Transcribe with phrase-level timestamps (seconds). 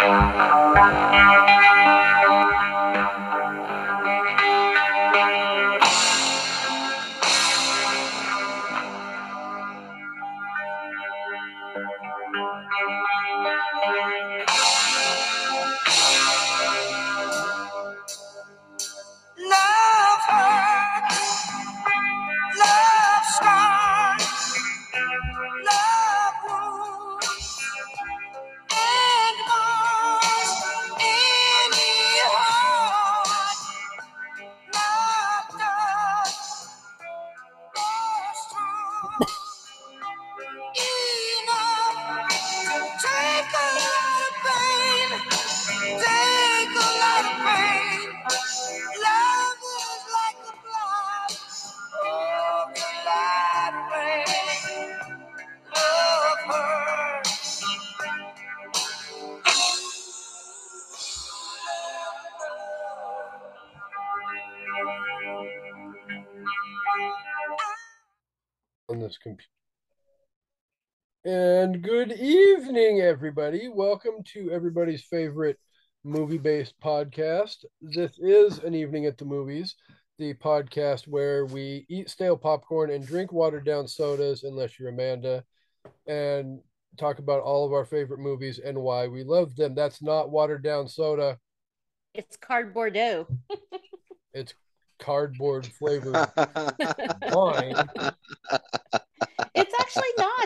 [0.00, 1.37] Love
[73.28, 73.68] everybody.
[73.68, 75.58] Welcome to everybody's favorite
[76.02, 77.56] movie based podcast.
[77.82, 79.74] This is an evening at the movies,
[80.18, 85.44] the podcast where we eat stale popcorn and drink watered down sodas, unless you're Amanda,
[86.06, 86.60] and
[86.98, 89.74] talk about all of our favorite movies and why we love them.
[89.74, 91.38] That's not watered down soda,
[92.14, 93.26] It's cardboardo.
[94.32, 94.54] it's
[94.98, 96.16] cardboard flavored
[97.30, 97.74] wine.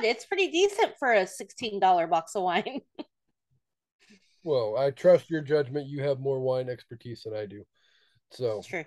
[0.05, 0.22] It's.
[0.22, 2.81] It's pretty decent for a $16 box of wine.
[4.45, 5.86] Well, I trust your judgment.
[5.86, 7.64] You have more wine expertise than I do.
[8.33, 8.84] So, true.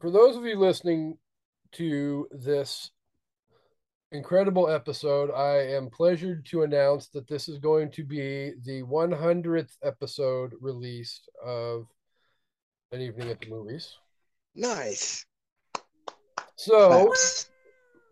[0.00, 1.16] for those of you listening
[1.72, 2.90] to this
[4.12, 9.76] incredible episode, I am pleasured to announce that this is going to be the 100th
[9.82, 11.86] episode released of
[12.92, 13.96] An Evening at the Movies.
[14.54, 15.24] nice.
[16.56, 17.50] So, Claps.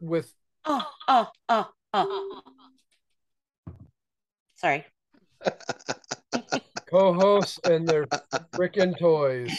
[0.00, 0.32] with
[0.64, 1.68] Oh, oh, oh,
[4.56, 4.84] Sorry.
[6.90, 8.06] co hosts and their
[8.54, 9.50] frickin' toys.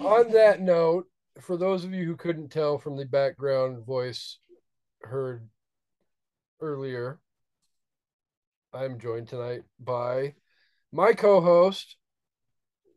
[0.00, 1.06] On that note,
[1.40, 4.38] for those of you who couldn't tell from the background voice
[5.02, 5.48] heard
[6.60, 7.20] earlier,
[8.72, 10.34] I'm joined tonight by
[10.92, 11.96] my co-host,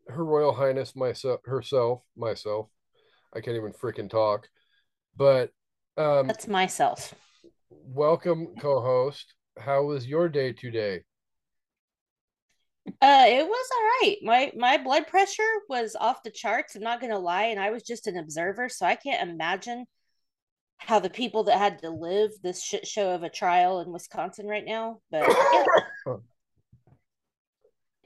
[0.08, 2.68] Her Royal Highness myself herself, myself.
[3.34, 4.48] I can't even freaking talk.
[5.16, 5.50] But
[5.96, 7.14] um That's myself.
[7.82, 9.34] Welcome co-host.
[9.58, 11.02] How was your day today?
[12.86, 14.16] Uh, it was all right.
[14.22, 16.74] My my blood pressure was off the charts.
[16.74, 19.86] I'm not gonna lie, and I was just an observer, so I can't imagine
[20.78, 24.46] how the people that had to live this shit show of a trial in Wisconsin
[24.46, 24.98] right now.
[25.10, 25.28] But
[26.06, 26.16] yeah,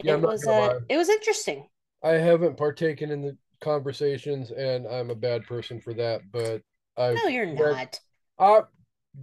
[0.04, 1.66] Yeah, it was uh, it was interesting.
[2.04, 6.20] I haven't partaken in the conversations, and I'm a bad person for that.
[6.30, 6.62] But
[6.96, 7.98] I, No, you're not.
[8.38, 8.62] uh,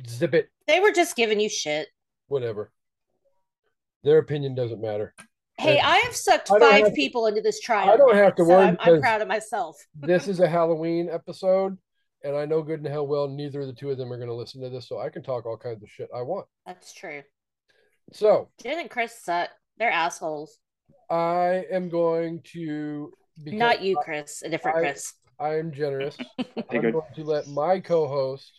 [0.08, 1.88] zip it, They were just giving you shit.
[2.28, 2.72] whatever.
[4.04, 5.14] Their opinion doesn't matter.
[5.58, 7.90] Hey, And I have sucked I five have to- people into this trial.
[7.90, 9.78] I don't have to so worry I'm, I'm proud of myself.
[10.02, 11.78] This is a Halloween episode,
[12.24, 14.28] and I know good and hell well neither of the two of them are going
[14.30, 16.46] to listen to this, so I can talk all kinds of shit I want.
[16.66, 17.24] That's true.
[18.12, 19.50] So Jen and Chris suck.
[19.78, 20.60] They're assholes.
[21.10, 23.12] I am going to.
[23.44, 24.42] Because Not you, Chris.
[24.44, 25.14] A different I- Chris.
[25.40, 26.16] I am generous.
[26.40, 26.46] I'm
[26.82, 26.94] good.
[26.94, 28.52] going to let my co-host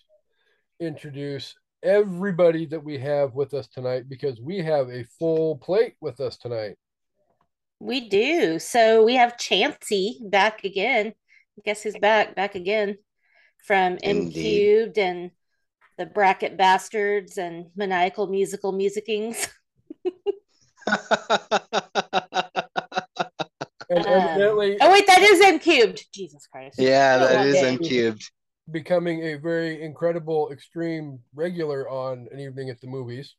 [0.81, 6.21] introduce everybody that we have with us tonight because we have a full plate with
[6.21, 6.77] us tonight.
[7.81, 8.59] We do.
[8.59, 11.09] So we have Chancy back again.
[11.09, 12.35] I guess he's back?
[12.35, 12.97] Back again
[13.67, 15.31] from M Cubed and
[15.99, 19.49] the Bracket Bastards and Maniacal Musical Musicings.
[23.89, 26.07] And Um, evidently Oh wait, that is M Cubed.
[26.13, 26.79] Jesus Christ.
[26.79, 27.69] yeah, that is okay.
[27.69, 28.31] M cubed.
[28.71, 33.35] Becoming a very incredible extreme regular on an evening at the movies.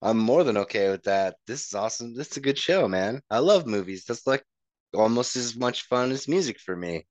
[0.00, 1.36] I'm more than okay with that.
[1.46, 2.14] This is awesome.
[2.14, 3.22] This is a good show, man.
[3.30, 4.04] I love movies.
[4.04, 4.44] That's like
[4.94, 7.06] almost as much fun as music for me.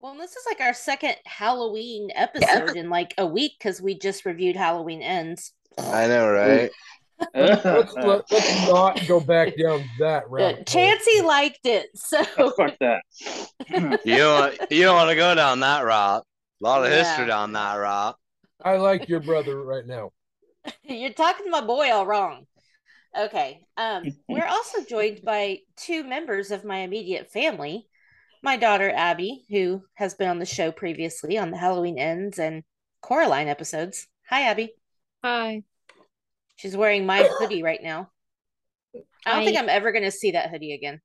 [0.00, 4.24] Well, this is like our second Halloween episode in like a week because we just
[4.24, 5.52] reviewed Halloween Ends.
[5.78, 6.70] I know, right?
[7.34, 7.64] Let's,
[7.96, 10.68] let, us not go back down that route.
[10.68, 11.26] rabbit hole.
[11.26, 12.24] Liked it, so
[12.56, 13.02] Fuck that.
[14.04, 16.24] You don't want, you don't want to go down that route.
[16.60, 16.98] A lot of Yeah.
[16.98, 18.16] history down that route.
[18.62, 20.10] I like your brother right now.
[20.82, 22.46] You're talking to my boy all wrong.
[23.18, 23.66] Okay.
[23.76, 27.86] Um, we're also joined by two members of my immediate family.
[28.42, 32.62] My daughter Abby, who has been on the show previously on the Halloween Ends and
[33.02, 34.06] Coraline episodes.
[34.28, 34.74] Hi, Abby.
[35.24, 35.62] Hi.
[36.60, 38.10] She's wearing my hoodie right now.
[38.94, 41.00] I don't I- think I'm ever going to see that hoodie again.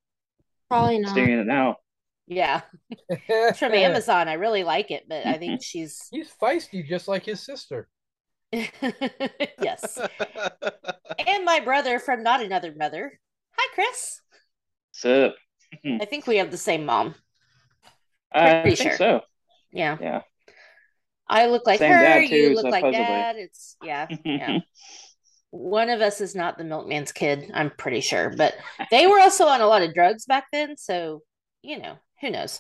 [0.70, 1.16] Probably not.
[1.16, 1.78] Seeing it now.
[2.28, 2.62] Yeah,
[3.10, 4.28] it's from Amazon.
[4.28, 7.88] I really like it, but I think she's He's feisty, just like his sister.
[8.52, 9.98] yes.
[11.28, 13.20] And my brother from Not Another Mother.
[13.58, 14.22] Hi, Chris.
[14.92, 15.36] Sip.
[15.86, 17.16] I think we have the same mom.
[18.34, 18.98] I Pretty think sure.
[18.98, 19.22] so.
[19.72, 19.98] Yeah.
[20.02, 20.22] Yeah.
[21.30, 22.02] I look like Same her.
[22.02, 23.06] dad, too, you look like supposedly.
[23.06, 23.36] dad.
[23.38, 24.60] It's yeah, yeah.
[25.56, 27.50] One of us is not the milkman's kid.
[27.54, 28.56] I'm pretty sure, but
[28.92, 30.76] they were also on a lot of drugs back then.
[30.76, 31.22] So
[31.62, 32.60] you know, who knows?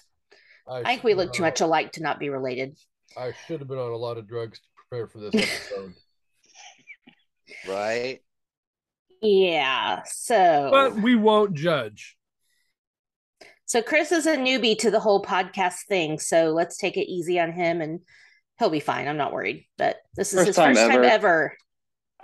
[0.67, 2.77] I think we look too have much alike to not be related.
[3.17, 5.93] I should have been on a lot of drugs to prepare for this episode.
[7.67, 8.19] right?
[9.21, 10.03] Yeah.
[10.05, 12.15] So but we won't judge.
[13.65, 16.17] so Chris is a newbie to the whole podcast thing.
[16.17, 17.99] So let's take it easy on him, and
[18.57, 19.09] he'll be fine.
[19.09, 19.67] I'm not worried.
[19.77, 21.57] But this is First his time first time ever.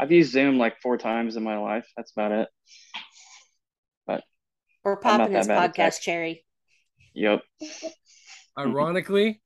[0.01, 0.05] Ever.
[0.05, 1.87] I've used Zoom like four times in my life.
[1.95, 2.47] That's about it.
[4.07, 4.23] But
[4.83, 5.95] we're not popping this bad at tech.
[5.95, 6.45] podcast cherry.
[7.13, 7.41] Yep.
[8.57, 9.41] Ironically,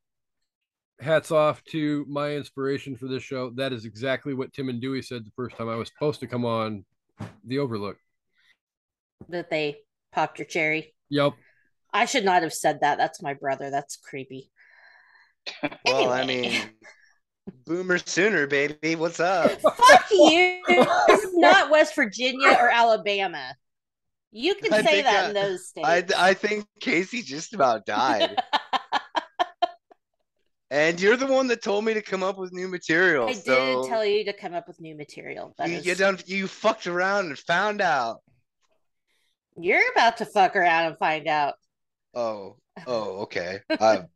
[0.99, 3.51] hats off to my inspiration for this show.
[3.51, 6.27] That is exactly what Tim and Dewey said the first time I was supposed to
[6.27, 6.85] come on
[7.43, 7.97] the Overlook.
[9.29, 9.77] That they
[10.11, 10.93] popped your cherry.
[11.09, 11.33] Yep.
[11.93, 12.97] I should not have said that.
[12.97, 13.69] That's my brother.
[13.69, 14.51] That's creepy.
[15.85, 16.51] Well, I mean,
[17.65, 18.95] boomer sooner, baby.
[18.95, 19.51] What's up?
[19.61, 20.61] Fuck you.
[21.07, 23.55] This is not West Virginia or Alabama.
[24.31, 25.87] You can I say that I- in those states.
[25.87, 28.41] I I think Kasey just about died.
[30.71, 33.27] and you're the one that told me to come up with new material.
[33.29, 35.53] I so did tell you to come up with new material.
[35.57, 38.21] That you, is- you done you fucked around and found out.
[39.57, 41.53] You're about to fuck around and find out.
[42.13, 42.57] Oh,
[42.87, 43.59] oh, okay.
[43.69, 44.07] I, I'm,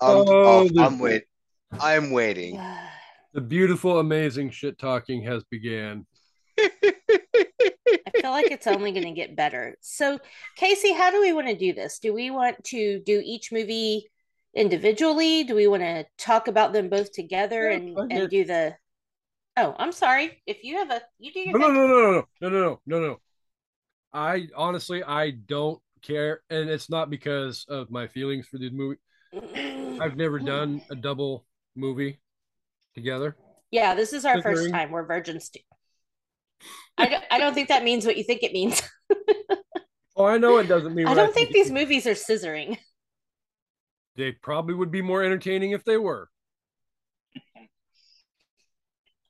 [0.00, 1.24] Oh, I'm, the- I'm wait.
[1.78, 2.60] I'm waiting.
[3.32, 6.06] The beautiful, amazing shit talking has began.
[6.58, 9.76] I feel like it's only going to get better.
[9.80, 10.18] So,
[10.58, 11.98] Kasey, how do we want to do this?
[12.00, 14.10] Do we want to do each movie
[14.54, 15.44] individually?
[15.44, 18.76] Do we want to talk about them both together Yeah, and, and do the?
[19.56, 20.42] Oh, I'm sorry.
[20.46, 22.80] If you have a, you do your No, no, no, no, no, no, no, no,
[22.86, 23.20] no, no.
[24.12, 28.98] I honestly, I don't care, and it's not because of my feelings for the movie.
[30.00, 31.44] I've never done a double
[31.80, 32.20] movie
[32.94, 33.36] together.
[33.70, 34.90] Yeah, this is our first time.
[34.90, 35.60] We're virgins too.
[36.98, 38.82] I don't, I don't think that means what you think it means.
[40.16, 41.06] Oh, I know it doesn't mean.
[41.06, 42.76] I don't think it these movies are scissoring.
[44.16, 46.28] They probably would be more entertaining if they were.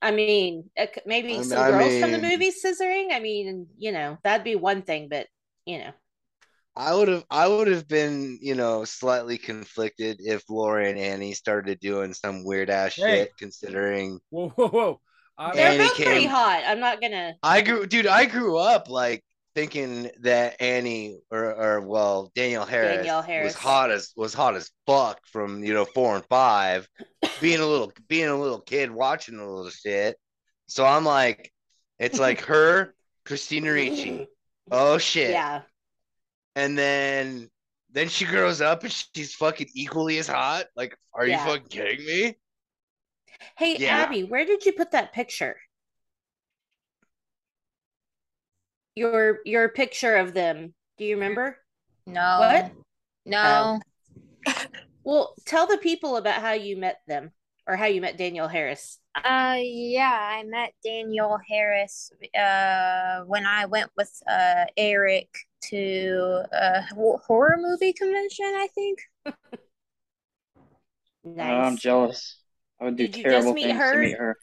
[0.01, 0.69] I mean,
[1.05, 3.13] maybe I mean- some I girls from the mean- movie scissoring.
[3.13, 5.27] I mean, you know, that'd be one thing, but
[5.65, 5.91] you know,
[6.75, 11.33] I would have I would have been, you know, slightly conflicted if Laura and Annie
[11.33, 13.19] started doing some weird ass Hey.
[13.19, 15.01] shit considering Whoa, whoa, whoa!
[15.37, 16.63] I, they're Annie both pretty hot.
[16.65, 17.33] I'm not gonna.
[17.43, 19.23] I grew dude, I grew up like
[19.53, 23.53] thinking that Annie or or well, Daniel Harris, Danielle Harris.
[23.53, 26.87] was hot as was hot as fuck from, you know, 4 and 5,
[27.41, 30.17] being a little being a little kid watching a little shit.
[30.67, 31.51] So I'm like
[31.99, 32.95] it's like her,
[33.25, 34.27] Christina Ricci.
[34.73, 35.31] Oh shit.
[35.31, 35.63] Yeah,
[36.55, 37.49] and then
[37.93, 40.65] then she grows up and she's fucking equally as hot.
[40.75, 41.43] Like, are Yeah.
[41.43, 42.37] you fucking kidding me?
[43.57, 43.97] Hey, Yeah.
[43.97, 45.57] Abby, where did you put that picture?
[48.95, 50.73] Your your picture of them.
[50.97, 51.57] Do you remember?
[52.05, 52.37] No.
[52.39, 52.71] What?
[53.25, 53.79] No.
[55.03, 57.31] Well, tell the people about how you met them
[57.65, 58.99] or how you met Danielle Harris.
[59.15, 65.29] Uh, yeah, I met Danielle Harris uh when I went with uh Eric
[65.69, 66.81] to a
[67.25, 68.99] horror movie convention, I think.
[71.23, 71.49] Nice.
[71.49, 72.39] Uh, I'm jealous.
[72.79, 73.93] I would do Did you just terrible meet things her?
[73.93, 74.37] to meet her.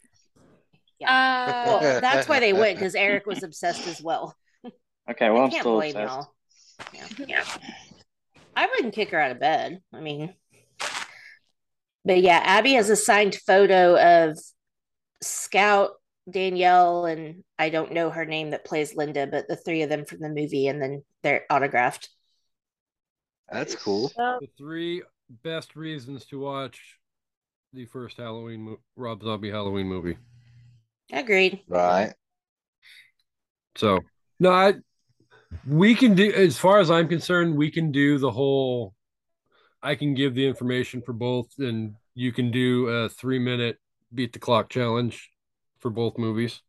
[1.05, 4.35] Uh, Well, that's why they went because Eric was obsessed as well.
[5.11, 6.27] Okay, well, I I'm can't still blame obsessed.
[6.93, 7.25] y'all.
[7.25, 7.25] Yeah.
[7.27, 7.43] yeah.
[8.55, 9.81] I wouldn't kick her out of bed.
[9.91, 10.35] I mean,
[12.05, 13.97] but yeah, Abby has a signed photo
[14.27, 14.37] of
[15.21, 15.93] Scout,
[16.31, 20.05] Danielle, and I don't know her name that plays Linda, but the three of them
[20.05, 22.09] from the movie, and then they're autographed.
[23.51, 24.11] That's cool.
[24.15, 25.01] the three
[25.43, 26.79] best reasons to watch
[27.73, 30.17] the first Halloween mo- Rob Zombie Halloween movie.
[31.11, 31.61] Agreed.
[31.67, 32.13] Right.
[33.75, 33.99] So
[34.39, 34.73] no, I
[35.67, 38.93] we can do as far as I'm concerned, we can do the whole
[39.81, 43.77] I can give the information for both and you can do a three minute
[44.13, 45.29] beat the clock challenge
[45.79, 46.61] for both movies.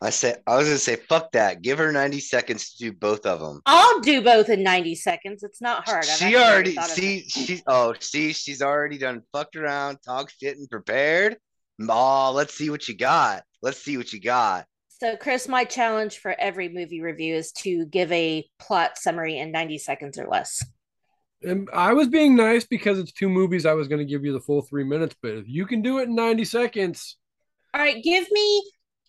[0.00, 1.62] I say I was gonna say fuck that.
[1.62, 3.62] Give her 90 seconds to do both of them.
[3.66, 5.44] I'll do both in 90 seconds.
[5.44, 6.04] It's not hard.
[6.04, 10.30] I've She already thought of see she's oh see she's already done fucked around, talk
[10.30, 11.36] shit and prepared.
[11.88, 13.44] Oh, let's see what you got.
[13.62, 14.66] Let's see what you got.
[15.02, 19.50] So, Chris, my challenge for every movie review is to give a plot summary in
[19.50, 20.64] 90 seconds or less.
[21.42, 23.66] And I was being nice because it's two movies.
[23.66, 25.98] I was going to give you the full three minutes, but if you can do
[25.98, 27.16] it in 90 seconds,
[27.74, 28.62] All right, give me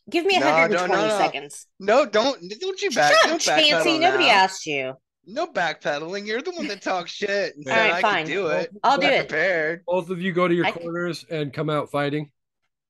[0.10, 1.18] give me No, 120 no, no, no.
[1.18, 1.68] seconds.
[1.80, 3.14] No, don't don't you back.
[3.14, 3.72] Shut up, don't Chancy.
[3.74, 4.30] backpedal Nobody now.
[4.32, 4.94] asked you.
[5.26, 6.26] No backpedaling.
[6.28, 7.56] You're the one that talks shit.
[7.56, 8.26] And All said right, I fine.
[8.26, 8.70] can do it.
[8.84, 9.30] I'll do it.
[9.30, 9.84] Prepared.
[9.88, 12.30] both of you go to your I- corners and come out fighting.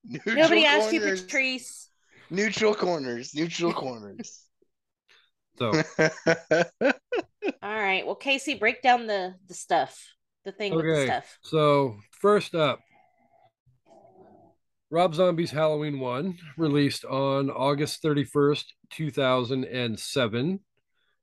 [0.05, 1.21] Neutral Nobody asked you, corners.
[1.23, 1.89] Patrice.
[2.29, 3.33] Neutral corners.
[3.35, 4.39] Neutral corners.
[5.59, 5.67] So
[6.01, 7.03] All
[7.61, 8.03] right.
[8.05, 9.95] Well, Kasey, break down the the stuff,
[10.45, 11.05] the thing with the Okay.
[11.05, 11.37] stuff.
[11.43, 12.79] So first up,
[14.93, 20.59] Rob Zombie's Halloween One, released on August thirty first, two thousand and seven.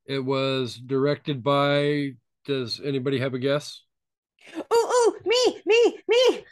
[0.06, 2.14] It was directed by.
[2.44, 3.80] Does anybody have a guess?
[4.56, 6.44] Ooh, ooh, me, me, me.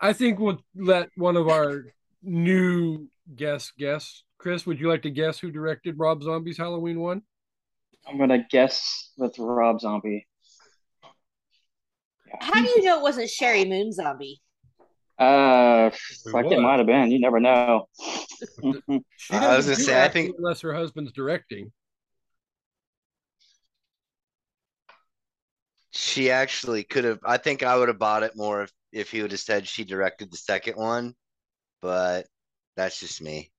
[0.00, 1.84] I think we'll let one of our
[2.22, 4.22] new guests guess.
[4.38, 7.20] Chris, would you like to guess who directed Rob Zombie's Halloween One?
[8.08, 10.26] I'm gonna guess with Rob Zombie.
[12.40, 14.40] How do you know it wasn't Sheri Moon Zombie?
[15.18, 15.90] Uh,
[16.26, 16.52] like was.
[16.52, 17.10] it might have been.
[17.10, 17.88] You never know.
[18.62, 21.72] I was doesn't gonna say, I think- unless her husband's directing.
[25.96, 27.20] she actually could have.
[27.24, 29.84] I think I would have bought it more if, if he would have said she
[29.84, 31.14] directed the second one,
[31.80, 32.26] but
[32.76, 33.50] that's just me.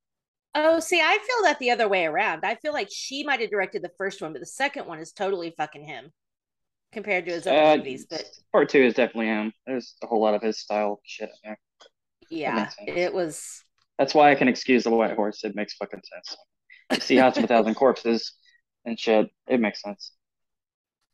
[0.54, 2.44] Oh, see, I feel that the other way around.
[2.44, 5.12] I feel like she might have directed the first one, but the second one is
[5.12, 6.10] totally fucking him
[6.92, 8.06] compared to his other Uh, movies.
[8.08, 9.52] But Part two is definitely him.
[9.66, 11.58] There's a whole lot of his style shit in there.
[12.30, 13.64] yeah, it was.
[13.98, 15.42] That's why I can excuse the White Horse.
[15.44, 16.36] It makes fucking sense.
[16.92, 18.32] You see House of a Thousand Corpses
[18.84, 19.28] and shit.
[19.48, 20.12] It makes sense.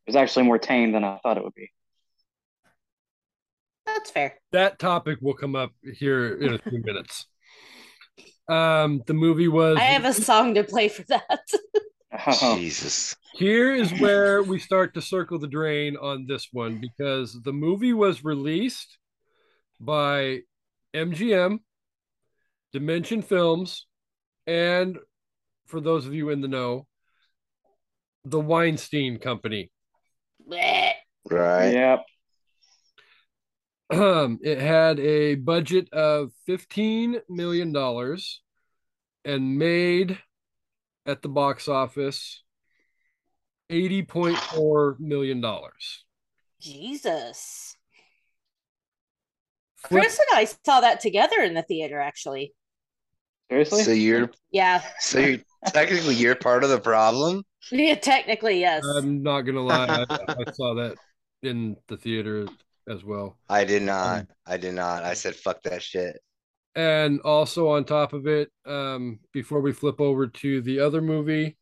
[0.06, 1.70] It was actually more tame than I thought it would be.
[3.86, 4.34] That's fair.
[4.52, 7.26] that topic will come up here in a few minutes.
[8.48, 11.40] Um, the movie was I have a song to play for that.
[12.26, 13.16] Oh, Jesus.
[13.32, 17.92] here is where we start to circle the drain on this one because the movie
[17.92, 18.98] was released
[19.80, 20.40] by
[20.94, 21.58] MGM,
[22.72, 23.86] Dimension Films,
[24.46, 24.98] and
[25.66, 26.86] for those of you in the know,
[28.24, 29.70] the Weinstein Company.
[31.28, 31.72] Right.
[31.72, 32.04] Yep.
[33.90, 37.74] Um, it had a budget of $15 million
[39.24, 40.18] and made
[41.06, 42.42] at the box office
[43.70, 45.42] $80.4 million.
[46.60, 47.76] Jesus.
[49.76, 52.54] Flip- Chris and I saw that together in the theater, actually.
[53.50, 53.82] Seriously?
[53.82, 54.82] So you're Yeah.
[55.00, 57.44] so you're technically you're part of the problem.
[57.70, 58.84] Yeah, technically, yes.
[58.96, 60.18] I'm not going to lie, I,
[60.48, 60.96] I saw that
[61.42, 62.46] in the theater
[62.88, 63.36] as well.
[63.48, 64.20] I did not.
[64.20, 65.04] Um, I did not.
[65.04, 66.18] I said fuck that shit.
[66.76, 71.56] And also on top of it, um, before we flip over to the other movie,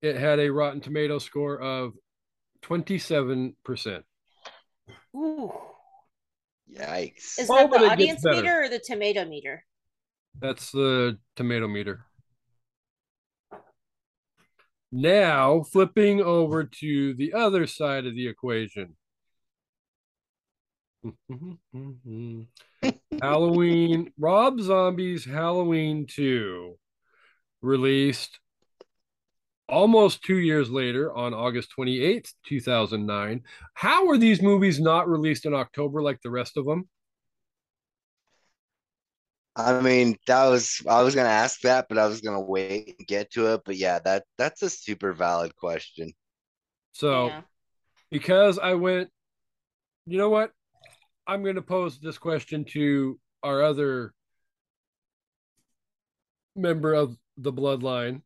[0.00, 1.92] it had a Rotten Tomato score of
[2.62, 4.04] 27%.
[5.16, 5.52] Ooh.
[6.70, 7.38] Yikes.
[7.38, 9.64] Is Oh, that but the audience meter or the tomato meter?
[10.38, 12.04] That's the tomato meter.
[14.92, 18.97] Now, flipping over to the other side of the equation.
[21.30, 22.42] Mm-hmm.
[23.20, 26.76] Halloween, Rob Zombie's Halloween 2
[27.62, 28.38] released
[29.68, 33.42] almost two years later on August 28th, 2009.
[33.74, 36.88] How were these movies not released in October like the rest of them?
[39.56, 43.08] I mean, that was I was gonna ask that, but I was gonna wait and
[43.08, 43.62] get to it.
[43.64, 46.12] But yeah, that that's a super valid question.
[46.92, 47.42] So, Yeah.
[48.10, 49.10] because I went,
[50.06, 50.52] you know what?
[51.28, 54.14] I'm going to pose this question to our other
[56.56, 58.22] member of the bloodline.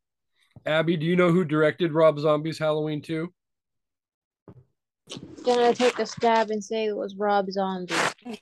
[0.65, 3.33] Abby, do you know who directed Rob Zombie's Halloween 2?
[5.45, 7.95] Gonna take a stab and say it was Rob Zombie.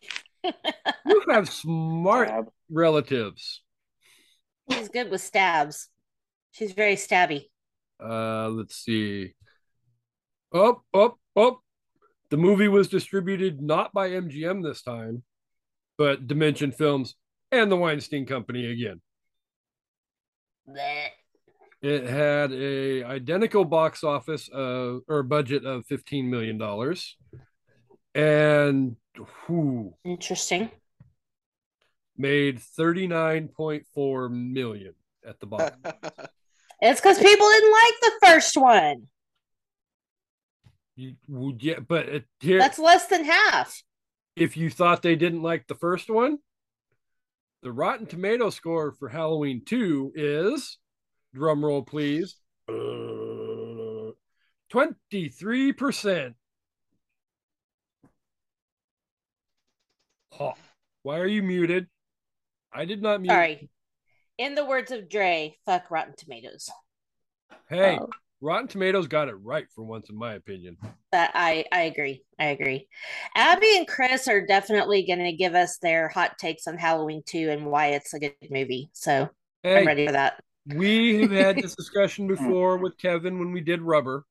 [1.06, 2.48] You have smart Stab.
[2.70, 3.60] relatives.
[4.70, 5.88] She's good with stabs.
[6.52, 7.46] She's very stabby.
[8.02, 9.34] Uh, let's see.
[10.52, 11.60] Oh, oh, oh.
[12.30, 15.24] The movie was distributed not by MGM this time,
[15.98, 17.16] but Dimension Films
[17.50, 19.00] and the Weinstein Company again.
[20.68, 21.08] Blech.
[21.82, 26.60] It had a identical box office uh, or budget of $15 million.
[28.14, 28.96] And
[29.46, 30.70] whew, Interesting.
[32.16, 34.94] made 39.4 million
[35.26, 35.76] at the box.
[36.82, 39.06] It's because people didn't like the first one.
[40.96, 43.82] You, would yeah, but it, here, That's less than half.
[44.36, 46.38] if you thought they didn't like the first one,
[47.62, 50.78] The Rotten Tomato score for Halloween 2 is,
[51.34, 52.36] drum roll please,
[52.68, 52.72] uh,
[54.72, 56.34] 23%.
[60.32, 60.52] Huh.
[61.02, 61.86] Why are you muted?
[62.72, 63.30] I did not mute.
[63.32, 63.70] Sorry.
[64.38, 66.70] In the words of Dre, fuck Rotten Tomatoes.
[67.68, 68.08] Hey, Oh.
[68.40, 70.76] Rotten Tomatoes got it right for once, in my opinion.
[71.12, 72.24] That I I agree.
[72.38, 72.88] I agree.
[73.34, 77.50] Abby and Chris are definitely going to give us their hot takes on Halloween 2
[77.50, 78.90] and why it's a good movie.
[78.94, 79.28] So
[79.64, 80.40] I'm ready for that.
[80.74, 84.24] we have had this discussion before with Kevin when we did Rubber.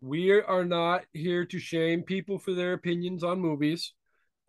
[0.00, 3.94] We are not here to shame people for their opinions on movies.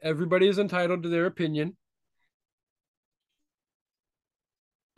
[0.04, 1.78] Everybody is entitled to their opinion.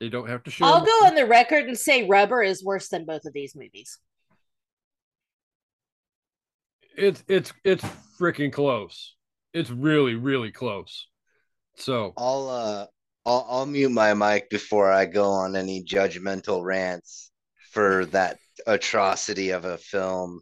[0.02, 0.68] They don't have to share.
[0.68, 0.86] I'll mine.
[0.88, 4.00] go on the record and say Rubber is worse than both of these movies.
[6.98, 7.86] It's it's it's
[8.20, 9.16] freaking close.
[9.54, 11.08] It's really really close.
[11.78, 12.86] So I'll uh
[13.28, 17.30] I'll I'll mute my mic before I go on any judgmental rants
[17.72, 20.42] for that atrocity of a film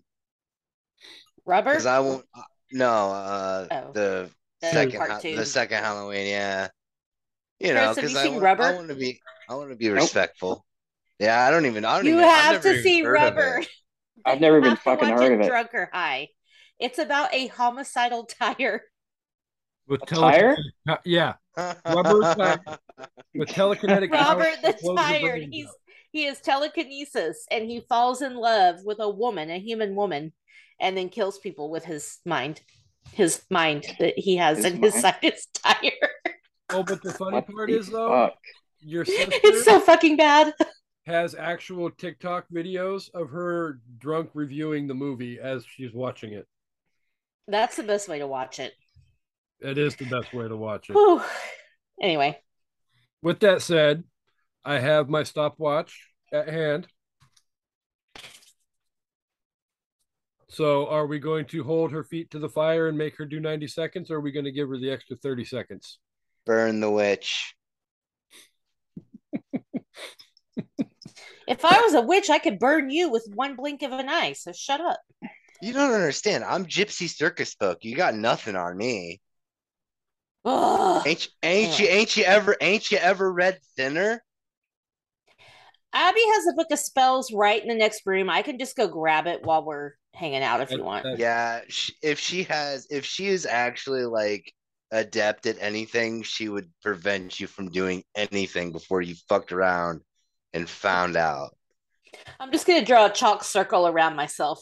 [1.46, 1.72] Rubber?
[1.72, 2.26] because I won't.
[2.34, 3.92] uh, No, uh, Oh.
[3.92, 4.30] the
[4.62, 6.70] The second ha- the second Halloween, yeah.
[7.60, 8.64] You know, Chris, have because you I, Rubber?
[8.64, 10.66] I want to be I want to be respectful.
[11.20, 11.84] Yeah, I don't even.
[11.86, 12.24] I don't you even.
[12.26, 13.64] I've to see heard Rubber.
[14.26, 15.48] I've never You even have to fucking heard of it.
[15.48, 16.30] Drunk or high.
[16.80, 18.84] It's about a homicidal tire.
[19.88, 20.58] with A tire?
[20.88, 22.60] Uh, yeah, Rubber tire.
[23.36, 25.48] with telekinetic Robert the to close Tired.
[25.52, 25.74] He's out.
[26.12, 30.32] he is telekinesis and he falls in love with a woman, a human woman,
[30.80, 32.62] and then kills people with his mind.
[33.14, 35.02] His mind that he has His in his mind?
[35.02, 35.92] side his tire.
[36.70, 38.36] Oh, but the funny What part the is though, fuck?
[38.82, 40.54] Your sister it's so fucking bad.
[41.06, 46.48] has actual TikTok videos of her drunk reviewing the movie as she's watching it.
[47.48, 48.74] That's the best way to watch it.
[49.60, 50.94] It is the best way to watch it.
[50.94, 51.22] Whew.
[52.02, 52.40] Anyway,
[53.22, 54.04] With that said,
[54.64, 56.00] I have my stopwatch
[56.32, 56.88] at hand.
[60.52, 63.40] So, are we going to hold her feet to the fire and make her do
[63.40, 66.00] 90 seconds, or are we going to give her the extra 30 seconds?
[66.46, 67.54] Burn the witch.
[71.48, 74.34] If I was a witch, I could burn you with one blink of an eye.
[74.34, 75.00] So shut up.
[75.62, 76.44] You don't understand.
[76.44, 77.80] I'm Gypsy Circus folk.
[77.82, 79.20] You got nothing on me.
[80.46, 81.06] Ugh.
[81.06, 84.24] Ain't you, ain't you ain't you ever ain't you ever read Thinner?
[85.92, 88.30] Abby has a book of spells right in the next room.
[88.30, 91.06] I can just go grab it while we're hanging out if you want.
[91.18, 91.62] Yeah,
[92.02, 94.54] if she has if she is actually like
[94.92, 100.02] adept at anything, she would prevent you from doing anything before you fucked around
[100.54, 101.56] and found out.
[102.40, 104.62] I'm just gonna draw a chalk circle around myself.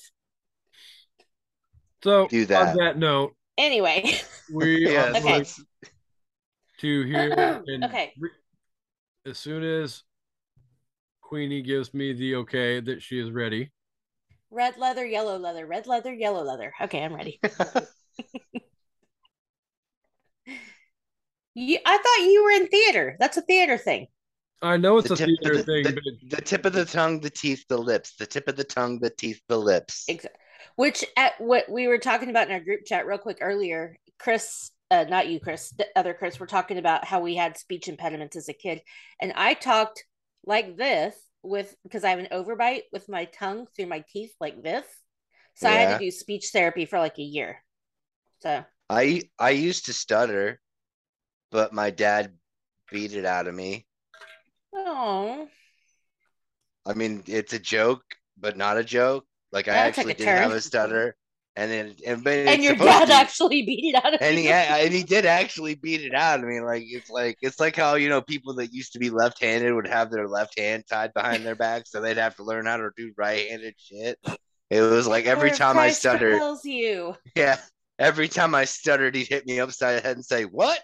[2.04, 2.70] So, Do that.
[2.70, 4.12] on that note, Anyway,
[4.52, 5.44] we Yeah, are Okay.
[6.80, 7.62] to hear.
[7.68, 8.14] And Okay.
[8.20, 8.30] re-
[9.26, 10.04] as soon as
[11.22, 13.72] Queenie gives me the okay that she is ready,
[14.52, 16.74] red leather, yellow leather, red leather, yellow leather.
[16.82, 17.40] Okay, I'm ready.
[21.60, 23.18] You, I thought you were in theater.
[23.20, 24.08] That's a theater thing.
[24.62, 26.86] I know it's The a tip, theater the, thing, the- but the tip of the
[26.86, 28.16] tongue, the teeth, the lips.
[28.16, 30.06] The tip of the tongue, the teeth, the lips.
[30.10, 30.26] Ex-
[30.76, 34.72] Which at what we were talking about in our group chat real quick earlier, Chris,
[34.90, 38.36] uh, not you, Chris, the other Chris, were talking about how we had speech impediments
[38.36, 38.82] as a kid,
[39.22, 40.04] and I talked
[40.46, 44.64] like this with because I have an overbite with my tongue through my teeth like
[44.64, 44.86] this,
[45.56, 47.64] so I had to do speech therapy for like a year.
[48.40, 50.60] So I I used to stutter,
[51.52, 52.34] but my dad
[52.92, 53.87] beat it out of me.
[54.78, 55.50] Oh,
[56.86, 58.04] I mean, it's a joke,
[58.38, 59.26] but not a joke.
[59.52, 60.38] Like I That took actually did turn.
[60.38, 61.16] have a stutter,
[61.56, 64.44] and then and, but and your dad actually beat it out of and you.
[64.44, 66.40] he and he did actually beat it out.
[66.40, 69.10] I mean, like it's like it's like how you know people that used to be
[69.10, 72.66] left-handed would have their left hand tied behind their back, so they'd have to learn
[72.66, 74.20] how to do right-handed shit.
[74.70, 77.16] It was like every Lord time I Christ stuttered, propels you.
[77.36, 77.60] yeah,
[78.00, 80.82] every time I stuttered, he'd hit me upside the head and say, "What?"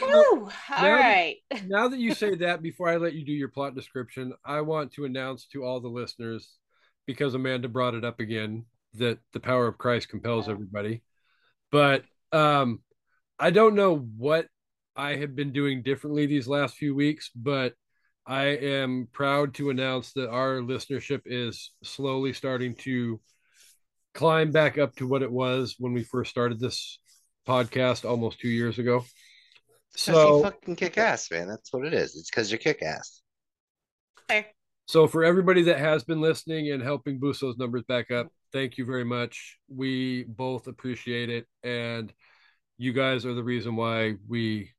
[0.00, 0.08] Woo!
[0.08, 1.36] All Now- right.
[1.66, 4.92] now that you say that, before I let you do your plot description, I want
[4.94, 6.56] to announce to all the listeners,
[7.06, 11.02] because Amanda brought it up again, that the power of Christ compels everybody.
[11.72, 12.80] But um,
[13.38, 14.46] I don't know what
[14.96, 17.74] I have been doing differently these last few weeks, but
[18.26, 23.20] I am proud to announce that our listenership is slowly starting to
[24.14, 26.98] climb back up to what it was when we first started this
[27.48, 29.04] podcast almost two years ago.
[29.92, 31.48] Because So you fucking kick ass, man.
[31.48, 32.16] That's what it is.
[32.16, 33.22] It's because you're kick ass.
[34.28, 34.46] Fair.
[34.86, 38.76] So for everybody that has been listening and helping boost those numbers back up, thank
[38.76, 39.58] you very much.
[39.68, 42.12] We both appreciate it and
[42.76, 44.72] you guys are the reason why we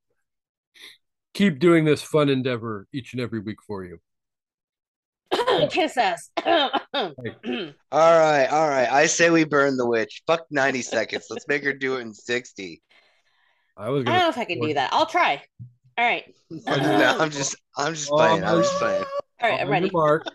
[1.33, 3.99] keep doing this fun endeavor each and every week for you.
[5.69, 6.29] Kiss us.
[6.45, 7.09] All
[8.19, 8.89] right, all right.
[8.91, 10.23] I say we burn the witch.
[10.27, 11.27] Fuck 90 seconds.
[11.29, 12.81] Let's make her do it in 60.
[13.81, 14.93] I was gonna don't know if I can do that.
[14.93, 15.41] I'll try.
[15.97, 16.23] All right.
[16.49, 18.43] no, I'm just I'm just playing.
[18.43, 19.03] I'm just playing.
[19.41, 19.89] All right, I'm ready.
[19.91, 20.25] Mark.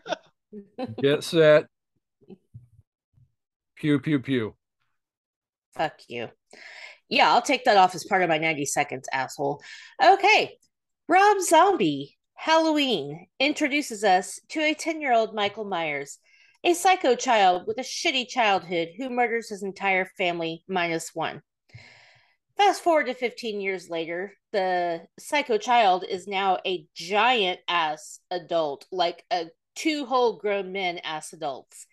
[1.01, 1.67] Get set.
[3.77, 4.55] Pew pew pew.
[5.77, 6.29] Fuck you.
[7.09, 9.63] Yeah, I'll take that off as part of my 90 seconds, asshole.
[10.05, 10.57] Okay.
[11.09, 16.19] Rob Zombie, Halloween, introduces us to a 10 year old Michael Myers,
[16.65, 21.43] a psycho child with a shitty childhood who murders his entire family minus one.
[22.57, 28.87] Fast forward to 15 years later, the psycho child is now a giant ass adult,
[28.90, 31.87] like a two whole grown men ass adults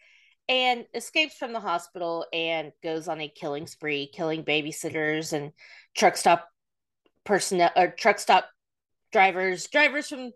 [0.47, 5.51] and escapes from the hospital and goes on a killing spree, killing babysitters and
[5.95, 6.47] truck stop
[7.25, 8.49] personnel or truck stop
[9.11, 10.31] drivers, drivers from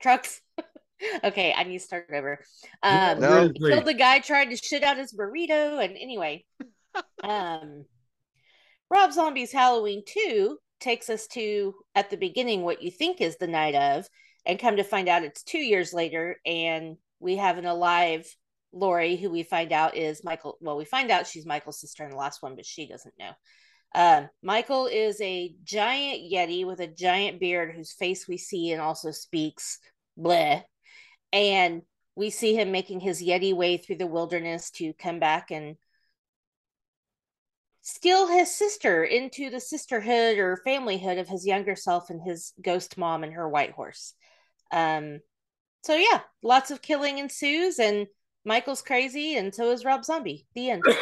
[0.00, 0.40] trucks.
[1.24, 2.38] okay, I need to start over.
[2.84, 3.34] Um, No.
[3.34, 6.44] Really killed the guy trying to shit out his burrito, and anyway,
[7.24, 7.84] um,
[8.92, 13.46] Rob Zombie's Halloween Two takes us to at the beginning what you think is the
[13.46, 14.06] night of,
[14.44, 18.26] and come to find out it's two years later, and we have an alive
[18.70, 20.58] Laurie, who we find out is Michael.
[20.60, 23.30] Well, we find out she's Michael's sister in the last one, but she doesn't know.
[23.94, 28.82] Um, Michael is a giant Yeti with a giant beard whose face we see and
[28.82, 29.78] also speaks.
[30.18, 30.62] Bleh.
[31.32, 31.80] And
[32.14, 35.76] we see him making his Yeti way through the wilderness to come back and
[37.82, 42.96] steal his sister into the sisterhood or familyhood of his younger self and his ghost
[42.96, 44.14] mom and her white horse.
[44.72, 45.20] Um,
[45.82, 48.06] so yeah, lots of killing ensues, and
[48.44, 50.46] Michael's crazy, and so is Rob Zombie.
[50.54, 50.84] The end.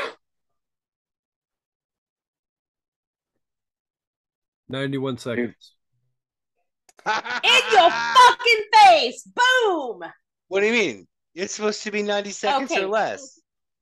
[4.68, 5.74] 91 seconds.
[7.06, 7.12] In
[7.72, 9.22] your fucking face!
[9.24, 10.02] Boom!
[10.48, 11.08] What do you mean?
[11.34, 12.84] It's supposed to be 90 seconds Okay.
[12.84, 13.39] or less.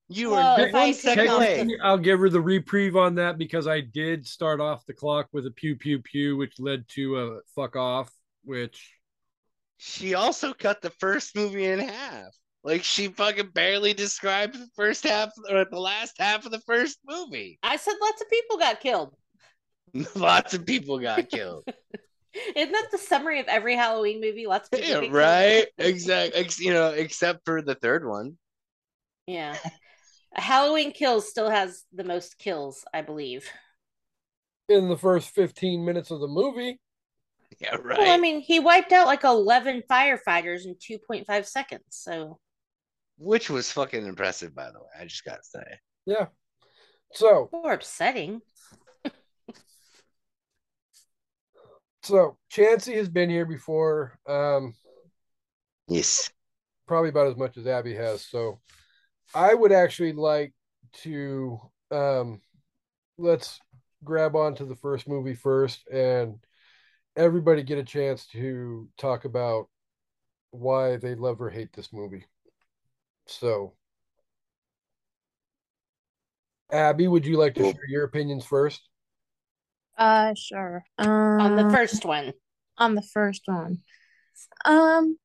[0.09, 1.65] You Well, were if I one take second off late.
[1.67, 5.29] the- I'll give her the reprieve on that because I did start off the clock
[5.33, 8.11] with a pew pew pew, which led to a fuck off,
[8.45, 8.95] which
[9.77, 12.35] She also cut the first movie in half.
[12.65, 16.99] Like she fucking barely described the first half or the last half of the first
[17.07, 17.59] movie.
[17.63, 19.15] I said lots of people got killed.
[20.15, 21.65] Lots of people got killed.
[22.57, 24.47] Isn't that the summary of every Halloween movie?
[24.47, 25.67] Lots of people yeah, right?
[25.79, 26.47] Exactly.
[26.59, 28.37] You know, except for the third one.
[29.27, 29.57] Yeah.
[30.35, 33.49] Halloween Kills still has the most kills, I believe.
[34.69, 36.79] in the first 15 minutes of the movie,
[37.59, 37.99] Yeah, right.
[37.99, 41.83] Well, I mean, he wiped out like 11 firefighters in 2.5 seconds.
[41.89, 42.39] So,
[43.17, 44.87] Which was fucking impressive, by the way.
[45.01, 45.65] I just gotta say.
[46.07, 46.27] yeah.
[47.15, 48.43] So, more upsetting.
[52.03, 54.75] so Chancy has been here before, um,
[55.89, 56.31] Yes.
[56.87, 58.25] probably about as much as Abby has.
[58.27, 58.61] So,
[59.35, 60.53] I would actually like
[61.03, 61.61] to
[61.91, 62.41] um,
[63.19, 63.61] let's
[64.05, 66.39] grab onto the first movie first, and
[67.17, 69.69] everybody get a chance to talk about
[70.51, 72.25] why they love or hate this movie.
[73.27, 73.75] So,
[76.73, 78.89] Abby, would you like to share your opinions first?
[79.97, 80.85] Uh, sure.
[80.97, 81.09] Um,
[81.41, 82.33] On the first one.
[82.79, 83.79] on the first one.
[84.65, 85.19] Um,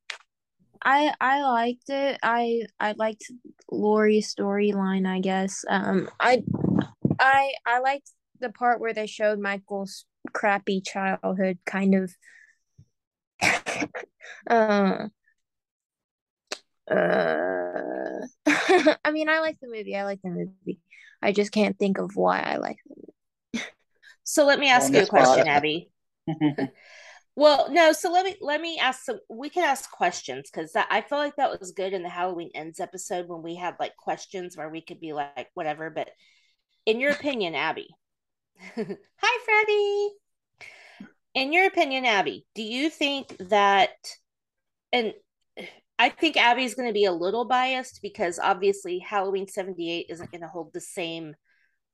[0.84, 2.18] I I liked it.
[2.22, 3.24] I I liked
[3.70, 5.06] Laurie's storyline.
[5.06, 5.64] I guess.
[5.68, 6.42] Um, I
[7.18, 12.12] I I liked the part where they showed Michael's crappy childhood, kind of.
[14.50, 15.08] uh.
[16.90, 19.96] Uh, I mean, I like the movie.
[19.96, 20.80] I like the movie.
[21.22, 23.14] I just can't think of why I like it.
[24.24, 25.48] So let me ask On you a question, spot.
[25.56, 25.90] Abby.
[27.36, 31.00] Well, no, so let me let me ask some we can ask questions because I
[31.00, 34.56] feel like that was good in the Halloween ends episode when we had like questions
[34.56, 36.10] where we could be like whatever, but
[36.86, 37.88] in your opinion, Abby.
[38.76, 40.10] Hi Freddie.
[41.34, 43.90] In your opinion, Abby, do you think that
[44.92, 45.12] and
[45.98, 50.42] I think Abby's going to be a little biased because obviously Halloween 78 isn't going
[50.42, 51.34] to hold the same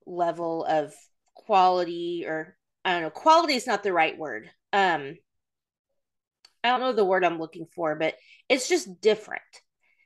[0.06, 0.92] level of
[1.34, 4.50] quality or I don't know, quality is not the right word.
[4.74, 5.16] Um
[6.62, 8.14] I don't know the word I'm looking for, but
[8.48, 9.42] it's just different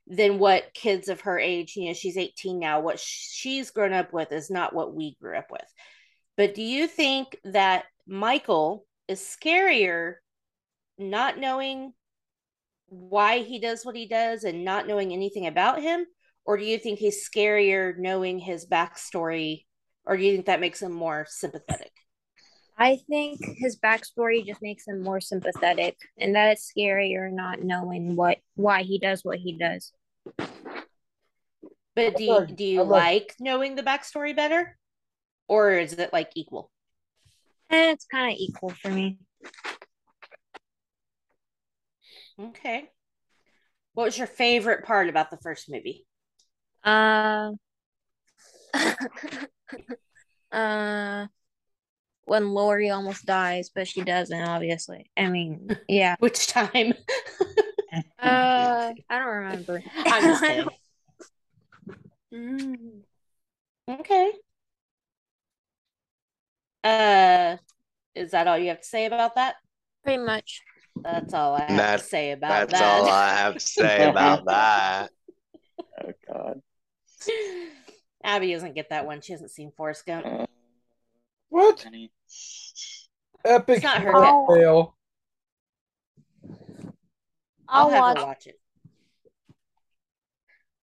[0.07, 4.13] than what kids of her age, you know, she's 18 now, what she's grown up
[4.13, 5.65] with is not what we grew up with.
[6.37, 10.15] But do you think that Michael is scarier
[10.99, 11.93] not knowing
[12.87, 16.05] why he does what he does and not knowing anything about him?
[16.45, 19.65] Or do you think he's scarier knowing his backstory?
[20.05, 21.93] Or do you think that makes him more sympathetic?
[22.77, 28.17] I think his backstory just makes him more sympathetic, and that it's scarier not knowing
[28.17, 29.93] what why he does what he does.
[31.95, 34.77] But do you, like- do you like- like knowing the backstory better?
[35.47, 36.71] Or is it like equal?
[37.71, 39.19] And it's kind of equal for me.
[42.41, 42.91] Okay.
[43.93, 46.05] What was your favorite part about the first movie?
[46.83, 47.53] Uh,
[50.53, 51.27] uh,
[52.27, 55.11] when Laurie almost dies, but she doesn't, obviously.
[55.17, 56.17] I mean, yeah.
[56.19, 56.95] Which time?
[58.19, 59.81] Uh, I don't remember.
[59.95, 60.69] I'm just kidding.
[62.35, 63.03] Mm.
[63.89, 64.33] Okay.
[66.83, 67.57] Uh,
[68.17, 69.55] is that all you have to say about that?
[70.03, 70.61] Pretty much.
[70.97, 72.81] That's all I have That- to say about That's that.
[72.81, 75.11] That's all I have to say about that.
[76.03, 76.61] Oh God.
[78.25, 79.21] Abby doesn't get that one.
[79.21, 80.49] She hasn't seen Forrest Gump.
[81.55, 81.85] What?
[81.85, 82.11] Penny.
[83.45, 84.97] Epic It's not her fail.
[87.69, 88.19] I'll, I'll have watch.
[88.19, 88.61] her watch it.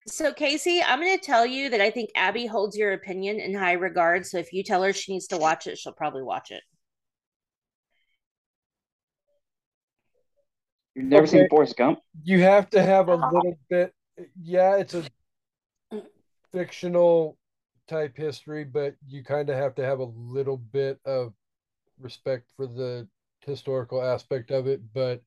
[0.07, 3.55] So, Kasey, I'm going to tell you that I think Abby holds your opinion in
[3.55, 4.27] high regard.
[4.27, 6.63] So, if you tell her she needs to watch it, she'll probably watch it.
[10.95, 11.39] You've never Okay.
[11.39, 12.01] seen Forrest Gump?
[12.25, 13.31] You have to have a uh-huh.
[13.33, 13.95] little bit.
[14.43, 15.03] Yeah, it's a
[15.95, 16.03] mm.
[16.53, 17.38] fictional
[17.89, 21.33] type history, but you kind of have to have a little bit of
[21.99, 23.09] respect for the
[23.45, 24.81] historical aspect of it.
[24.93, 25.23] But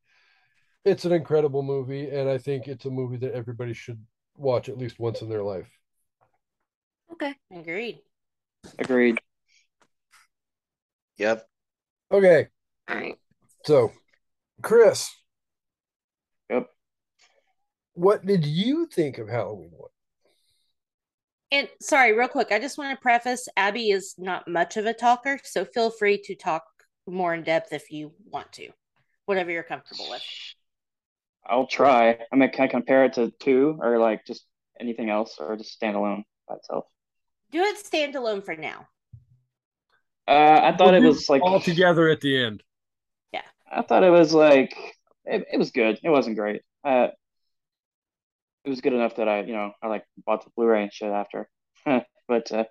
[0.86, 4.04] it's an incredible movie, and I think it's a movie that everybody should
[4.38, 5.70] watch at least once in their life.
[7.12, 7.36] Okay.
[7.52, 8.00] Agreed.
[8.80, 9.20] Agreed.
[11.18, 11.48] Yep.
[12.12, 12.48] Okay,
[12.90, 13.16] All right.
[13.66, 13.92] so
[14.62, 15.10] Chris,
[16.50, 16.70] Yep.
[17.94, 19.90] what did you think of Halloween one?
[21.52, 24.94] And sorry, real quick, I just want to preface Abby is not much of a
[24.94, 25.40] talker.
[25.44, 26.64] So, feel free to talk
[27.08, 28.70] more in depth if you want to,
[29.26, 30.24] whatever you're comfortable with.
[31.46, 32.18] I'll try.
[32.32, 34.46] I mean, can I compare it to two or like just
[34.80, 36.86] anything else or just standalone by itself?
[37.52, 38.88] Do it standalone for now.
[40.28, 42.64] Uh, I thought it We'll do was like all together at the end.
[43.34, 43.42] Yeah.
[43.70, 44.74] I thought it was like
[45.26, 46.00] it, it was good.
[46.04, 46.62] It wasn't great.
[46.84, 47.08] Uh,
[48.64, 51.10] it was good enough that I, you know, I like bought the Blu-ray and shit
[51.10, 51.50] after.
[51.86, 52.66] but uh,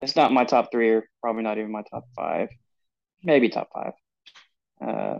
[0.00, 2.48] it's not my top three, or probably not even my top five.
[3.22, 3.92] Maybe top five.
[4.80, 5.18] Uh,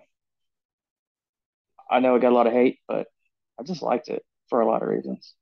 [1.91, 3.07] I know it got a lot of hate, but
[3.59, 5.35] I just liked it for a lot of reasons.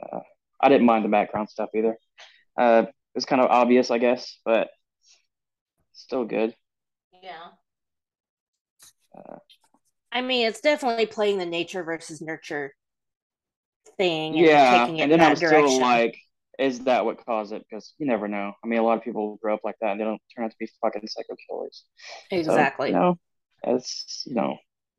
[0.00, 0.20] Uh,
[0.60, 1.96] I didn't mind the background stuff either.
[2.56, 2.84] Uh,
[3.14, 4.68] it's kind of obvious, I guess, but
[5.92, 6.54] still good.
[7.22, 7.48] Yeah.
[9.16, 9.36] Uh,
[10.10, 12.74] I mean, it's definitely playing the nature versus nurture
[13.96, 16.16] thing and yeah, taking it and then that I'm still like,
[16.58, 17.64] is that what caused it?
[17.68, 18.52] Because you never know.
[18.62, 20.50] I mean, a lot of people grow up like that and they don't turn out
[20.50, 21.84] to be fucking psycho killers.
[22.30, 22.88] So, exactly.
[22.88, 23.18] you know,
[23.64, 24.58] it's you know,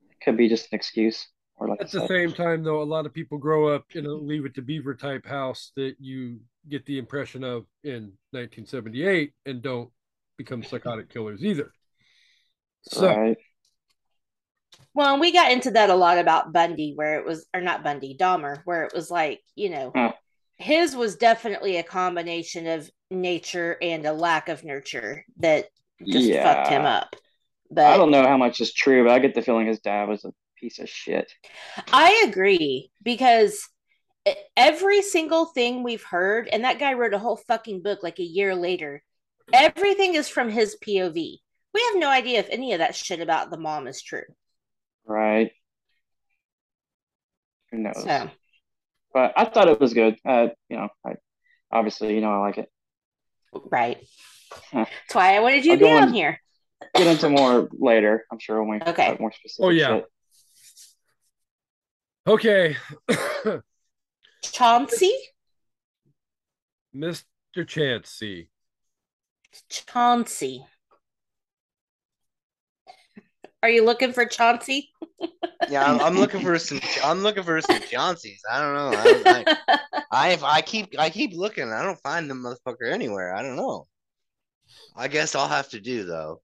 [0.09, 3.05] it could be just an excuse or like At the same time, though, a lot
[3.05, 6.85] of people grow up in a Leave It to Beaver type house that you get
[6.85, 9.89] the impression of in 1978 and don't
[10.37, 11.71] become psychotic killers either.
[12.83, 13.37] So, right.
[14.93, 18.15] Well, we got into that a lot about Bundy, where it was, or not Bundy,
[18.19, 20.13] Dahmer, where it was like, you know, Huh.
[20.57, 25.65] his was definitely a combination of nature and a lack of nurture that
[26.07, 27.15] just fucked him up.
[27.71, 30.09] But I don't know how much is true, but I get the feeling his dad
[30.09, 31.31] was a piece of shit.
[31.91, 33.67] I agree because
[34.55, 38.23] every single thing we've heard, and that guy wrote a whole fucking book like a
[38.23, 39.03] year later,
[39.51, 41.39] everything is from his POV.
[41.73, 44.21] We have no idea if any of that shit about the mom is true.
[45.05, 45.51] Right.
[47.71, 48.03] Who knows?
[48.03, 48.29] So,
[49.13, 50.17] But I thought it was good.
[50.25, 51.15] Uh, you know, I
[51.71, 52.69] obviously, you know, I like it.
[53.71, 53.97] right.
[54.71, 54.85] Huh.
[54.85, 56.39] That's why I wanted you to be on on- here.
[56.95, 59.03] Get into more later, I'm sure, when we Okay.
[59.05, 59.87] have more specific Oh, yeah.
[59.99, 60.05] shit.
[62.27, 62.75] okay,
[64.43, 65.13] Chauncey?
[66.95, 67.23] Mr.
[67.57, 68.49] Chansey.
[69.69, 70.65] Chauncey.
[73.63, 74.91] Are you looking for Chauncey?
[75.69, 76.81] Yeah, I'm, I'm looking for some.
[77.03, 78.41] I'm looking for some Johnsons.
[78.51, 78.91] I don't know.
[79.25, 79.57] I,
[80.11, 81.71] I, I, I keep I keep looking.
[81.71, 83.33] I don't find the motherfucker anywhere.
[83.33, 83.87] I don't know.
[84.95, 86.41] I guess I'll have to do though.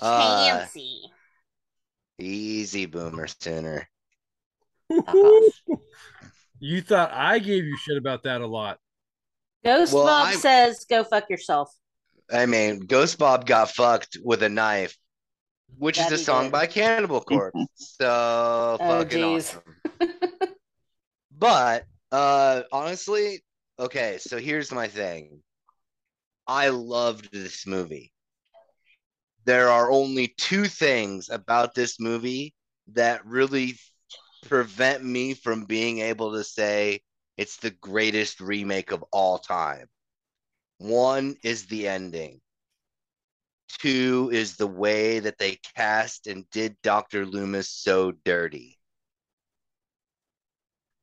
[0.00, 1.02] Uh, Chauncey.
[2.18, 3.88] easy boomer sooner.
[6.60, 8.78] You thought I gave you shit about that a lot.
[9.64, 11.70] Ghost Well, Bob I'm- says, "Go fuck yourself."
[12.32, 14.96] I mean, Ghost Bob got fucked with a knife,
[15.78, 16.52] which is a song did.
[16.52, 17.66] by Cannibal Corpse.
[17.76, 19.20] So fucking jeez.
[19.20, 19.62] awesome.
[21.30, 23.44] But uh honestly,
[23.78, 25.42] okay, so here's my thing.
[26.46, 28.12] I loved this movie.
[29.44, 32.54] there are only two things about this movie
[32.88, 33.78] that really
[34.46, 37.00] prevent me from being able to say
[37.36, 39.86] it's the greatest remake of all time.
[40.78, 42.40] One is the ending.
[43.68, 47.26] Two is the way that they cast and did Dr.
[47.26, 48.78] Loomis so dirty.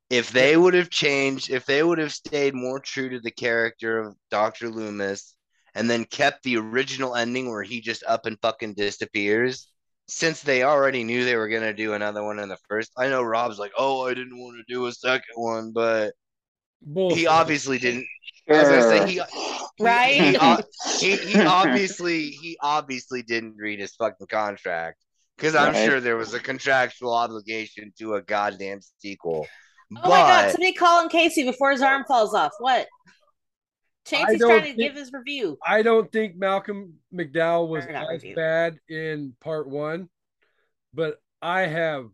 [0.09, 3.99] If they would have changed, if they would have stayed more true to the character
[3.99, 4.69] of Dr.
[4.69, 5.35] Loomis
[5.73, 9.71] and then kept the original ending where he just up and fucking disappears,
[10.07, 13.07] since they already knew they were going to do another one in the first, I
[13.07, 16.13] know Rob's like, oh, I didn't want to do a second one, but
[16.81, 17.19] Bullshit.
[17.19, 18.05] he obviously didn't.
[18.55, 19.21] I say he,
[19.79, 20.63] Right?
[20.99, 24.97] He, he, he obviously he obviously didn't read his fucking contract
[25.37, 25.85] because I'm Right.
[25.89, 29.47] sure there was a contractual obligation to a goddamn sequel.
[29.97, 32.51] Oh my god, But somebody call him Kasey before his arm falls off.
[32.59, 32.87] What?
[34.05, 35.57] Chancy's don't trying to think- give his review.
[35.65, 38.35] I don't think Malcolm McDowell was as review.
[38.35, 40.09] bad in part one,
[40.93, 42.05] but I have.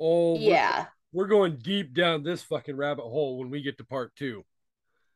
[0.00, 0.86] Oh, we're- Yeah.
[1.12, 4.44] we're going deep down this fucking rabbit hole when we get to part two.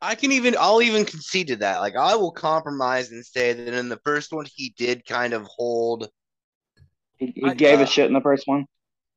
[0.03, 1.79] I can even I'll even concede to that.
[1.79, 5.45] Like I will compromise and say that in the first one he did kind of
[5.47, 6.09] hold
[7.19, 8.67] He, he I- gave uh, a shit in the first one.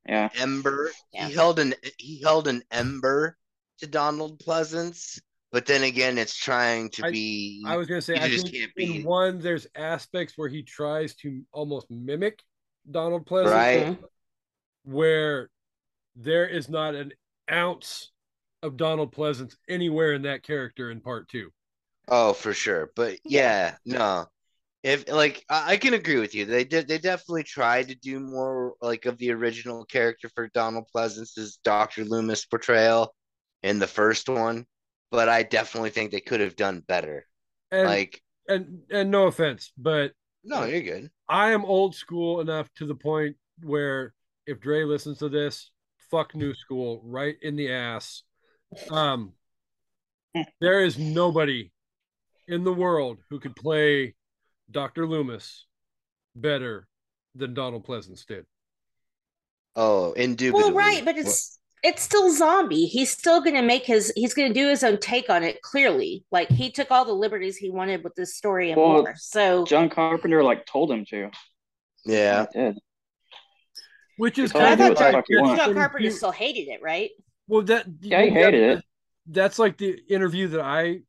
[0.07, 0.29] Yeah.
[0.37, 0.91] ember.
[1.11, 1.27] Yeah.
[1.27, 3.35] He held an he held an ember
[3.79, 5.19] to Donald Pleasence,
[5.51, 7.63] but then again, it's trying to I- be.
[7.65, 10.61] I was gonna say I just think can't in beat- one there's aspects where he
[10.61, 12.43] tries to almost mimic
[12.89, 13.85] Donald Pleasence, Right.
[13.87, 14.03] Mhm.
[14.83, 15.49] where
[16.15, 17.11] there is not an
[17.51, 18.11] ounce
[18.65, 21.51] of Donald Pleasence anywhere in that character in part two.
[22.07, 22.91] Oh, for sure.
[22.95, 24.25] But yeah, no.
[24.83, 26.45] If like I, I can agree with you.
[26.45, 30.85] They did they definitely tried to do more like of the original character for Donald
[30.91, 32.05] Pleasence's Dr.
[32.05, 33.15] Loomis portrayal
[33.63, 34.65] in the first one,
[35.11, 37.25] but I definitely think they could have done better.
[37.71, 40.11] And like and and no offense, but
[40.43, 41.09] no, you're good.
[41.27, 44.13] I am old school enough to the point where
[44.45, 45.71] if Dre listens to this,
[46.11, 48.21] fuck new school right in the ass.
[48.89, 49.33] Um,
[50.59, 51.71] there is nobody
[52.47, 54.15] in the world who could play
[54.69, 55.07] Dr.
[55.07, 55.65] Loomis
[56.35, 56.87] better
[57.35, 58.45] than Donald Pleasence did.
[59.75, 60.63] Oh, indubitably.
[60.63, 62.85] Well, right, but it's it's still zombie.
[62.85, 66.25] He's still gonna make his he's gonna do his own take on it, clearly.
[66.31, 69.13] Like he took all the liberties he wanted with this story and Well, more.
[69.17, 71.29] So John Carpenter like told him to.
[72.05, 72.45] yeah.
[72.53, 72.79] He did.
[74.17, 75.61] Which is I him to do kind thought of the fuck he wants.
[75.63, 77.09] John Carpenter still hated it, right?
[77.47, 78.85] Well that Yeah, he hated it.
[79.27, 80.99] That's like the interview that I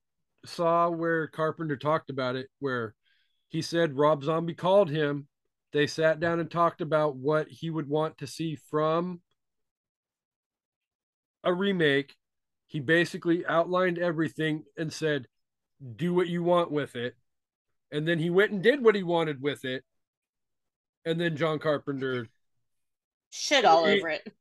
[0.45, 2.95] saw where Carpenter talked about it, where
[3.49, 5.29] he said Rob Zombie called him.
[5.73, 9.21] They sat down and talked about what he would want to see from
[11.45, 12.15] a remake.
[12.69, 15.27] He basically outlined everything and said,
[15.97, 17.15] Do what you want with it.
[17.93, 19.85] And then he went and did what he wanted with it.
[21.05, 22.27] And then John Carpenter.
[23.31, 24.33] Shit all He- over it.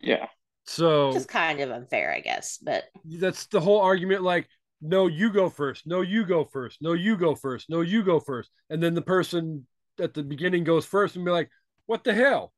[0.00, 0.26] Yeah.
[0.66, 2.58] So is kind of unfair, I guess.
[2.58, 4.48] But that's the whole argument like
[4.82, 8.20] no you go first no you go first no you go first no you go
[8.20, 9.66] first and then the person
[9.98, 11.48] at the beginning goes first and be like
[11.86, 12.52] what the hell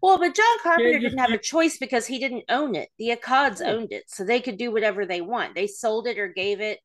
[0.00, 2.88] well, but John Carpenter just didn't have a choice because he didn't own it.
[2.98, 3.72] The Akkads Yeah.
[3.72, 5.54] owned it, so they could do whatever they want.
[5.54, 6.78] They sold it or gave it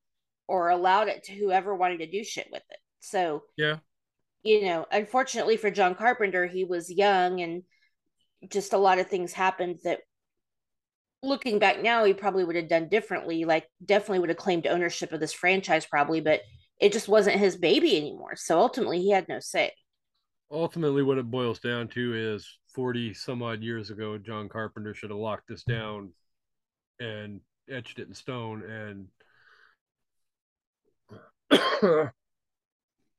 [0.47, 2.77] or allowed it to whoever wanted to do shit with it.
[2.99, 3.77] So yeah
[4.43, 7.63] you know, unfortunately for John Carpenter, he was young and
[8.49, 10.01] just a lot of things happened that
[11.23, 13.45] looking back now, he probably would have done differently.
[13.45, 16.41] Like, definitely would have claimed ownership of this franchise, probably, but
[16.79, 18.35] it just wasn't his baby anymore.
[18.35, 19.71] So ultimately, he had no say.
[20.51, 25.09] ultimately what it boils down to is 40 some odd years ago john carpenter should
[25.09, 26.11] have locked this down
[26.99, 27.39] and
[27.71, 29.07] etched it in stone and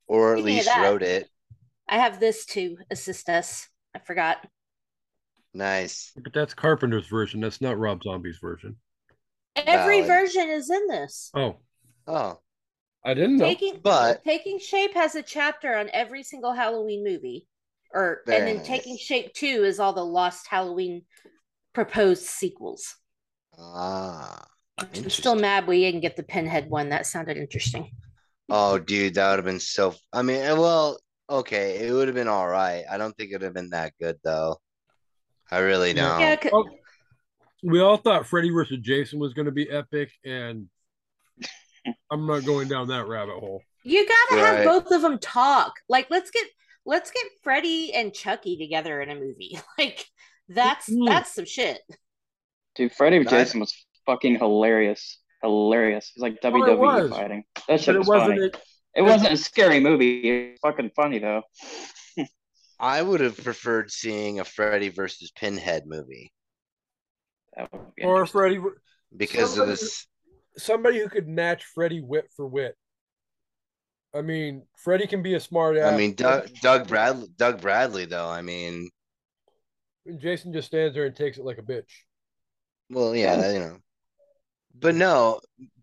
[0.06, 1.28] Or at Speaking least that- wrote it.
[1.88, 3.68] I have this to assist us.
[3.94, 4.38] I forgot.
[5.54, 6.12] Nice.
[6.16, 8.76] but that's carpenter's version that's not rob zombie's version
[9.56, 10.06] Every Valid.
[10.08, 11.30] version is in this.
[11.34, 11.56] oh
[12.08, 12.38] Oh,
[13.04, 17.46] i didn't know Taking but Taking Shape has a chapter on every single Halloween movie.
[17.92, 18.66] Or Very and then nice.
[18.66, 21.02] Taking Shape 2 is all the lost Halloween
[21.72, 22.96] proposed sequels.
[23.56, 24.44] ah,
[24.78, 26.88] I'm still mad we didn't get the Pinhead one.
[26.88, 27.92] That sounded interesting.
[28.50, 29.94] oh, dude, that would have been so.
[30.12, 30.98] I mean, well,
[31.30, 32.84] okay, it would have been all right.
[32.90, 34.56] I don't think it would have been that good though.
[35.50, 36.08] I really Yeah.
[36.08, 36.20] don't.
[36.20, 36.68] Yeah, 'cause- Oh,
[37.62, 40.68] we all thought freddy versus jason was going to be epic and
[42.10, 45.74] i'm not going down that rabbit hole you gotta have both of them talk.
[45.90, 46.46] Like let's get
[46.86, 49.58] let's get Freddy and Chucky together in a movie.
[49.78, 50.06] Like
[50.48, 51.06] that's Mm.
[51.06, 51.80] that's some shit.
[52.76, 53.28] Dude, Freddy Nice.
[53.30, 53.74] Jason was
[54.06, 55.20] fucking hilarious.
[55.42, 56.12] Hilarious.
[56.14, 57.10] It's like Oh, it WWE was.
[57.10, 57.44] fighting.
[57.56, 58.46] That but shit it was wasn't funny.
[58.46, 58.56] it,
[58.96, 60.30] It wasn't a scary movie.
[60.30, 61.42] It was fucking funny though.
[62.78, 66.32] I would have preferred seeing a Freddy versus Pinhead movie
[67.56, 68.26] That would be Or.
[68.26, 68.60] Freddy,
[69.16, 70.06] because of Somebody- this.
[70.58, 72.76] somebody who could match Freddy wit for wit.
[74.14, 75.92] I mean, Freddy can be a smart ass.
[75.92, 77.28] I mean, Doug, Doug Bradley.
[77.36, 78.28] Doug Bradley, though.
[78.28, 78.90] I mean,
[80.18, 81.90] Jason just stands there and takes it like a bitch.
[82.90, 83.78] well, yeah, you know.
[84.76, 85.40] But no,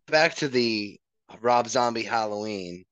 [0.07, 0.99] back to the
[1.41, 2.85] Rob Zombie Halloween.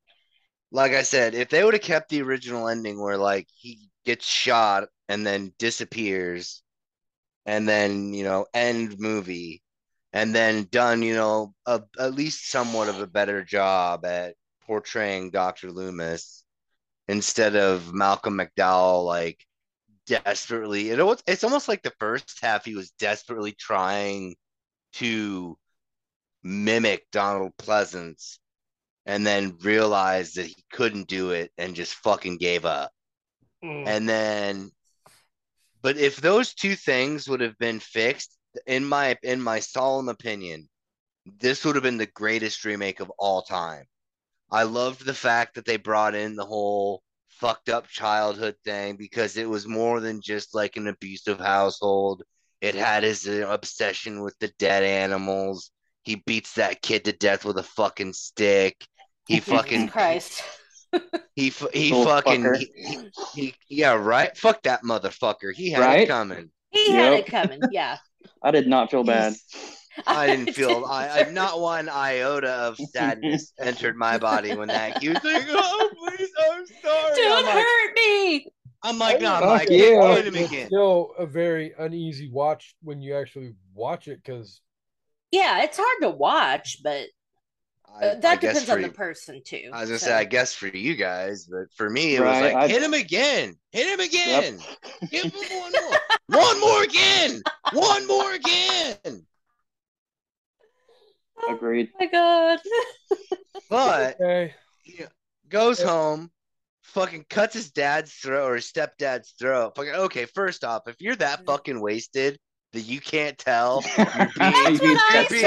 [0.72, 4.26] Like I said, if they would have kept the original ending where like he gets
[4.26, 6.61] shot and then disappears,
[7.45, 9.63] and then you know end movie,
[10.13, 15.32] and then done you know a, at least somewhat of a better job at portraying
[15.32, 15.72] Dr.
[15.72, 16.43] Loomis
[17.07, 19.43] instead of Malcolm McDowell like
[20.05, 24.36] desperately it was it's almost like the first half he was desperately trying
[24.93, 25.57] to
[26.43, 28.39] mimic Donald Pleasence
[29.10, 32.91] and then realized that he couldn't do it and just fucking gave up.
[33.88, 34.72] And then
[35.82, 38.38] but if those two things would have been fixed
[38.68, 40.70] in my in my solemn opinion,
[41.39, 43.86] this would have been the greatest remake of all time.
[44.51, 49.38] I loved the fact that they brought in the whole fucked up childhood thing because
[49.38, 52.24] it was more than just like an abusive household.
[52.62, 55.72] It had his uh, obsession with the dead animals.
[56.03, 58.76] He beats that kid to death with a fucking stick.
[59.30, 60.44] He fucking Christ.
[61.36, 64.36] he he Little fucking he, he, he- yeah right.
[64.36, 65.54] Fuck that motherfucker.
[65.54, 66.00] He had Right?
[66.02, 66.50] it coming.
[66.72, 67.20] He had Yep.
[67.20, 67.60] it coming.
[67.72, 67.98] Yeah.
[68.44, 69.34] I did not feel bad.
[70.08, 75.02] I didn't feel I, I not one iota of sadness entered my body when that
[75.02, 78.48] he was like, "Oh, please, I'm sorry." Don't I'm like, hurt me.
[78.82, 80.02] I'm like, no, I'm Fuck like, you.
[80.02, 80.68] hit him It's again.
[80.68, 84.62] still a very uneasy watch when you actually watch it because
[85.32, 87.08] Yeah, it's hard to watch, but
[87.96, 89.70] I- uh, I that depends on for- the person too.
[89.74, 90.08] I was gonna so.
[90.08, 92.82] say, I guess for you guys, but for me, it Right, was like, I- hit
[92.84, 94.60] him again, hit him again,
[95.12, 96.00] give him one more,
[96.42, 97.42] one more again,
[97.74, 99.26] one more again.
[101.50, 101.90] Agreed.
[101.94, 102.60] Oh my god.
[103.70, 105.04] But okay, he
[105.48, 105.88] goes Yeah.
[105.88, 106.32] home,
[106.84, 109.74] fucking cuts his dad's throat or his stepdad's throat.
[109.76, 110.26] Fucking okay.
[110.26, 112.40] First off, if you're that fucking wasted
[112.74, 115.41] that you can't tell, you're being That's what I being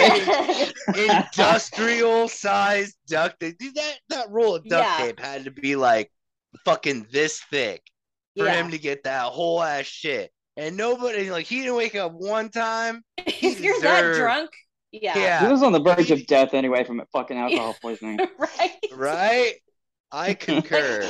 [1.05, 1.29] said.
[1.29, 3.59] industrial sized duct tape.
[3.59, 5.07] Dude, That that roll of duct Yeah.
[5.07, 6.11] tape had to be like
[6.65, 7.83] fucking this thick
[8.37, 8.55] for yeah.
[8.55, 10.31] him to get that whole ass shit.
[10.57, 13.03] And nobody like he didn't wake up one time.
[13.19, 14.51] if you're that drunk,
[14.91, 15.17] yeah.
[15.17, 15.47] Yeah.
[15.47, 18.19] He was on the verge of death anyway from fucking alcohol poisoning.
[18.39, 18.71] right.
[18.95, 19.55] Right?
[20.11, 21.09] I concur.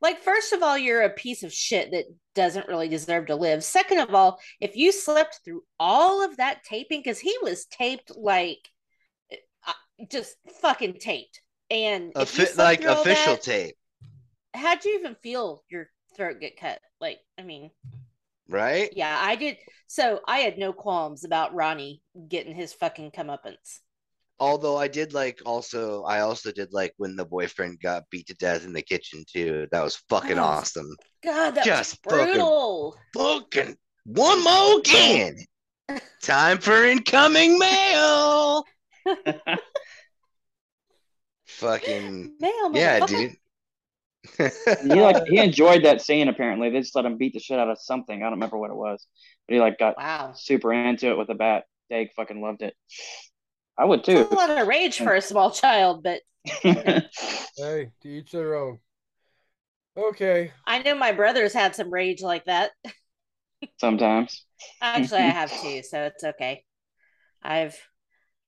[0.00, 3.62] Like, first of all, you're a piece of shit that doesn't really deserve to live.
[3.62, 8.10] Second of all, if you slept through all of that taping, because he was taped
[8.16, 8.58] like
[9.66, 9.72] uh,
[10.10, 11.40] just fucking taped,
[11.70, 13.76] and Offi- like official that, tape,
[14.54, 16.80] how'd you even feel your throat get cut?
[17.00, 17.70] Like, I mean,
[18.48, 18.90] right?
[18.96, 19.58] yeah, I did.
[19.86, 23.80] So I had no qualms about Ronnie getting his fucking comeuppance.
[24.40, 28.34] Although I did like also I also did like when the boyfriend got beat to
[28.34, 29.66] death in the kitchen too.
[29.70, 30.42] That was fucking Oh.
[30.42, 30.96] awesome.
[31.22, 32.96] God, that Just was brutal.
[33.14, 33.76] Fucking
[34.06, 35.36] one more again.
[36.22, 38.64] Time for incoming mail.
[41.46, 43.06] Fucking Mail, yeah, motherfucker.
[43.08, 43.36] dude.
[44.82, 46.70] he like he enjoyed that scene apparently.
[46.70, 48.16] They just let him beat the shit out of something.
[48.16, 49.06] I don't remember what it was.
[49.46, 50.32] But he like got Wow.
[50.34, 51.64] super into it with a bat.
[51.92, 52.74] Daeg fucking loved it.
[53.80, 54.28] I would It's too.
[54.30, 56.20] a lot of rage for a small child, but
[56.62, 58.78] hey, to each their own.
[59.96, 62.70] Okay, I know my brothers had some rage like that.
[63.78, 64.46] Sometimes.
[64.80, 66.64] Actually, I have too, so it's okay.
[67.42, 67.78] I've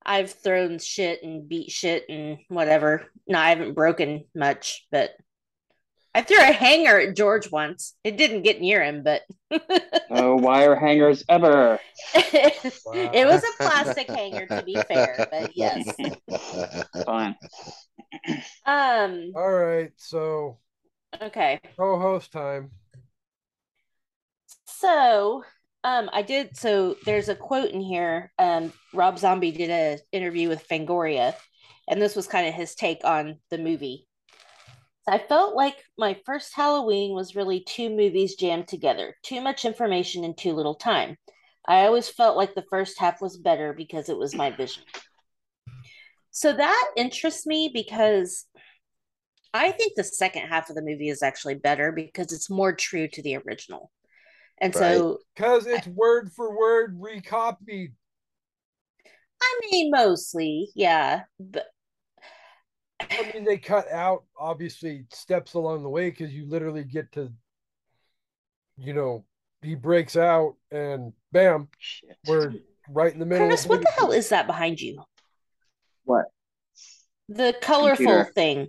[0.05, 3.07] I've thrown shit and beat shit and whatever.
[3.29, 5.13] No, I haven't broken much, but
[6.15, 7.95] I threw a hanger at George once.
[8.05, 9.23] It didn't get near him, but
[10.11, 11.79] No wire hangers ever.
[12.15, 15.89] it was a plastic hanger to be fair, but yes.
[17.07, 17.37] Fine.
[18.67, 19.93] Um all right.
[19.97, 20.59] So
[21.23, 21.61] okay.
[21.77, 22.73] co-host time.
[24.67, 25.45] So,
[25.85, 26.57] um, I did.
[26.57, 28.33] So there's a quote in here.
[28.39, 31.35] Um, Rob Zombie did a interview with Fangoria,
[31.89, 34.09] and this was kind of his take on the movie.
[35.09, 40.23] I felt like my first Halloween was really two movies jammed together, too much information
[40.25, 41.17] in too little time.
[41.67, 44.85] I always felt like the first half was better because it was my vision.
[46.31, 48.47] So that interests me because
[49.53, 53.09] I think the second half of the movie is actually better because it's more true
[53.09, 53.91] to the original.
[54.59, 57.93] And so Because it's word for word recopied.
[59.43, 61.23] I mean, mostly, yeah.
[61.41, 61.67] But
[63.11, 67.33] I mean, they cut out obviously steps along the way because you literally get to,
[68.77, 69.25] you know,
[69.63, 72.17] he breaks out and bam, Shit.
[72.27, 72.55] we're
[72.89, 73.47] right in the middle.
[73.49, 75.03] Chris, of what the hell is that behind you?
[76.05, 76.27] What?
[77.29, 78.33] The colorful Computer.
[78.35, 78.67] thing.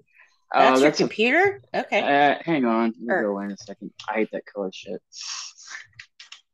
[0.55, 1.61] Oh, That's your that's a computer?
[1.73, 1.99] Okay.
[2.01, 3.91] Uh, hang on, let me Or- go in a second.
[4.07, 5.01] I hate that color shit.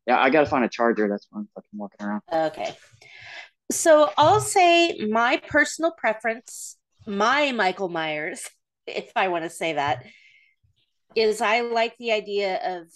[0.07, 1.07] Yeah, I gotta find a charger.
[1.09, 2.21] That's why I'm fucking walking around.
[2.31, 2.75] Okay.
[3.71, 8.47] So I'll say my personal preference, my Michael Myers,
[8.87, 10.03] if I want to say that,
[11.15, 12.87] is I like the idea of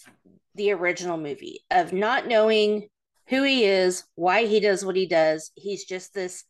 [0.56, 2.88] the original movie, of not knowing
[3.28, 5.52] who he is, why he does what he does.
[5.56, 6.44] He's just this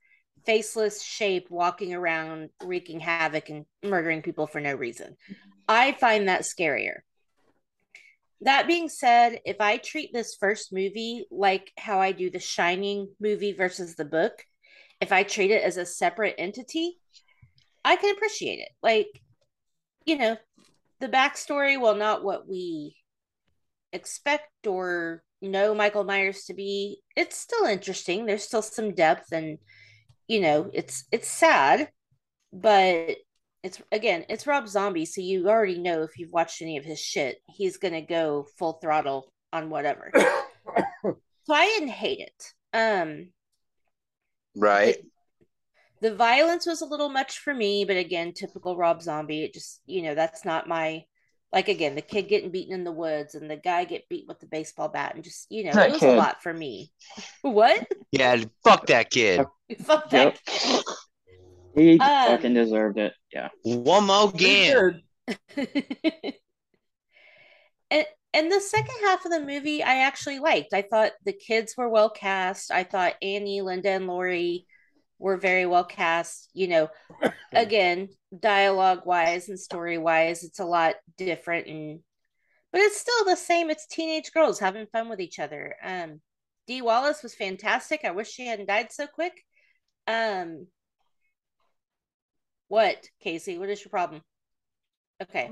[0.45, 5.15] faceless shape walking around wreaking havoc and murdering people for no reason.
[5.67, 6.97] I find that scarier.
[8.41, 13.07] That being said, if I treat this first movie like how I do the Shining
[13.21, 14.43] movie versus the book,
[14.99, 16.97] if I treat it as a separate entity,
[17.85, 18.69] I can appreciate it.
[18.81, 19.07] Like,
[20.05, 20.37] you know,
[20.99, 22.95] the backstory, well, not what we
[23.91, 28.25] expect or know Michael Myers to be, it's still interesting.
[28.25, 29.57] There's still some depth and
[30.27, 31.89] you know, it's it's sad,
[32.51, 33.17] but
[33.61, 36.99] it's again, it's Rob Zombie, so you already know if you've watched any of his
[36.99, 40.11] shit, he's gonna go full throttle on whatever.
[41.03, 42.53] so I didn't hate it.
[42.73, 43.29] Um
[44.55, 44.97] Right.
[46.03, 49.43] The violence was a little much for me, but again, typical Rob Zombie.
[49.43, 51.05] It just, you know, that's not my
[51.53, 54.39] like again, the kid getting beaten in the woods and the guy get beat with
[54.39, 56.15] the baseball bat and just, you know, That it was kid.
[56.15, 56.91] a lot for me.
[57.41, 57.87] What?
[58.11, 58.43] Yeah.
[58.63, 59.45] Fuck that kid.
[59.83, 60.35] Fuck Yep.
[60.35, 60.83] that kid.
[61.75, 63.13] He Um, fucking deserved it.
[63.31, 63.49] Yeah.
[63.63, 65.03] One more again.
[67.91, 70.73] and and the second half of the movie I actually liked.
[70.73, 72.71] I thought the kids were well cast.
[72.71, 74.65] I thought Annie, Linda, and Laurie
[75.23, 76.49] were very well cast.
[76.53, 76.89] You know,
[77.53, 81.99] again, dialogue wise and story wise, it's a lot different and
[82.71, 83.69] but it's still the same.
[83.69, 85.75] It's teenage girls having fun with each other.
[85.83, 86.21] Um
[86.67, 88.01] Dee Wallace was fantastic.
[88.03, 89.33] I wish she hadn't died so quick.
[90.07, 90.67] Um
[92.67, 93.57] what, Kasey?
[93.57, 94.21] What is your problem?
[95.21, 95.49] Okay.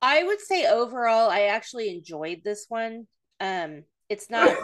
[0.00, 3.06] I would say overall, I actually enjoyed this one.
[3.40, 4.56] Um, it's not.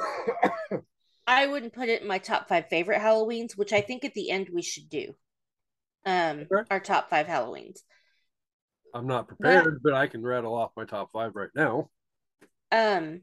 [1.33, 4.31] I wouldn't put it in my top five favorite Halloweens, which I think at the
[4.31, 5.15] end we should do.
[6.05, 6.65] Um, Okay.
[6.71, 7.81] our top five Halloweens.
[8.95, 11.89] I'm not prepared, but I can rattle off my top five right now.
[12.71, 13.23] Um,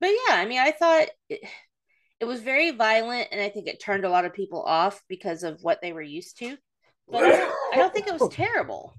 [0.00, 1.40] but yeah, I mean, I thought it,
[2.20, 5.42] it was very violent, and I think it turned a lot of people off because
[5.42, 6.58] of what they were used to.
[7.08, 8.92] But I don't, I don't think it was terrible.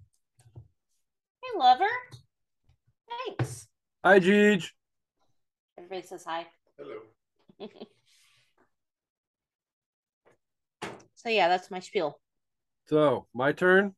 [0.56, 1.86] Hey, lover.
[3.26, 3.68] Thanks.
[4.04, 4.72] Hi, Jeej.
[5.78, 6.48] Everybody says hi.
[6.78, 7.00] Hello.
[11.28, 12.18] So yeah, that's my spiel.
[12.86, 13.94] So my turn.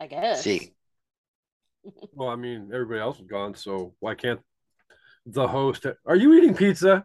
[0.00, 0.42] I guess.
[0.42, 0.72] See.
[2.14, 4.40] Well, I mean, everybody else is gone, so why can't
[5.26, 5.84] the host?
[6.06, 7.04] Are you eating pizza?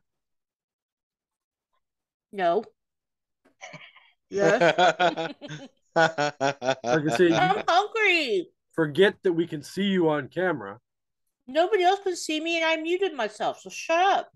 [2.32, 2.64] No.
[4.30, 4.62] Yes.
[5.96, 7.34] I can see.
[7.34, 8.48] I'm hungry.
[8.74, 10.80] Forget that we can see you on camera.
[11.48, 13.60] Nobody else can see me, and I muted myself.
[13.62, 14.30] So shut up.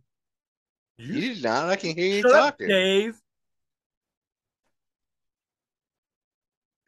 [0.98, 1.70] You did not.
[1.70, 2.68] I can hear you Shut talking.
[2.68, 3.21] Dave.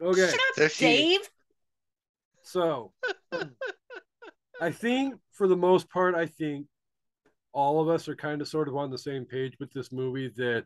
[0.04, 1.30] Okay, Shut up, she- Dave.
[2.42, 2.92] so
[4.60, 6.68] I think for the most part, I think
[7.54, 10.30] all of us are kind of sort of on the same page with this movie
[10.36, 10.66] that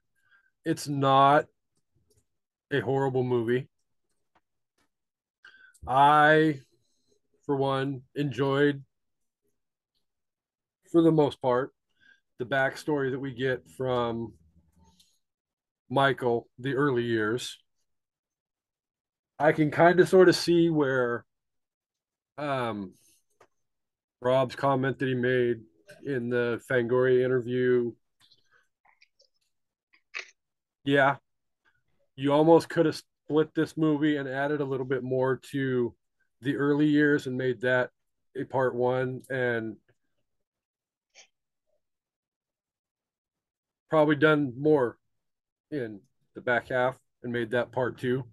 [0.65, 1.45] it's not
[2.71, 3.67] a horrible movie.
[5.87, 6.61] I,
[7.45, 8.83] for one, enjoyed,
[10.91, 11.71] for the most part,
[12.39, 14.33] the backstory that we get from
[15.89, 17.57] Michael, the early years.
[19.39, 21.25] I can kind of sort of see where
[22.37, 22.93] um,
[24.21, 25.61] Rob's comment that he made
[26.05, 27.91] in the Fangoria interview.
[30.83, 31.17] Yeah,
[32.15, 35.93] you almost could have split this movie and added a little bit more to
[36.41, 37.89] the early years and made that
[38.35, 39.75] a part one and
[43.89, 44.97] probably done more
[45.71, 45.99] in
[46.35, 48.23] the back half and made that part two.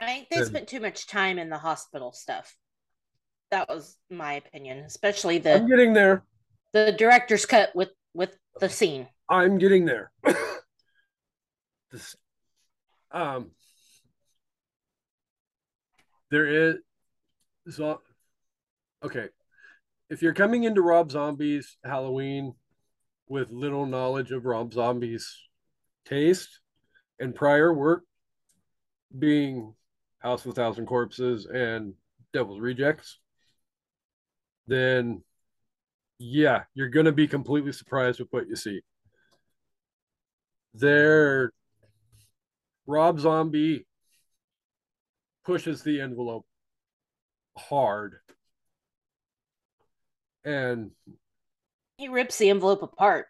[0.00, 2.56] I think they spent too much time in the hospital stuff.
[3.50, 6.24] That was my opinion, especially the I'm getting there.
[6.72, 9.08] the director's cut with with the scene.
[9.28, 10.10] I'm getting there.
[11.92, 12.16] this,
[13.10, 13.50] um,
[16.30, 16.76] there is
[17.68, 18.00] so
[19.04, 19.28] okay.
[20.08, 22.54] If you're coming into Rob Zombie's Halloween
[23.28, 25.36] with little knowledge of Rob Zombie's
[26.04, 26.60] taste
[27.20, 28.04] and prior work,
[29.16, 29.74] being
[30.20, 31.94] House of a Thousand Corpses and
[32.32, 33.18] Devil's Rejects,
[34.66, 35.22] then
[36.18, 38.82] yeah, you're going to be completely surprised with what you see.
[40.74, 41.52] There,
[42.86, 43.86] Rob Zombie
[45.44, 46.46] pushes the envelope
[47.56, 48.16] hard.
[50.44, 50.90] And
[51.96, 53.26] He rips the envelope apart.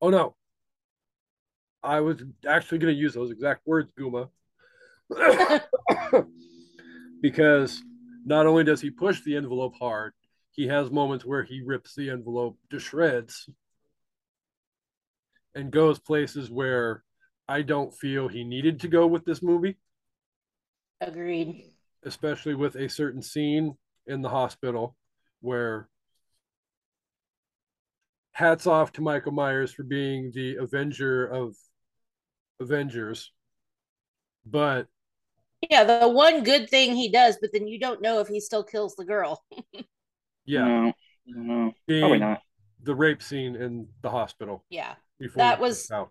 [0.00, 0.36] oh no,
[1.82, 4.28] I was actually going to use those exact words, Guma.
[7.22, 7.82] because
[8.24, 10.12] not only does he push the envelope hard,
[10.50, 13.48] he has moments where he rips the envelope to shreds
[15.54, 17.04] and goes places where
[17.48, 19.76] I don't feel he needed to go with this movie,
[21.00, 21.72] Agreed.
[22.04, 23.76] especially with a certain scene
[24.06, 24.96] in the hospital
[25.40, 25.88] where
[28.32, 31.56] hats off to Michael Myers for being the avenger of
[32.60, 33.32] Avengers.
[34.44, 34.88] But
[35.70, 38.62] Yeah, the one good thing he does, but then you don't know if he still
[38.62, 39.42] kills the girl.
[40.44, 40.92] yeah, No,
[41.26, 42.40] no, being probably not.
[42.82, 44.94] the rape scene in the hospital Yeah.
[45.18, 46.10] before That was- gets out.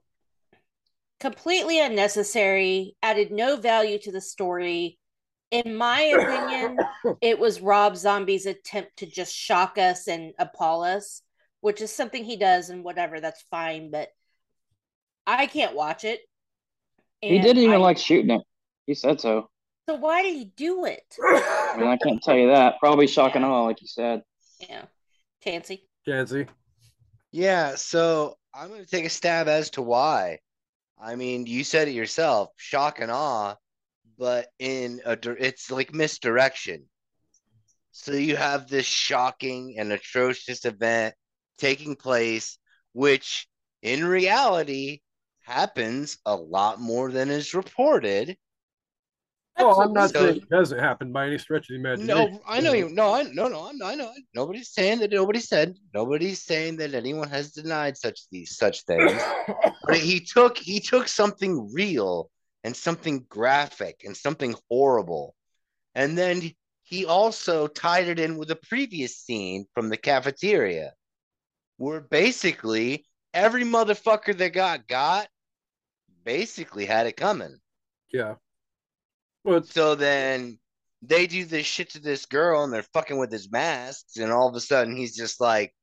[1.20, 5.00] Completely unnecessary, added no value to the story.
[5.50, 6.78] In my opinion,
[7.22, 11.22] it was Rob Zombie's attempt to just shock us and appall us,
[11.62, 14.10] which is something he does and whatever, that's fine, but
[15.26, 16.20] I can't watch it.
[17.22, 18.42] He didn't even I- like shooting it.
[18.86, 19.50] He said so.
[19.88, 21.04] So why did he do it?
[21.24, 22.80] I mean, I can't tell you that.
[22.80, 24.24] Probably shock and awe, like you said.
[24.60, 24.86] Yeah.
[25.44, 25.88] Chancy.
[26.08, 26.48] Jancy.
[27.32, 30.40] Yeah, so I'm going to take a stab as to why.
[31.00, 33.56] I mean, you said it yourself, shock and awe,
[34.18, 36.86] but in a it's like misdirection.
[37.92, 41.16] So you have this shocking and atrocious event
[41.58, 42.58] taking place,
[42.94, 43.48] which
[43.82, 45.02] in reality
[45.42, 48.38] happens a lot more than is reported.
[49.58, 52.34] Oh, I'm not So- saying it doesn't happen by any stretch of the imagination.
[52.34, 52.90] No, I know you.
[52.90, 53.68] No, I no, no.
[53.68, 54.12] I'm, I know.
[54.34, 55.12] Nobody's saying that.
[55.12, 55.76] Nobody said.
[55.94, 59.22] Nobody's saying that anyone has denied such these such things.
[59.88, 62.30] but he took he took something real
[62.64, 65.36] and something graphic and something horrible,
[65.94, 66.42] and then
[66.84, 70.94] he also tied it in with a previous scene from the cafeteria,
[71.78, 75.28] where basically every motherfucker that got got
[76.26, 77.58] basically had it coming.
[78.12, 78.36] Yeah.
[79.66, 80.60] So then
[81.02, 84.50] they do this shit to this girl and they're fucking with his masks, and all
[84.50, 85.74] of a sudden he's just like,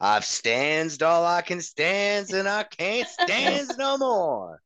[0.00, 4.60] I've stands all I can stands and I can't stands no more.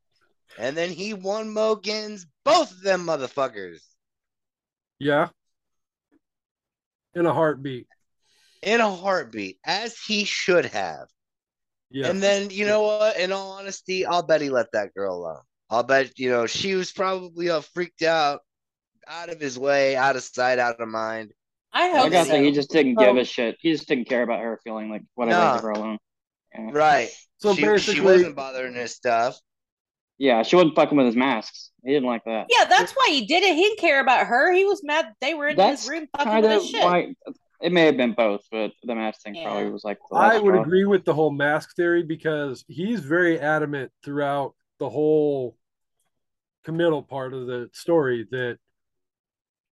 [0.58, 3.80] And then he one Mogans both of them motherfuckers
[4.98, 5.28] yeah.
[7.14, 7.86] In a heartbeat.
[8.62, 11.06] in a heartbeat, as he should have.
[11.90, 12.08] Yeah.
[12.08, 13.18] And then you know what?
[13.18, 15.42] In all honesty, I'll bet he let that girl alone.
[15.70, 18.40] I'll bet you know she was probably all freaked out,
[19.08, 21.32] out of his way, out of sight, out of mind.
[21.72, 22.32] I I hope gotta so.
[22.32, 23.56] think he just didn't give a shit.
[23.60, 25.52] He just didn't care about her feeling like whatever, Nah.
[25.54, 25.98] leave her alone.
[26.54, 26.70] Yeah.
[26.72, 27.08] Right.
[27.38, 29.38] so she, basically, she wasn't bothering his stuff.
[30.18, 31.70] yeah, she wasn't fucking with his masks.
[31.84, 32.46] He didn't like that.
[32.48, 33.54] Yeah, that's why he did it.
[33.54, 34.52] He didn't care about her.
[34.52, 36.82] He was mad they were in That's his room fucking kind with his shit.
[36.84, 37.14] why
[37.60, 39.44] it may have been both, but the mask thing Yeah.
[39.44, 40.62] probably was like I would straw.
[40.62, 45.56] agree with the whole mask theory because he's very adamant throughout the whole
[46.64, 48.58] committal part of the story that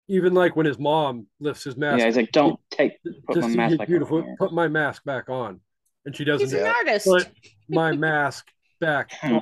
[0.08, 2.93] even like when his mom lifts his mask Yeah, he's like, don't take
[3.26, 4.36] put to my see mask back beautiful on.
[4.38, 5.60] put my mask back on
[6.06, 7.06] and she doesn't He's an artist.
[7.08, 7.28] put
[7.70, 8.47] my mask
[8.80, 9.41] back on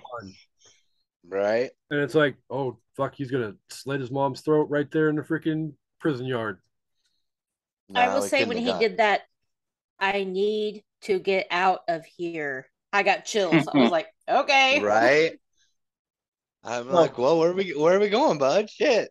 [1.28, 1.72] Right.
[1.90, 5.22] and it's like oh fuck he's gonna slit his mom's throat right there in the
[5.22, 6.60] freaking prison yard
[7.94, 8.80] I will say when he done.
[8.80, 9.22] did that,
[10.00, 12.68] I need to get out of here.
[12.94, 13.68] I got chills.
[13.68, 14.80] I was like, okay.
[14.80, 15.34] Right.
[16.64, 18.70] I'm Well- like, well, where are we where are we going, bud?
[18.70, 19.10] Shit.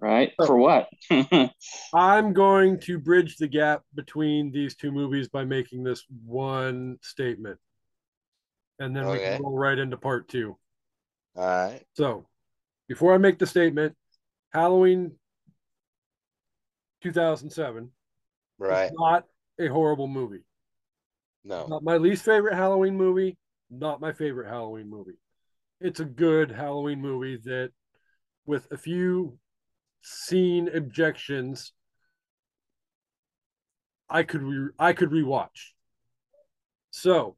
[0.00, 0.32] Right?
[0.38, 0.46] Oh.
[0.46, 0.88] For what?
[1.94, 7.58] i'm going to bridge the gap between these two movies by making this one statement
[8.78, 10.58] and then we can roll right into part two
[11.36, 11.82] All right.
[11.94, 12.26] So,
[12.88, 13.96] before I make the statement,
[14.52, 15.12] Halloween
[17.02, 17.90] 2007
[18.58, 18.86] Right.
[18.86, 19.24] is not
[19.58, 20.44] a horrible movie.
[21.44, 21.66] No.
[21.66, 23.36] Not my least favorite Halloween movie,
[23.70, 25.18] not my favorite Halloween movie.
[25.84, 27.70] It's a good Halloween movie that,
[28.46, 29.38] with a few
[30.00, 31.74] scene objections,
[34.08, 35.72] I could re- I could rewatch.
[36.90, 37.36] So,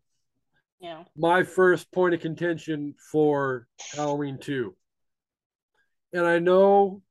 [0.78, 1.06] Yeah.
[1.16, 3.66] my first point of contention for
[3.96, 4.76] Halloween 2.
[6.12, 7.02] And I know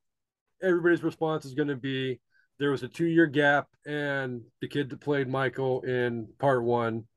[0.62, 2.22] everybody's response is going to be
[2.60, 7.10] there was a two year gap, and the kid that played Michael in part one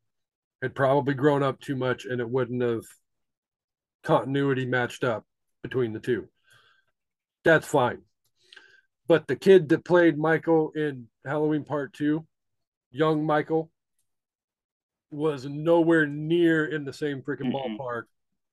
[0.61, 2.83] had probably grown up too much, and it wouldn't have
[4.09, 5.25] continuity matched up
[5.63, 6.27] between the two.
[7.45, 7.99] That's fine.
[9.07, 12.27] But the kid that played Michael in Halloween Part Two,
[12.91, 13.71] young Michael,
[15.11, 17.77] was nowhere near in the same freaking Mm-mm.
[17.79, 18.05] ballpark.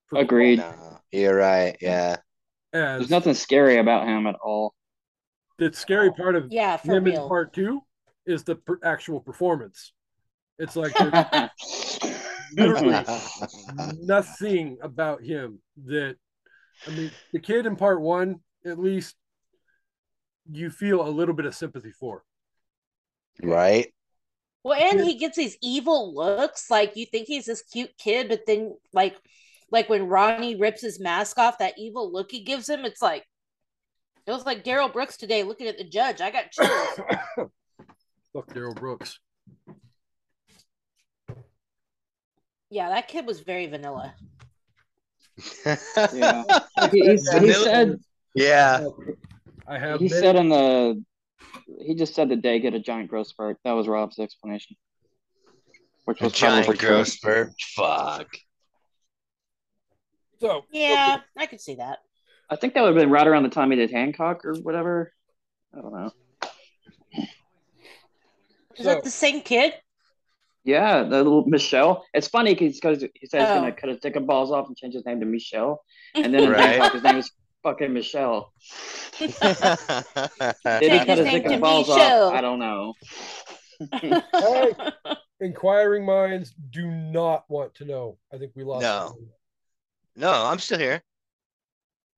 [0.08, 0.60] for Agreed.
[0.60, 1.78] No, you're right.
[1.80, 2.18] Yeah.
[2.74, 4.74] As There's nothing scary about him at all.
[5.58, 7.16] the scary part of Yeah, for him in.
[7.30, 7.82] Part Two
[8.26, 9.94] is the per- actual performance.
[10.60, 11.14] It's like there's
[12.56, 13.04] literally
[14.02, 16.16] nothing about him that
[16.88, 19.16] I mean, the kid in part one, at least
[20.52, 22.24] you feel a little bit of sympathy for.
[23.42, 23.92] right.
[24.64, 26.72] Well, and he gets these evil looks.
[26.72, 29.16] Like you think he's this cute kid, but then like
[29.72, 33.24] like when Ronnie rips his mask off, that evil look he gives him, it's like
[34.26, 36.20] it was like Darrell Brooks today looking at the judge.
[36.20, 37.00] I got chills.
[38.34, 39.20] Fuck Darrell Brooks.
[42.70, 44.14] Yeah, that kid was very vanilla.
[46.14, 46.44] Yeah.
[46.92, 47.18] He, he, he
[47.54, 48.00] said
[48.34, 48.88] Yeah.
[49.68, 51.04] I have he many- said in the
[51.86, 53.58] he just said that they get a giant growth spurt.
[53.64, 54.76] That was Rob's explanation.
[56.06, 56.90] Which A was giant probably true.
[56.90, 57.54] growth spurt.
[57.76, 58.38] Fuck.
[60.40, 62.00] so Yeah, I could see that.
[62.50, 65.12] I think that would have been right around the time he did Hancock or whatever.
[65.76, 66.12] I don't know.
[67.14, 67.26] Is
[68.78, 69.74] So- that the same kid?
[70.66, 72.04] Yeah, the little Michelle.
[72.14, 73.56] It's funny because he said he's Oh.
[73.56, 75.84] gonna cut his dick and balls off and change his name to Michelle,
[76.16, 76.92] and then Right.
[76.92, 77.32] His name is
[77.64, 78.52] fucking Michelle.
[79.20, 82.28] Did he cut his his dick and balls Michelle.
[82.30, 82.34] off?
[82.34, 82.94] I don't know.
[84.02, 84.72] Hey,
[85.40, 88.18] inquiring minds do not want to know.
[88.34, 88.82] I think we lost.
[88.84, 89.16] No.
[90.16, 91.04] no, I'm still here.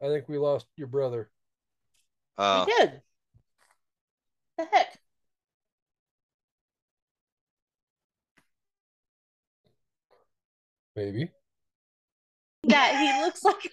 [0.02, 1.30] I think we lost your brother.
[2.38, 3.02] Oh, We did.
[4.58, 5.00] The heck?
[10.98, 11.30] Maybe.
[12.64, 13.72] That he looks like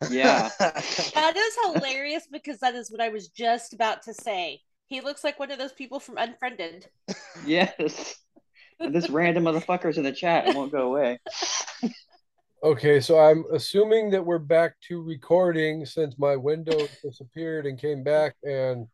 [0.10, 4.60] Yeah, that is hilarious because that is what I was just about to say.
[4.86, 6.86] He looks like one of those people from Unfriended.
[7.44, 8.16] yes.
[8.78, 11.18] And this random motherfucker's in the chat and won't go away.
[12.62, 18.02] Okay, so I'm assuming that we're back to recording since my window disappeared and came
[18.02, 18.86] back and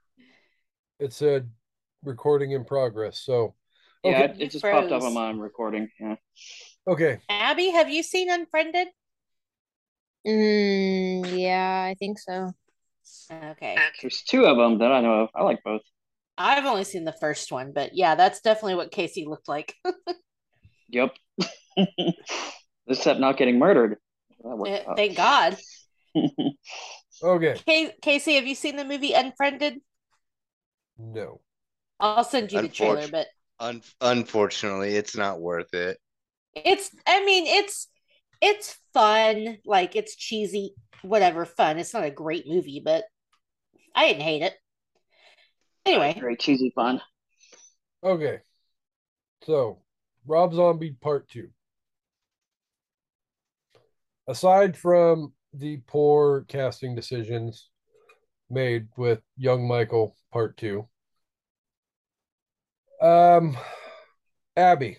[1.00, 1.50] it said
[2.04, 3.18] recording in progress.
[3.18, 3.56] So,
[4.06, 4.32] Yeah, Okay.
[4.34, 5.88] it, it just popped up on my recording.
[6.00, 6.16] Yeah.
[6.86, 7.18] okay.
[7.28, 8.88] Abby, have you seen Unfriended?
[10.26, 12.52] Mm, yeah, I think so.
[13.32, 13.76] Okay.
[14.02, 15.28] There's two of them that I know of.
[15.34, 15.82] I like both.
[16.38, 19.74] I've only seen the first one, but yeah, that's definitely what Kasey looked like.
[20.88, 21.16] Yep.
[22.86, 23.96] Except not getting murdered.
[24.44, 24.94] That worked Eh.
[24.94, 25.56] Thank God.
[27.22, 27.56] Okay.
[27.66, 29.80] Ca- Kasey, have you seen the movie Unfriended?
[30.98, 31.40] No.
[31.98, 33.26] I'll send you the trailer, but
[33.58, 35.98] Un- unfortunately, it's not worth it.
[36.54, 37.88] it's I mean, it's
[38.40, 41.78] it's fun, like it's cheesy, whatever, fun.
[41.78, 43.04] It's not a great movie, but
[43.94, 44.54] I didn't hate it.
[45.86, 47.00] Anyway, Very cheesy fun.
[48.02, 48.40] Okay.
[49.44, 49.82] So,
[50.26, 51.48] Rob Zombie Part 2.
[54.26, 57.70] Aside from the poor casting decisions
[58.50, 60.86] made with Young Michael Part 2,
[63.00, 63.56] um,
[64.56, 64.98] Abby,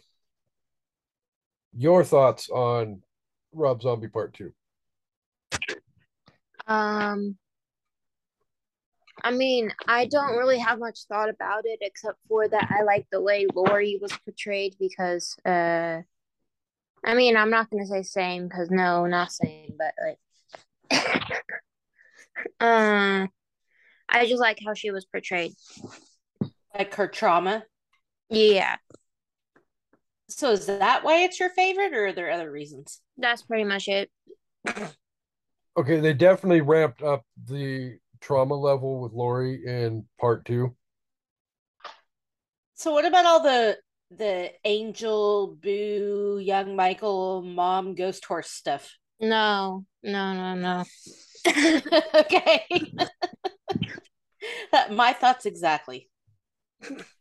[1.74, 3.02] your thoughts on
[3.54, 4.52] Rob Zombie Part 2?
[6.68, 7.38] Um,
[9.24, 13.08] I mean, I don't really have much thought about it except for that I like
[13.12, 16.02] the way Laurie was portrayed because, uh,
[17.04, 20.20] I mean, I'm not gonna say same because no, not same, but like,
[22.60, 23.30] um,
[24.10, 25.54] I just like how she was portrayed.
[26.78, 27.64] like her trauma.
[28.30, 28.78] Yeah,
[30.30, 33.01] So is that why it's your favorite, or are there other reasons?
[33.17, 34.09] that's pretty much it.
[35.78, 40.75] Okay, they definitely ramped up the trauma level with Laurie in Part 2.
[42.75, 43.78] So what about all the
[44.09, 48.95] the Angel, Boo, Young Michael, Mom, Ghost Horse stuff?
[49.19, 50.84] No, no, no, no.
[52.15, 52.65] okay.
[54.71, 56.09] That- My thoughts exactly.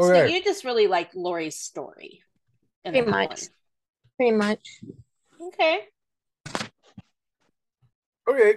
[0.00, 2.22] So you just really like Laurie's story.
[2.84, 3.42] Pretty that much.
[4.16, 4.80] Pretty much.
[5.40, 5.80] Okay.
[8.28, 8.56] Okay.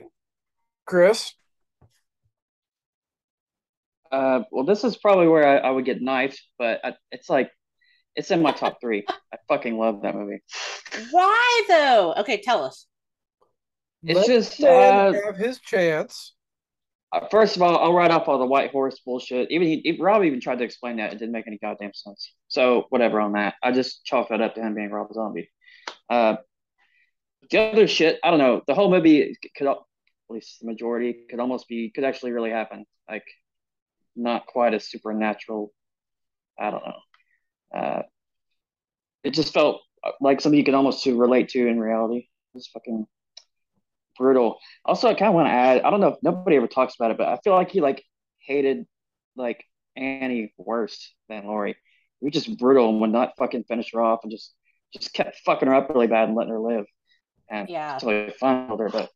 [0.86, 1.34] Chris.
[4.12, 7.50] Uh, well, this is probably where I, I would get knifed, but I, it's like
[8.16, 9.06] it's in my top three.
[9.10, 10.44] I fucking love that movie.
[11.12, 12.14] Why though?
[12.18, 12.88] Okay, tell us.
[14.04, 16.34] It's Let just, uh, have his chance.
[17.14, 19.52] Uh, first of all, I'll write off all the white horse bullshit.
[19.52, 22.34] Even he, Rob even tried to explain that it didn't make any goddamn sense.
[22.48, 23.56] So whatever on that.
[23.62, 25.50] I just chalk that up to him being Rob Zombie.
[26.10, 26.38] Uh,
[27.50, 28.62] the other shit, I don't know.
[28.66, 29.78] The whole movie could, at
[30.30, 32.86] least the majority, could almost be could actually really happen.
[33.10, 33.26] Like,
[34.16, 35.74] not quite as supernatural.
[36.58, 37.78] I don't know.
[37.78, 38.02] Uh,
[39.24, 39.82] it just felt
[40.20, 42.20] like something you could almost relate to in reality.
[42.20, 43.06] It was fucking
[44.18, 44.60] brutal.
[44.86, 45.82] Also, I kind of want to add.
[45.82, 48.04] I don't know if nobody ever talks about it, but I feel like he like
[48.40, 48.86] hated
[49.36, 49.64] like
[49.96, 51.76] Annie worse than Laurie.
[52.20, 54.54] He was just brutal and would not fucking finish her off and just
[54.94, 56.86] just kept fucking her up really bad and letting her live.
[57.50, 57.98] And Yeah.
[57.98, 59.10] totally fine with her, but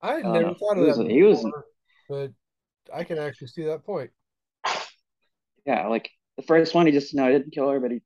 [0.00, 1.10] I had Uh, never thought he of was- that.
[1.10, 1.46] he was-
[2.08, 2.32] but
[2.92, 4.10] I can actually see that point.
[5.66, 8.02] yeah, like the first one, he just no, he didn't kill her, but he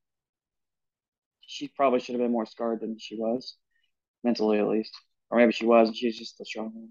[1.49, 3.57] she probably should have been more scarred than she was,
[4.25, 4.93] mentally at least,
[5.31, 6.89] or maybe she was, and she's just a strong one.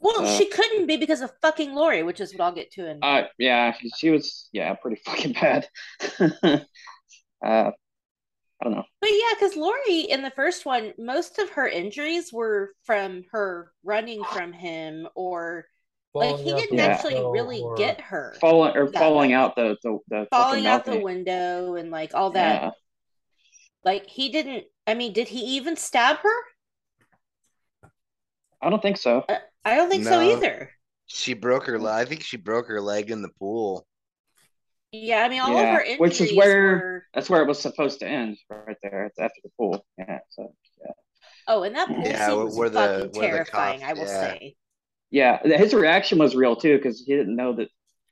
[0.00, 2.88] Well, Uh, she couldn't be because of fucking Laurie, which is what I'll get to
[2.90, 2.98] in.
[3.02, 5.68] Uh, yeah, she, she was yeah pretty fucking bad.
[6.20, 6.60] uh,
[7.42, 8.84] I don't know.
[9.00, 13.72] But yeah, because Laurie in the first one, most of her injuries were from her
[13.82, 15.66] running from him, or
[16.14, 19.76] like he didn't actually window really or- get her Falling or falling like- out the
[19.82, 22.62] the, the falling out the window and like all that.
[22.62, 22.70] Yeah,
[23.84, 24.64] Like he didn't.
[24.86, 26.36] I mean, did he even stab her?
[28.64, 29.24] I don't think so.
[29.64, 30.70] I don't think so either.
[31.06, 31.78] She broke her.
[31.86, 33.86] I think she broke her leg in the pool.
[34.90, 37.04] Yeah, I mean, all Yeah, of her injuries which is where- were.
[37.14, 39.04] That's where it was supposed to end, right there.
[39.06, 39.84] It's after the pool.
[39.98, 40.18] Yeah.
[40.30, 40.92] So yeah,
[41.48, 43.80] Oh, and that pool Yeah, scene was where the- fucking the terrifying.
[43.80, 44.20] cops- I will yeah.
[44.20, 44.56] say.
[45.10, 45.56] yeah.
[45.58, 47.68] His reaction was real too because he didn't know that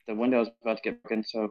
[0.08, 1.24] the window was about to get broken.
[1.24, 1.50] So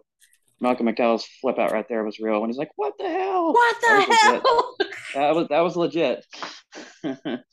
[0.59, 3.75] Malcolm McDowell's flip out right there was real when he's like, "What the hell?" What
[3.81, 4.41] the That was legit.
[4.43, 4.75] hell?
[5.15, 6.25] That was that was legit.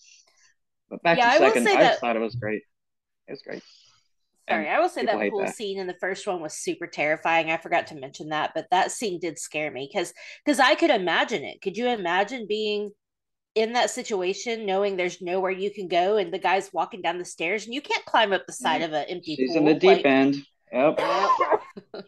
[0.91, 2.63] but back Yeah, I to will second, say I that- thought it was great.
[3.27, 3.63] It was great.
[4.49, 5.55] Sorry, I will say people that pool that.
[5.57, 7.51] scene in the first one was super terrifying.
[7.51, 10.89] I forgot to mention that, but that scene did scare me because because I could
[10.91, 11.61] imagine it.
[11.61, 12.91] Could you imagine being
[13.55, 17.25] in that situation, knowing there's nowhere you can go, and the guy's walking down the
[17.27, 19.59] stairs, and you can't climb up the side of an empty She's pool?
[19.59, 20.37] in the deep like- end.
[20.73, 21.01] Yep.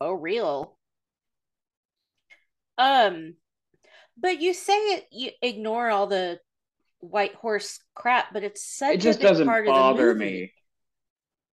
[0.00, 0.76] oh, real.
[2.78, 3.34] Um,
[4.16, 6.40] but you say it, you ignore all the
[7.00, 10.14] white horse crap, but it's such It just a big doesn't part of the bother
[10.14, 10.24] movie.
[10.24, 10.52] me.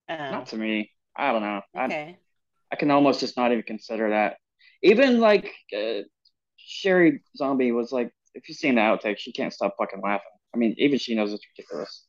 [0.10, 0.92] Oh, Not to me.
[1.16, 1.62] I don't know.
[1.76, 2.18] I, okay.
[2.72, 4.38] I can almost just not even consider that.
[4.84, 6.02] Even like uh,
[6.60, 10.26] Sheri Zombie was like, if you've seen the outtakes, she can't stop fucking laughing.
[10.54, 12.06] I mean, even she knows it's ridiculous.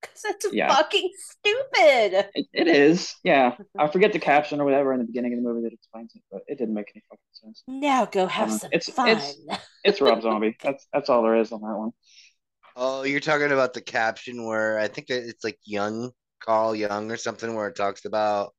[0.00, 0.74] Because that's Yeah.
[0.74, 2.26] fucking stupid.
[2.34, 3.56] It, it is, yeah.
[3.78, 6.22] I forget the caption or whatever in the beginning of the movie that explains it,
[6.30, 7.62] but it didn't make any fucking sense.
[7.66, 9.08] Now go have Uh, some it's- fun.
[9.08, 9.36] it's-
[9.84, 10.56] It's Rob Zombie.
[10.62, 11.90] That's that's all there is on that one.
[12.76, 16.10] Oh, you're talking about the caption where I think it's like Jung,
[16.40, 18.52] Carl Jung or something, where it talks about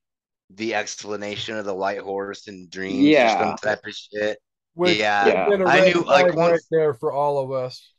[0.51, 3.39] the explanation of the white horse and dreams or Yeah.
[3.39, 4.37] some type of shit.
[4.73, 5.25] Which Yeah.
[5.25, 7.91] would have been a I red knew, like, flag right there for all of us.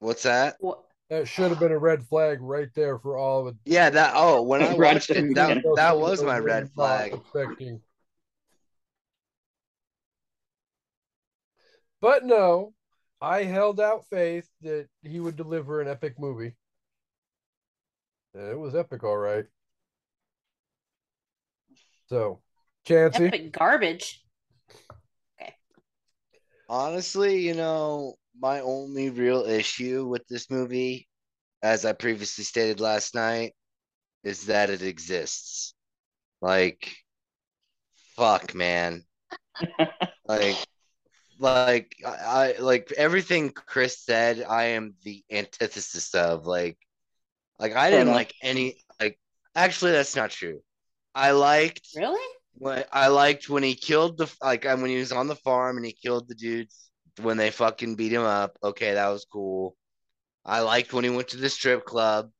[0.00, 0.56] What's that?
[0.60, 3.60] What- That should have been a red flag right there for all of it.
[3.64, 4.12] Yeah, that.
[4.14, 7.14] Oh, when I watched it, that that was my red flag.
[7.14, 7.80] Expecting.
[12.00, 12.74] But no,
[13.20, 16.52] I held out faith that he would deliver an epic movie.
[18.34, 19.46] And it was epic, all right.
[22.08, 22.40] So,
[22.86, 24.24] Chancy, epic garbage.
[25.40, 25.54] Okay.
[26.68, 31.08] Honestly, you know, my only real issue with this movie,
[31.62, 33.54] as I previously stated last night,
[34.22, 35.74] is that it exists.
[36.40, 36.94] Like,
[38.16, 39.02] fuck, man.
[40.26, 40.56] like,
[41.38, 44.42] like I, like everything Chris said.
[44.48, 46.78] I am the antithesis of like,
[47.58, 49.18] like I didn't like any like.
[49.54, 50.60] Actually, that's not true.
[51.14, 52.20] I liked Really?
[52.54, 55.86] when I liked when he killed the like when he was on the farm and
[55.86, 58.56] he killed the dudes when they fucking beat him up.
[58.62, 59.76] Okay, that was cool.
[60.44, 62.30] I liked when he went to the strip club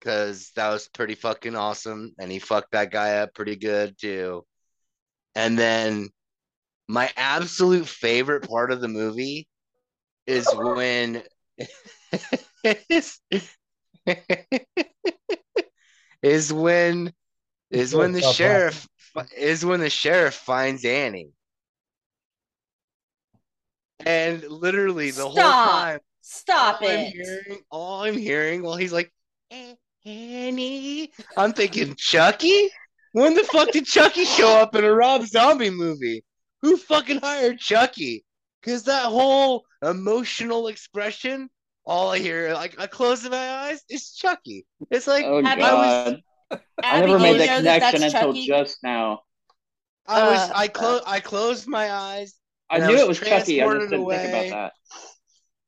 [0.00, 4.44] because that was pretty fucking awesome, and he fucked that guy up pretty good too.
[5.34, 6.10] And then
[6.88, 9.48] my absolute favorite part of the movie
[10.26, 11.22] is when
[12.88, 13.18] is,
[16.22, 17.12] is when
[17.70, 18.86] is when the sheriff
[19.36, 21.32] is when the sheriff finds Annie.
[24.04, 25.70] And literally the whole Stop.
[25.72, 27.12] time Stop all I'm it.
[27.12, 29.12] hearing, all I'm hearing while he's like,
[29.50, 29.74] "Eh,
[30.06, 32.70] Annie, I'm thinking, Chucky?
[33.12, 36.24] When the fuck did Chucky show up in a Rob Zombie movie?
[36.62, 38.24] Who fucking hired Chucky?
[38.60, 41.50] Because that whole emotional expression,
[41.84, 43.36] all I hear, like, I close my
[43.66, 44.66] eyes, it's Chucky.
[44.90, 46.22] It's like, Oh Abby, god.
[46.90, 48.46] I Abby, never made that know that connection until Chucky?
[48.46, 49.22] just now.
[50.06, 52.34] I was, Uh, I closed, I closed my eyes.
[52.70, 53.62] I And I knew was it was Chucky.
[53.62, 54.72] I just didn't think about that.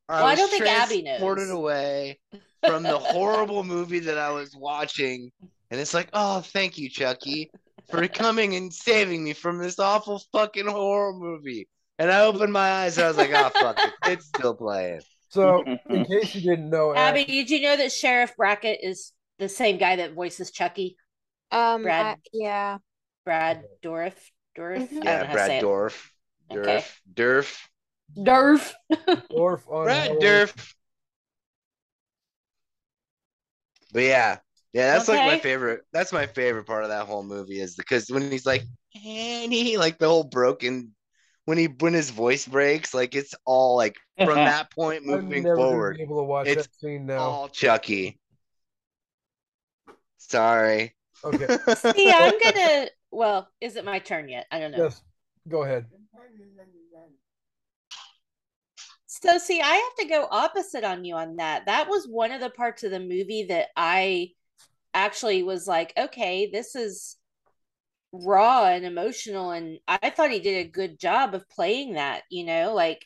[0.08, 1.20] I Well, I was don't think Abby knows.
[1.20, 2.20] transported away
[2.64, 5.30] from the horrible movie that I was watching,
[5.70, 7.52] and it's like, oh, thank you, Chucky,
[7.90, 11.68] for coming and saving me from this awful fucking horror movie.
[11.98, 15.00] And I opened my eyes, and I was like, oh, fuck it, it's still playing.
[15.28, 19.12] So, in case you didn't know, Abby, Abby, did you know that Sheriff Brackett is
[19.38, 20.96] the same guy that voices Chucky?
[21.52, 22.16] Um, Brad.
[22.16, 22.78] I- yeah.
[23.24, 24.14] Brad Dorff.
[24.58, 24.76] Dorff.
[24.76, 24.82] Mhm.
[24.82, 25.60] I don't know Yeah, how to say Brad it.
[25.60, 26.12] Dorf.
[26.50, 26.58] Durf.
[26.60, 26.84] Okay.
[27.14, 27.58] Durf.
[28.16, 28.72] Dorff.
[29.30, 30.74] Orf on Brad Halloween- Durf.
[33.92, 34.38] But yeah,
[34.74, 35.82] yeah, that's like my favorite.
[35.92, 38.64] That's my favorite part of that whole movie is because when he's like
[39.04, 40.94] Annie, like the whole broken
[41.44, 45.98] when he when his voice breaks, like it's all like from that point moving forward,
[46.00, 47.20] able to watch It's that scene now.
[47.20, 48.18] all Chucky.
[50.18, 50.94] Sorry.
[51.24, 52.88] Okay, See, I'm gonna.
[53.10, 54.46] Well, is it my turn yet?
[54.50, 54.78] I don't know.
[54.78, 55.02] yes,
[55.48, 55.86] go ahead.
[59.06, 61.66] So, see, I have to go opposite on you on that.
[61.66, 64.32] That was one of the parts of the movie that I
[64.94, 67.16] actually was like, okay, this is
[68.12, 69.50] raw and emotional.
[69.50, 73.04] And I thought he did a good job of playing that, you know, like,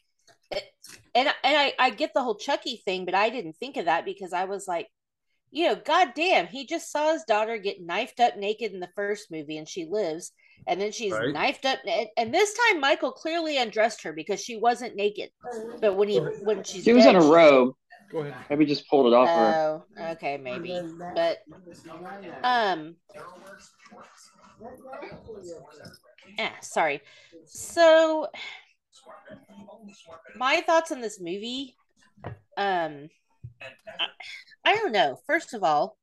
[0.51, 0.65] it-
[1.15, 4.05] and, and I, I get the whole Chucky thing, but I didn't think of that
[4.05, 4.87] because I was like,
[5.51, 9.31] you know, goddamn, he just saw his daughter get knifed up naked in the first
[9.31, 10.31] movie and she lives.
[10.67, 11.33] And then she's Right.
[11.33, 15.31] knifed up, and, and this time Michael clearly undressed her because she wasn't naked.
[15.81, 17.75] But when he when she's She was dead, in a she- robe.
[18.11, 18.35] Go ahead.
[18.49, 19.85] Maybe just pulled it off her.
[19.99, 20.83] Oh, okay, maybe.
[21.15, 21.39] But
[22.43, 22.97] um
[26.39, 27.03] yeah, sorry.
[27.45, 28.29] So
[30.37, 31.75] my thoughts on this movie
[32.57, 33.09] um
[34.01, 34.07] I,
[34.65, 35.19] I don't know.
[35.27, 35.99] First of all,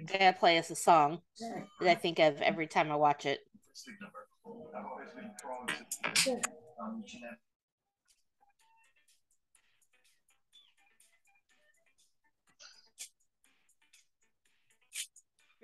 [0.00, 1.20] I gotta play us a song
[1.80, 3.40] that I think of every time I watch it.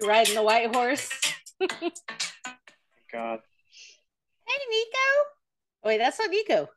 [0.02, 1.08] Riding the white horse?
[1.60, 3.40] God.
[4.46, 5.08] Hey, Nico.
[5.84, 6.68] Wait, that's not Nico.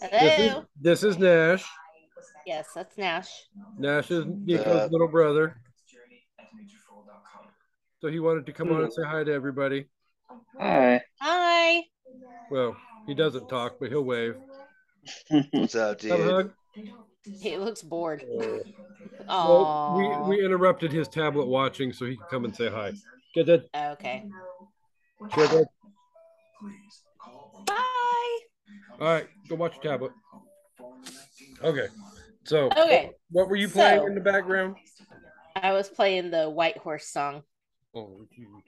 [0.00, 0.64] This is, Hello.
[0.80, 1.64] this is Nash.
[2.46, 3.28] Yes, that's Nash.
[3.78, 5.60] Nash is Nico's Uh, little brother.
[8.00, 9.86] So he wanted to come on and say hi to everybody.
[10.58, 11.02] Hi.
[11.20, 11.82] Hi.
[12.50, 12.74] Well,
[13.06, 14.36] he doesn't talk, but he'll wave.
[15.52, 16.32] What's up, Have a dude?
[16.32, 16.50] hug.
[17.24, 18.24] He looks bored.
[19.28, 20.24] Well, Oh.
[20.28, 22.92] we, we interrupted his tablet watching so he could come and say hi.
[23.34, 23.68] Get that?
[23.92, 24.24] Okay.
[25.36, 25.66] Get that?
[27.66, 28.38] Bye.
[29.00, 30.12] All right, go watch your tablet.
[31.62, 31.86] Okay.
[32.44, 33.12] So, Okay.
[33.30, 34.76] what were you playing So- in the background?
[35.54, 37.42] I was playing the white horse song.
[37.94, 38.62] Oh, you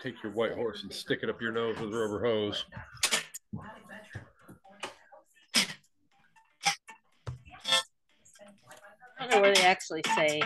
[0.00, 2.64] take your white horse and stick it up your nose with a rubber hose.
[9.24, 10.42] I don't know where they actually say.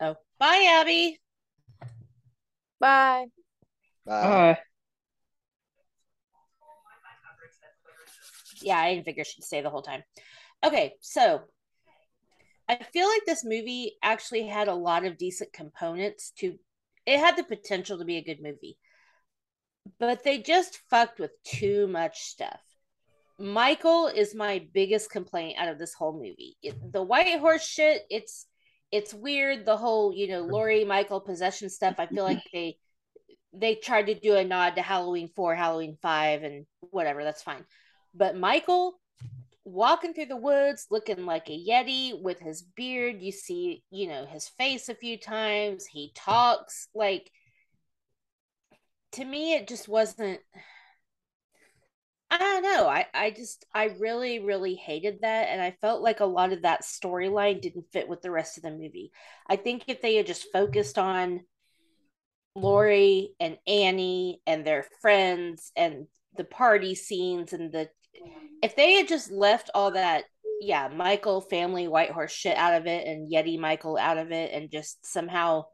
[0.00, 1.18] Oh, bye, Abby.
[2.78, 3.26] Bye.
[4.06, 4.22] Bye.
[4.22, 4.58] Hi.
[8.62, 10.04] Yeah, I didn't figure she'd stay the whole time.
[10.64, 11.40] Okay, so
[12.68, 16.56] I feel like this movie actually had a lot of decent components to
[17.06, 18.78] it had the potential to be a good movie.
[19.98, 22.60] But they just fucked with too much stuff.
[23.38, 26.56] Michael is my biggest complaint out of this whole movie.
[26.62, 28.46] It, the white horse shit, it's
[28.92, 31.96] it's weird the whole, you know, Laurie Michael possession stuff.
[31.98, 32.78] I feel like they
[33.52, 37.64] they tried to do a nod to Halloween 4, Halloween 5 and whatever, that's fine.
[38.14, 39.00] But Michael
[39.64, 44.26] walking through the woods looking like a Yeti with his beard, you see, you know,
[44.26, 45.86] his face a few times.
[45.86, 47.30] He talks like
[49.12, 50.40] to me it just wasn't
[52.34, 52.88] I don't know.
[52.88, 55.44] I, I just I really, really hated that.
[55.50, 58.64] And I felt like a lot of that storyline didn't fit with the rest of
[58.64, 59.12] the movie.
[59.48, 61.42] I think if they had just focused on
[62.56, 67.88] Laurie and Annie and their friends and the party scenes and the
[68.62, 70.24] if they had just left all that
[70.60, 74.52] yeah michael family white horse shit out of it and yeti michael out of it
[74.52, 75.64] and just somehow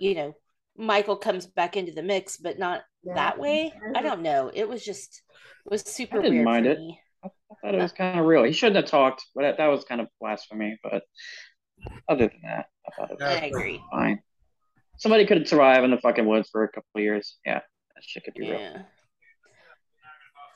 [0.00, 0.34] you know
[0.76, 4.84] michael comes back into the mix but not that way i don't know it was
[4.84, 5.22] just
[5.66, 6.78] it was super I didn't weird mind for it.
[6.78, 7.28] me I
[7.62, 8.44] thought it was kind of real.
[8.44, 10.78] He shouldn't have talked, but that, that was kind of blasphemy.
[10.82, 11.02] But
[12.08, 14.20] other than that, I thought it was i agree fine.
[14.96, 17.36] Somebody could survive in the fucking woods for a couple of years.
[17.44, 17.60] Yeah,
[17.94, 18.84] that shit could be real.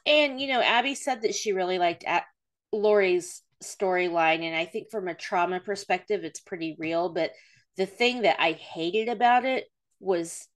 [0.06, 2.24] and you know abby said that she really liked at
[2.72, 7.30] laurie's storyline and i think from a trauma perspective it's pretty real but
[7.76, 9.64] the thing that i hated about it
[10.00, 10.46] was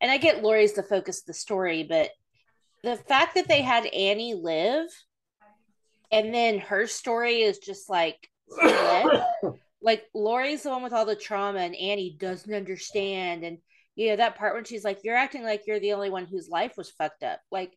[0.00, 2.10] and i get laurie's the focus of the story but
[2.82, 4.88] the fact that they had Annie live
[6.10, 8.28] and then her story is just like
[9.82, 13.58] like Laurie's the one with all the trauma and Annie doesn't understand and
[13.94, 16.48] you know that part when she's like you're acting like you're the only one whose
[16.48, 17.72] life was fucked up like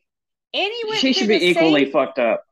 [0.54, 2.44] Annie went She should be equally same- fucked up.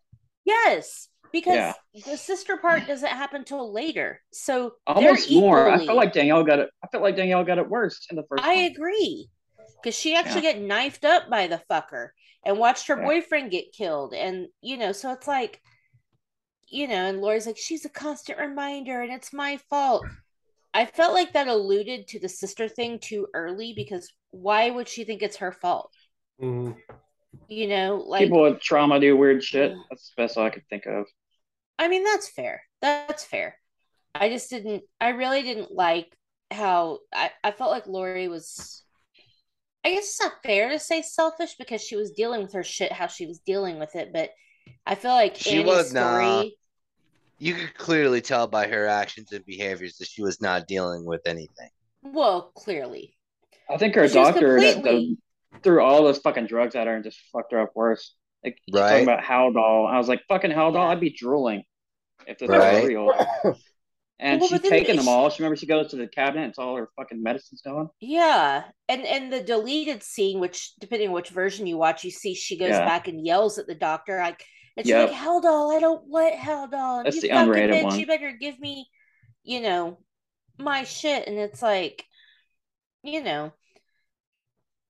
[0.45, 1.73] yes because Yeah.
[2.05, 5.69] the sister part doesn't happen till later so Almost more.
[5.69, 6.69] I feel like Danielle got it.
[6.83, 8.43] I felt like Danielle got it worse in the first.
[8.43, 8.63] I one.
[8.65, 9.29] agree.
[9.81, 12.09] Because she actually get knifed up by the fucker
[12.45, 13.05] and watched her Yeah.
[13.05, 14.13] boyfriend get killed.
[14.13, 15.61] And, you know, so it's like,
[16.67, 20.05] you know, and Laura's like, she's a constant reminder and it's my fault.
[20.73, 25.03] I felt like that alluded to the sister thing too early because why would she
[25.03, 25.93] think it's her fault?
[26.41, 26.75] Mhm.
[27.47, 29.73] You know, like, People with trauma do weird shit.
[29.89, 31.05] That's the best I could think of.
[31.77, 32.63] I mean, that's fair.
[32.81, 33.59] That's fair.
[34.15, 36.15] I just didn't, I really didn't like
[36.51, 38.82] how I, I felt like Laurie was,
[39.85, 42.91] I guess it's not fair to say selfish because she was dealing with her shit
[42.91, 44.29] how she was dealing with it, but
[44.85, 46.45] I feel like She Annie's was story, not.
[47.39, 51.21] You could clearly tell by her actions and behaviors that she was not dealing with
[51.25, 51.69] anything.
[52.01, 53.17] well, clearly.
[53.69, 55.17] I think her She doctor completely-
[55.61, 58.15] threw all those fucking drugs at her and just fucked her up worse.
[58.43, 58.89] Like Right.
[58.89, 59.87] talking about Haldol.
[59.89, 60.87] I was like, fucking Haldol, Yeah.
[60.87, 61.63] I'd be drooling
[62.27, 62.75] if this Right.
[62.83, 63.11] was real.
[64.23, 65.29] And Well, she's taking them all.
[65.29, 66.47] She remember she goes to the cabinet.
[66.47, 67.89] It's all her fucking medicines going.
[67.99, 68.63] Yeah.
[68.87, 72.57] And and the deleted scene, which depending on which version you watch, you see she
[72.57, 72.85] goes Yeah.
[72.85, 74.43] back and yells at the doctor, like
[74.77, 75.09] it's Yep.
[75.09, 77.03] like, Haldol, I don't want Haldol.
[77.03, 77.99] That's you the unrated bitch, one.
[77.99, 78.87] you better give me,
[79.43, 79.99] you know,
[80.57, 81.27] my shit.
[81.27, 82.05] And it's like,
[83.03, 83.51] you know,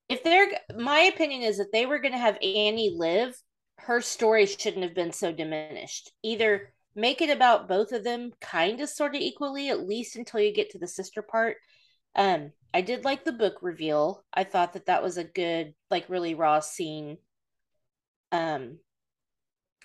[0.09, 3.35] if they're my opinion is that they were gonna have Annie live,
[3.79, 6.11] her story shouldn't have been so diminished.
[6.23, 10.39] Either make it about both of them kind of sort of equally, at least until
[10.39, 11.57] you get to the sister part.
[12.15, 14.23] Um, I did like the book reveal.
[14.33, 17.17] I thought that that was a good, like, really raw scene.
[18.31, 18.79] Um,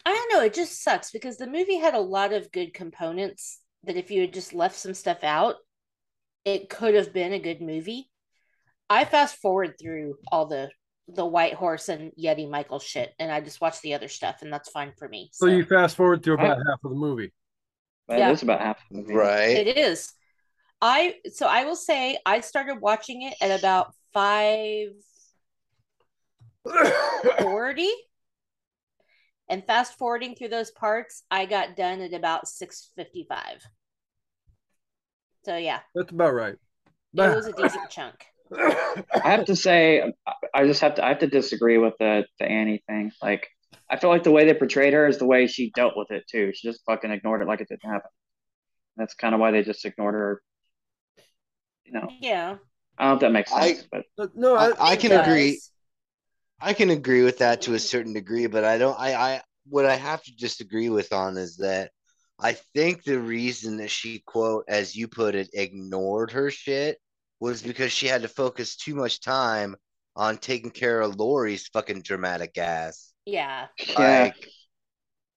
[0.04, 0.44] I don't know.
[0.44, 4.22] It just sucks because the movie had a lot of good components that if you
[4.22, 5.56] had just left some stuff out,
[6.44, 8.10] it could have been a good movie.
[8.88, 10.70] I fast forward through all the
[11.08, 14.52] the White Horse and Yeti Michael shit, and I just watch the other stuff, and
[14.52, 15.30] that's fine for me.
[15.32, 17.32] So you fast forward through about half of the movie.
[18.06, 18.32] But Yeah.
[18.32, 19.14] It's about half the movie.
[19.14, 19.66] Right.
[19.66, 20.12] It is.
[20.80, 24.90] I so I will say I started watching it at about five
[27.40, 27.90] forty,
[29.48, 33.66] and fast forwarding through those parts, I got done at about six fifty five.
[35.44, 36.54] So yeah, That's about right.
[37.14, 38.24] it was a decent chunk.
[38.52, 41.04] I have to say, I- I just have to.
[41.04, 43.12] I have to disagree with the the Annie thing.
[43.22, 43.46] Like,
[43.90, 46.24] I feel like the way they portrayed her is the way she dealt with it
[46.28, 46.52] too.
[46.54, 48.10] She just fucking ignored it like it didn't happen.
[48.96, 50.42] That's kind of why they just ignored her.
[51.84, 52.56] You know, Yeah,
[52.98, 55.26] I don't know if that makes sense, but But no, I, I, I can does.
[55.26, 55.60] agree.
[56.60, 58.98] I can agree with that to a certain degree, but I don't.
[58.98, 61.92] I, I what I have to disagree with on is that
[62.40, 66.98] I think the reason that she quote, as you put it, ignored her shit
[67.40, 69.76] was because she had to focus too much time
[70.16, 73.12] on taking care of Laurie's fucking dramatic ass.
[73.24, 74.48] Yeah, yeah, Like,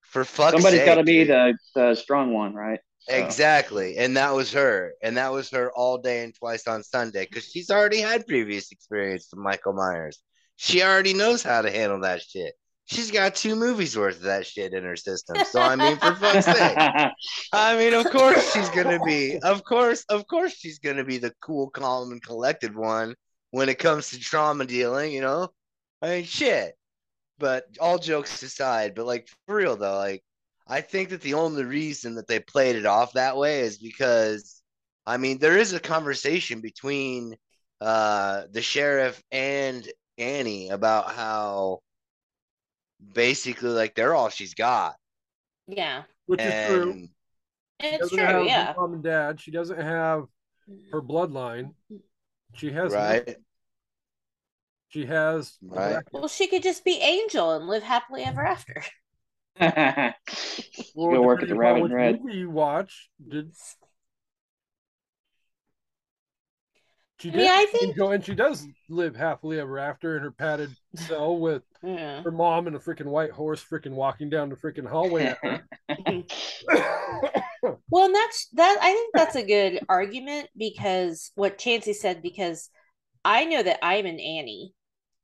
[0.02, 2.80] for fuck's somebody's sake, got to be the the strong one, right?
[3.00, 3.98] So- Exactly.
[3.98, 4.94] And that was her.
[5.02, 8.72] And that was her all day and twice on Sunday because she's already had previous
[8.72, 10.20] experience with Michael Myers.
[10.58, 12.54] She already knows how to handle that shit.
[12.92, 15.38] She's got two movies worth of that shit in her system.
[15.46, 16.78] So, I mean, for fuck's sake.
[17.54, 21.06] I mean, of course she's going to be, of course, of course she's going to
[21.06, 23.16] be the cool, calm, and collected one
[23.52, 25.48] when it comes to trauma dealing, you know?
[26.02, 26.74] I mean, shit.
[27.40, 30.22] But all jokes aside, but like, for real though, like,
[30.68, 34.62] I think that the only reason that they played it off that way is because,
[35.06, 37.38] I mean, there is a conversation between
[37.80, 39.88] uh, the sheriff and
[40.18, 41.80] Annie about how
[43.14, 44.96] basically, like, they're all she's got.
[45.68, 47.08] yeah, which is true.
[47.80, 48.20] It's true.
[48.20, 49.40] have Yeah, mom and dad.
[49.42, 50.26] She doesn't have
[50.92, 51.74] her bloodline.
[52.54, 53.38] She has right,
[54.90, 56.04] She has Right.
[56.12, 58.84] well, she could just be Angel and live happily ever after.
[60.96, 62.22] Well, Go work at the upon Rabbit which Red.
[62.24, 63.54] movie you watch, did
[67.20, 70.24] she I did mean, I think- Angel, and she does live happily ever after in
[70.24, 72.22] her padded cell with Yeah.
[72.22, 75.64] her mom and a freaking white horse freaking walking down the freaking hallway at her.
[77.90, 78.78] Well, and that's that.
[78.82, 82.22] I think that's a good argument because what Chancy said.
[82.22, 82.70] Because
[83.24, 84.74] I know that I'm an Annie.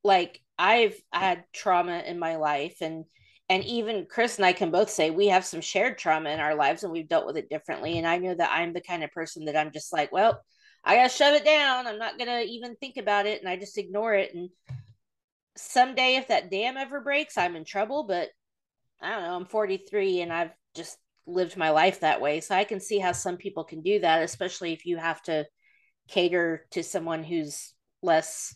[0.03, 3.05] Like I've had trauma in my life, and
[3.49, 6.55] and even Chris and I can both say we have some shared trauma in our
[6.55, 7.97] lives, and we've dealt with it differently.
[7.97, 10.39] And I know that I'm the kind of person that I'm just like, well,
[10.83, 11.87] I gotta shove it down.
[11.87, 14.35] I'm not gonna even think about it, and I just ignore it.
[14.35, 14.49] And
[15.57, 18.03] someday if that dam ever breaks, I'm in trouble.
[18.07, 18.29] But
[19.01, 19.35] I don't know.
[19.35, 23.11] I'm 43 and I've just lived my life that way, so I can see how
[23.11, 25.45] some people can do that, especially if you have to
[26.07, 28.55] cater to someone who's less.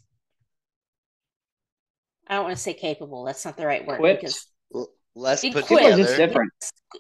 [2.28, 3.26] I don't want to say capable.
[3.26, 4.22] That's not the right word Equipped?
[4.22, 5.68] because L- Less put Equipped.
[5.68, 6.04] People are together.
[6.04, 6.52] just different.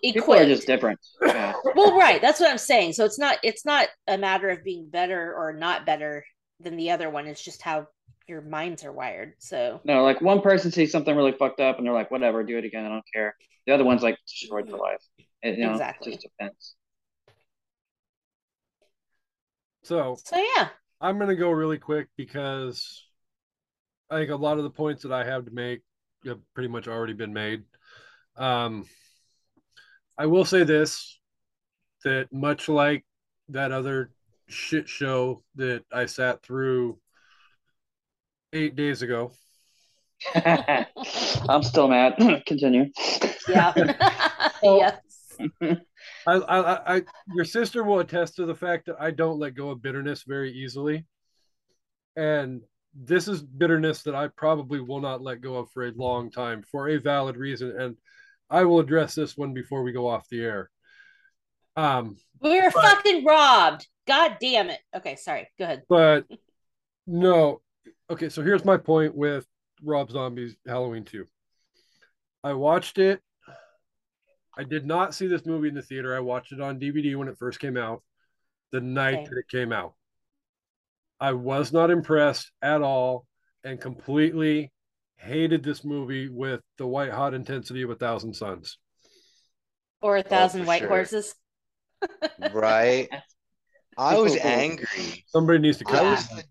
[0.03, 0.99] People are just different.
[1.26, 1.53] Yeah.
[1.76, 4.90] well right that's what i'm saying so it's not it's not a matter of being
[4.90, 6.26] better or not better
[6.60, 7.88] than the other one it's just how
[8.27, 11.85] your minds are wired so No, like one person sees something really fucked up and
[11.85, 12.85] they're like, whatever, do it again.
[12.85, 13.35] I don't care.
[13.68, 15.02] The other one's like destroyed for life.
[15.43, 16.14] It, you know, Exactly.
[16.14, 16.76] it just depends.
[19.84, 20.69] So so yeah
[21.02, 23.03] I'm going to go really quick because
[24.10, 25.81] I think a lot of the points that I have to make
[26.26, 27.64] have pretty much already been made.
[28.38, 28.85] Um,
[30.18, 31.19] I will say this
[32.03, 33.03] that much like
[33.49, 34.11] that other
[34.48, 36.99] shit show that I sat through
[38.53, 39.32] eight days ago,
[40.36, 42.15] I'm still mad.
[42.45, 42.86] Continue.
[43.48, 43.73] yeah.
[44.64, 44.99] Yes.
[46.28, 47.02] I, I, I, I,
[47.34, 50.52] your sister will attest to the fact that I don't let go of bitterness very
[50.52, 51.06] easily,
[52.15, 52.61] and
[52.94, 56.64] this is bitterness that I probably will not let go of for a long time
[56.72, 57.98] for a valid reason, and
[58.52, 60.69] I will address this one before we go off the air.
[61.76, 63.88] Um, we were But- fucking robbed.
[64.07, 64.80] God damn it.
[64.95, 65.49] Okay sorry.
[65.57, 65.84] Go ahead.
[65.90, 66.26] But
[67.07, 67.61] no,
[68.10, 68.30] okay.
[68.30, 69.45] So here's my point with
[69.84, 71.28] Rob Zombie's Halloween Two.
[72.44, 73.22] I watched it.
[74.58, 76.16] I did not see this movie in the theater.
[76.16, 78.03] I watched it on DVD when it first came out,
[78.72, 79.24] the night Okay.
[79.30, 79.94] that it came out.
[81.20, 83.26] I was not impressed at all
[83.64, 84.72] and completely
[85.18, 88.78] hated this movie with the white hot intensity of a thousand suns.
[90.02, 90.90] or a oh, thousand white sure.
[90.90, 91.36] horses
[92.53, 93.08] right?
[93.98, 94.52] I was Cool, cool.
[94.52, 95.24] angry.
[95.28, 96.44] Somebody needs to I cut was, this.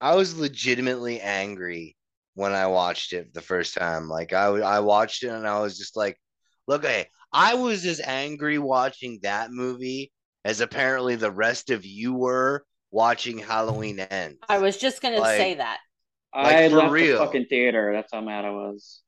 [0.00, 1.96] Le- I was legitimately angry
[2.34, 4.08] when I watched it the first time.
[4.08, 6.18] Like I I watched it and I was just like,
[6.66, 10.12] look, hey, I was as angry watching that movie
[10.44, 14.38] as apparently the rest of you were watching Halloween Ends.
[14.48, 15.78] i was just gonna Like- say that
[16.32, 17.18] I for left real.
[17.18, 17.92] the fucking theater.
[17.94, 19.00] That's how mad I was.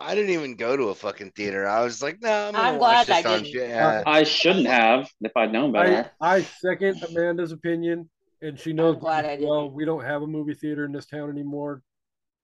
[0.00, 1.68] I didn't even go to a fucking theater.
[1.68, 3.54] I was like, no, I'm, I'm watch glad this I didn't.
[3.54, 4.02] Yeah.
[4.06, 6.10] I shouldn't have if I'd known I, better.
[6.20, 8.08] I second Amanda's opinion,
[8.44, 9.62] and she knows I'm glad I well.
[9.62, 9.74] didn't.
[9.74, 11.82] We don't have a movie theater in this town anymore.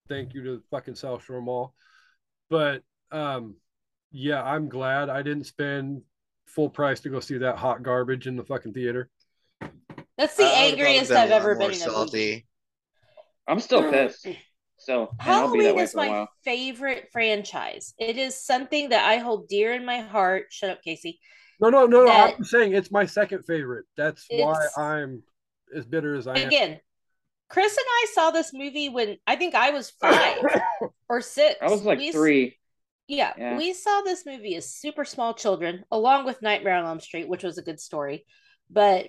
[0.09, 1.74] Thank you to the fucking South Shore Mall.
[2.48, 2.82] But
[3.12, 3.56] um,
[4.10, 6.02] yeah, I'm glad I didn't spend
[6.47, 9.10] full price to go see that hot garbage in the fucking theater.
[10.16, 11.86] that's the I would've thought it angriest been a i've ever more been in a
[11.86, 12.47] movie salty.
[13.47, 14.27] I'm still pissed.
[14.78, 17.93] So and I'll be that Halloween is my favorite franchise.
[17.98, 20.47] It is something that I hold dear in my heart.
[20.48, 21.18] Shut up, Kasey.
[21.60, 22.10] No, no, no, no.
[22.10, 23.85] I'm saying it's my second favorite.
[23.94, 25.22] That's why I'm
[25.74, 26.47] as bitter as I am.
[26.48, 26.80] Again,
[27.48, 30.38] Chris and I saw this movie when I think I was five
[31.09, 31.56] or six.
[31.60, 32.56] I was like We three.
[33.09, 33.56] Yeah, Yeah.
[33.56, 37.42] we saw this movie as super small children, along with Nightmare on Elm Street, which
[37.42, 38.24] was a good story.
[38.70, 39.09] But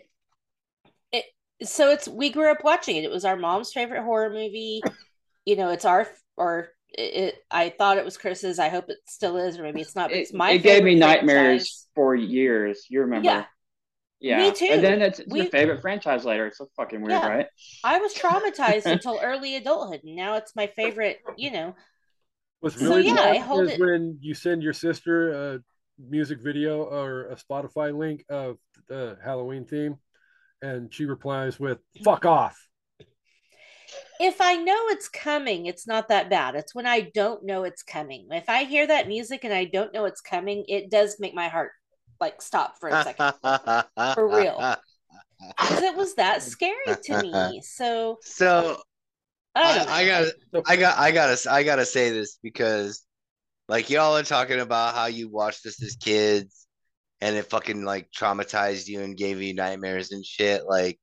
[1.12, 1.26] it
[1.64, 3.04] so it's we grew up watching it.
[3.04, 4.82] It was our mom's favorite horror movie.
[5.44, 6.08] You know, it's our
[6.38, 8.60] or it, it I thought it was Chris's.
[8.60, 10.10] I hope it still is, or maybe it's not.
[10.12, 10.52] But it's my.
[10.52, 11.34] it gave me nightmares
[11.64, 11.88] franchise.
[11.96, 12.86] for years.
[12.90, 13.26] You remember?
[13.26, 13.46] Yeah.
[14.22, 14.38] Yeah.
[14.38, 14.68] Me too.
[14.70, 16.46] And then it's, it's We- your favorite franchise later.
[16.48, 17.28] It's so fucking weird, Yeah.
[17.28, 17.48] right?
[17.84, 21.18] I was traumatized until early adulthood, and now it's my favorite.
[21.38, 21.76] You know,
[22.60, 25.60] What's So, really yeah, I hold is it- when you send your sister a
[26.00, 28.58] music video or a Spotify link of
[28.88, 29.98] the Halloween theme,
[30.62, 32.56] and she replies with "fuck off."
[34.20, 36.56] if I know it's coming, it's not that bad.
[36.56, 38.28] It's when I don't know it's coming.
[38.30, 41.48] If I hear that music and I don't know it's coming, it does make my
[41.48, 41.72] heart
[42.22, 43.34] like stop for a second.
[44.16, 44.76] For real.
[45.58, 47.62] Because it was that scary to me.
[47.64, 48.82] So So
[49.56, 49.80] I.
[49.80, 50.34] I, I gotta,
[50.66, 53.04] I got, I gotta, I gotta say this because,
[53.68, 56.68] like, y'all are talking about how you watched this as kids,
[57.20, 60.66] and it fucking like traumatized you and gave you nightmares and shit.
[60.66, 61.00] Like,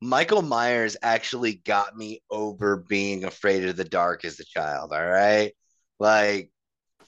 [0.00, 4.92] Michael Myers actually got me over being afraid of the dark as a child.
[4.92, 5.52] All right,
[5.98, 6.50] like,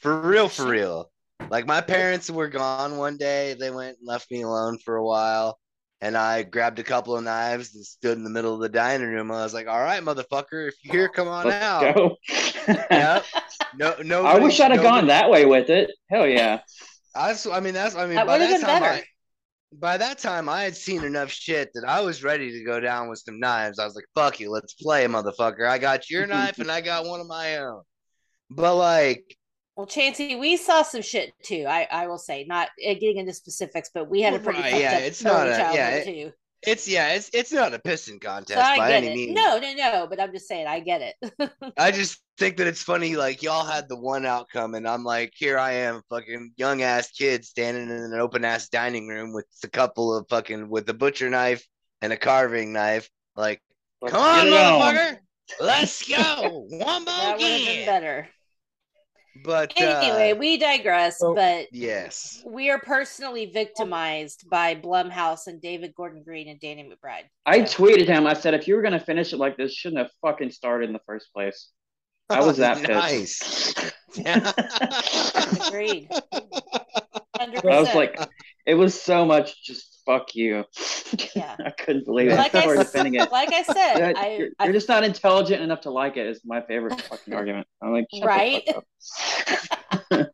[0.01, 1.12] for real, for real.
[1.51, 3.55] Like, my parents were gone one day.
[3.55, 5.59] They went and left me alone for a while.
[6.01, 9.07] And I grabbed a couple of knives and stood in the middle of the dining
[9.07, 9.31] room.
[9.31, 12.17] I was like, "All right, motherfucker, if you're here, come on Let's out." go.
[12.69, 13.25] Yep.
[13.75, 14.27] No, no.
[14.27, 15.91] I wish I'd have gone that way with it.
[16.11, 16.61] Hell yeah.
[17.15, 17.95] That's, I mean, that's.
[17.95, 18.83] I mean, That by that time.
[18.83, 19.03] I,
[19.73, 23.09] by that time, I had seen enough shit that I was ready to go down
[23.09, 23.79] with some knives.
[23.79, 27.07] I was like, "Fuck you, let's play, motherfucker." I got your knife and I got
[27.07, 27.83] one of my own.
[28.51, 29.37] But like,
[29.77, 31.65] well, Chancy, we saw some shit too.
[31.69, 34.71] I, I will say, not uh, getting into specifics, but we had a pretty Right,
[34.73, 36.33] fucked yeah, it's not a- childhood yeah, it- too.
[36.65, 39.15] It's yeah, it's it's not a piston contest So by any it.
[39.17, 39.35] means.
[39.35, 40.07] No, no, no.
[40.09, 41.53] But I'm just saying, I get it.
[41.77, 43.17] I just think that it's funny.
[43.17, 47.11] Like y'all had the one outcome, and I'm like, here I am, fucking young ass
[47.11, 50.95] kid standing in an open ass dining room with a couple of fucking with a
[50.95, 51.67] butcher knife
[52.01, 53.11] and a carving knife.
[53.35, 53.61] Like,
[54.01, 54.81] Let's come on, get it on.
[54.95, 55.19] motherfucker,
[55.59, 57.87] let's go, one that more would have been game.
[57.87, 58.29] better.
[59.45, 61.19] But Anyway, uh, we digress.
[61.19, 66.85] so- but yes, we are personally victimized by Blumhouse and David Gordon Green and Danny
[66.85, 67.25] McBride.
[67.47, 68.27] I So- tweeted him.
[68.27, 70.93] I said, if you were gonna finish it like this, shouldn't have fucking started in
[70.93, 71.71] the first place.
[72.31, 73.77] I was that pissed.
[74.19, 75.67] nice.
[75.69, 76.09] Agreed.
[77.37, 78.19] Hundred I was like,
[78.67, 80.65] it was so much just fuck you.
[81.35, 81.57] Yeah.
[81.65, 82.37] I couldn't believe it.
[82.37, 83.31] Like I People defending it.
[83.33, 86.27] like I said, That- I, you're, I you're just not intelligent enough to like it.
[86.27, 87.67] Is my favorite fucking argument.
[87.83, 88.63] I'm like, Right?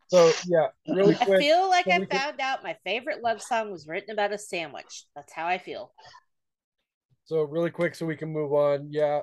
[0.09, 1.29] So yeah, really quick.
[1.29, 4.11] I feel like so I we can- found out my favorite love song was written
[4.11, 5.05] about a sandwich.
[5.15, 5.93] That's how I feel.
[7.25, 8.87] So really quick, so we can move on.
[8.91, 9.21] Yeah,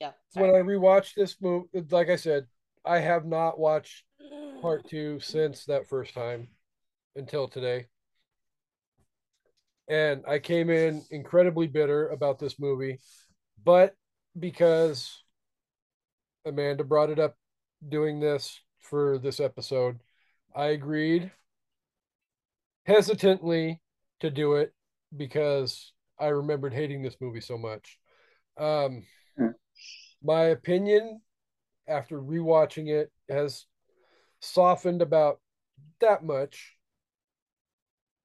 [0.00, 0.10] Yeah.
[0.34, 0.50] when.
[0.50, 2.46] I rewatched this movie, like I said,
[2.84, 4.04] I have not watched
[4.60, 6.48] part two since that first time
[7.16, 7.86] until today.
[9.88, 12.98] And I came in incredibly bitter about this movie,
[13.64, 13.94] but
[14.38, 15.22] because
[16.44, 17.36] Amanda brought it up
[17.88, 20.00] doing this for this episode,
[20.54, 21.30] I agreed
[22.86, 23.80] hesitantly
[24.20, 24.72] to do it
[25.16, 27.98] because I remembered hating this movie so much.
[28.56, 29.04] Um,
[29.36, 29.52] Hmm.
[30.22, 31.20] my opinion
[31.88, 33.66] after rewatching it has
[34.40, 35.40] softened about
[36.00, 36.76] that much.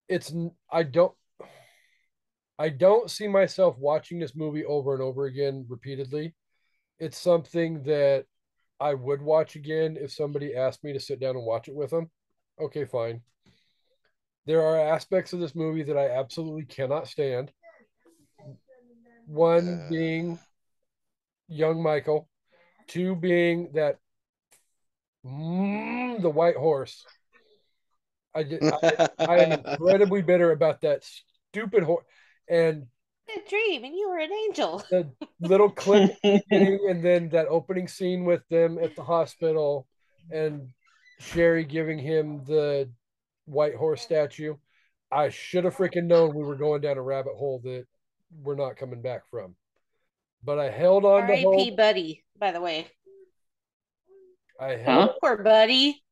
[0.08, 0.34] It's
[0.72, 1.16] I don't
[2.60, 6.34] I don't see myself watching this movie over and over again repeatedly.
[7.00, 8.26] It's something that
[8.80, 11.92] I would watch again if somebody asked me to sit down and watch it with
[11.92, 12.10] them.
[12.60, 13.22] Okay, fine.
[14.46, 17.52] There are aspects of this movie that I absolutely cannot stand.
[19.28, 19.90] One Uh.
[19.90, 20.40] being
[21.48, 22.28] young Michael,
[22.88, 24.00] two being that
[25.24, 27.06] mm, the white horse.
[28.34, 31.04] I, I, I am incredibly bitter about that
[31.52, 32.06] stupid horse
[32.49, 32.88] and
[33.36, 34.84] a dream and you were an angel.
[34.90, 35.10] the
[35.40, 39.88] little clip and then that opening scene with them at the hospital
[40.32, 40.69] and
[41.22, 42.90] Sheri giving him the
[43.45, 44.56] white horse statue.
[45.11, 47.86] I should have freaking known we were going down a rabbit hole that
[48.44, 49.56] we're not coming back from.
[50.44, 51.44] But I held on to R.I.P.
[51.44, 51.78] hope.
[51.78, 52.88] Buddy, by the way.
[54.60, 55.14] I held Huh?
[55.22, 56.03] Poor Buddy.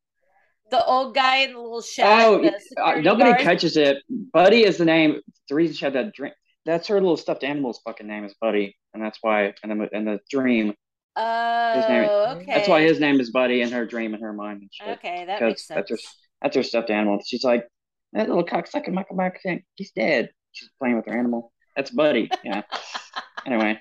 [0.72, 2.24] The old guy in the little shack.
[2.26, 2.44] Oh,
[2.84, 3.42] uh, nobody guard.
[3.42, 3.98] catches it.
[4.10, 5.22] Buddy is the name.
[5.50, 6.32] The reason she had that dream.
[6.66, 9.54] That's her little stuffed animal's fucking name is Buddy, and that's why.
[9.64, 10.74] And the and the dream.
[11.18, 12.46] His name- Oh, okay.
[12.48, 14.98] That's why his name is Buddy in her dream in her mind and shit.
[14.98, 15.76] Okay, that makes sense.
[15.78, 15.98] that's her
[16.42, 17.20] that's her stuffed animal.
[17.26, 17.66] She's like
[18.14, 19.40] that little cocksucker Michael Mark
[19.76, 20.30] he's dead.
[20.52, 21.54] She's playing with her animal.
[21.76, 22.30] That's Buddy.
[22.44, 22.64] Yeah.
[23.46, 23.80] anyway,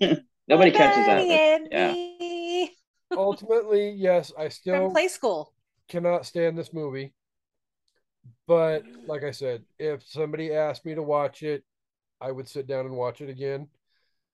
[0.48, 1.68] nobody catches that.
[1.70, 2.66] But- yeah.
[3.12, 5.52] ultimately, yes, I From still play school.
[5.88, 7.12] Cannot stand this movie.
[8.46, 11.64] But like I said, if somebody asked me to watch it,
[12.20, 13.68] I would sit down and watch it again.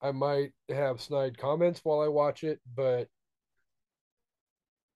[0.01, 3.09] I might have snide comments while I watch it, but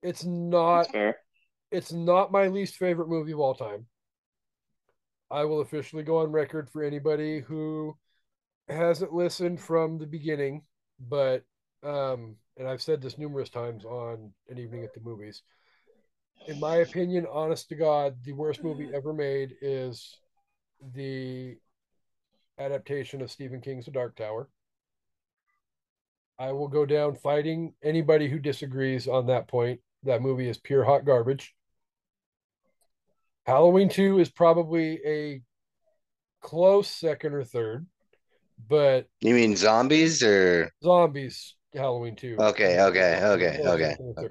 [0.03, 0.89] it's not
[1.71, 3.87] it's not my least favorite movie of all time.
[5.31, 7.97] I will officially go on record for anybody who
[8.69, 10.63] hasn't listened from the beginning,
[10.99, 11.45] but
[11.83, 15.43] um and I've said this numerous times on an evening at the movies.
[16.47, 18.95] In my opinion, honest to God, the worst movie mm.
[18.95, 20.19] ever made is
[20.95, 21.57] the
[22.59, 24.49] adaptation of Stephen King's The Dark Tower.
[26.39, 29.81] I will go down fighting anybody who disagrees on that point.
[30.05, 31.55] That movie is pure hot garbage.
[33.45, 35.43] Halloween 2 is probably a
[36.41, 37.87] close second or third,
[38.69, 42.37] but You mean zombies or Zombies Halloween 2.
[42.39, 44.29] okay, okay, okay, Close okay.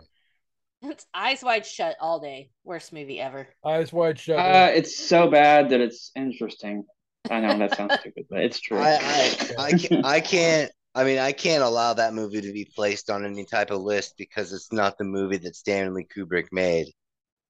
[0.82, 0.94] Second or third.
[0.94, 2.50] It's eyes wide shut all day.
[2.64, 3.48] Worst movie ever.
[3.66, 4.40] Eyes wide shut.
[4.40, 6.84] Uh, it's so bad that it's interesting.
[7.30, 8.80] I know that sounds stupid, but it's true.
[8.80, 10.72] I, I, I, can't, I can't.
[10.96, 14.16] I mean, I can't allow that movie to be placed on any type of list
[14.18, 16.88] because it's not the movie that Stanley Kubrick made.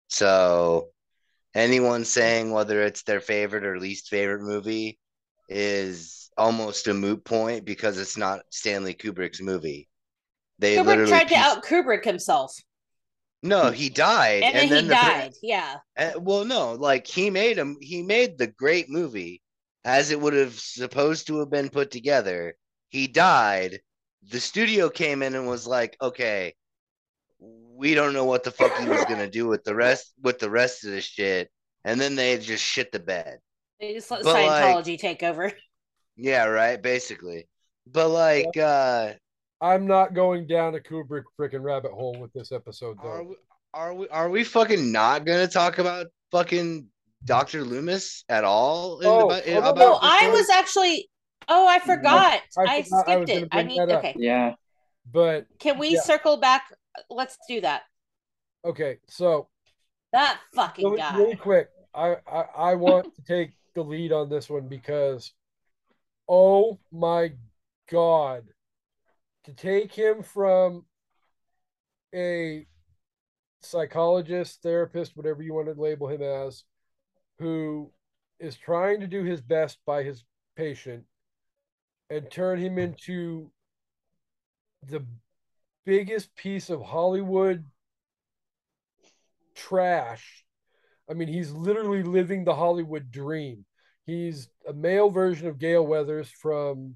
[0.10, 0.90] So,
[1.56, 4.99] anyone saying whether it's their favorite or least favorite movie
[5.49, 9.88] is almost a moot point because it's not Stanley Kubrick's movie.
[10.60, 12.54] They Kubrick literally tried to out Kubrick himself,
[13.43, 15.34] No, he died, and, then, he died.
[15.43, 17.77] yeah, Uh, well, no, like he made him.
[17.80, 19.41] He made the great movie
[19.85, 22.55] as it would have supposed to have been put together.
[22.89, 23.80] He died.
[24.30, 26.55] The studio came in and was like, "Okay,
[27.39, 30.49] we don't know what the fuck he was gonna do with the rest with the
[30.49, 31.49] rest of the shit,"
[31.85, 33.39] and then they just shit the bed.
[33.80, 35.51] they just let But, like- Scientology take over.
[36.19, 36.81] Yeah, right.
[36.81, 37.47] Basically,
[37.85, 39.14] but like, uh,
[39.62, 43.30] I'm not going down a Kubrick freaking rabbit hole with this episode are though.
[43.30, 43.36] we,
[43.74, 46.88] are we are we fucking not gonna talk about fucking
[47.26, 49.00] Doctor Loomis at all?
[49.00, 51.10] in Oh, the- oh, no, about no, Oh, I was actually.
[51.48, 52.42] Oh, I forgot.
[52.58, 53.48] I I, I was skipped gonna it.
[53.52, 53.80] I need.
[53.80, 54.00] that up.
[54.00, 54.54] Okay, Yeah.
[55.12, 56.02] But can we Yeah.
[56.02, 56.64] circle back?
[57.10, 57.84] Let's do that.
[58.66, 59.48] okay, so
[60.12, 61.18] That fucking really, guy.
[61.18, 65.32] really quick, I, I I want to take the lead on this one because,
[66.28, 67.32] oh my
[67.90, 68.44] god,
[69.48, 70.84] to take him from
[72.14, 72.68] a
[73.61, 76.65] psychologist, therapist, whatever you want to label him as,
[77.40, 77.90] who
[78.41, 80.26] is trying to do his best by his
[80.57, 81.06] patient,
[82.10, 83.49] and turn him into
[84.86, 85.06] the
[85.86, 87.64] biggest piece of Hollywood
[89.56, 90.44] trash.
[91.10, 93.64] I mean, he's literally living the Hollywood dream.
[94.06, 96.95] He's a male version of Gale Weathers from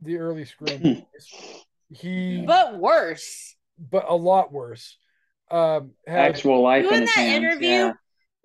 [0.00, 1.66] the early movies.
[1.94, 3.56] He, but, worse.
[3.78, 4.96] But a lot worse.
[5.50, 7.44] Um, has, Actual life Doing in that hands.
[7.44, 7.92] interview, Yeah.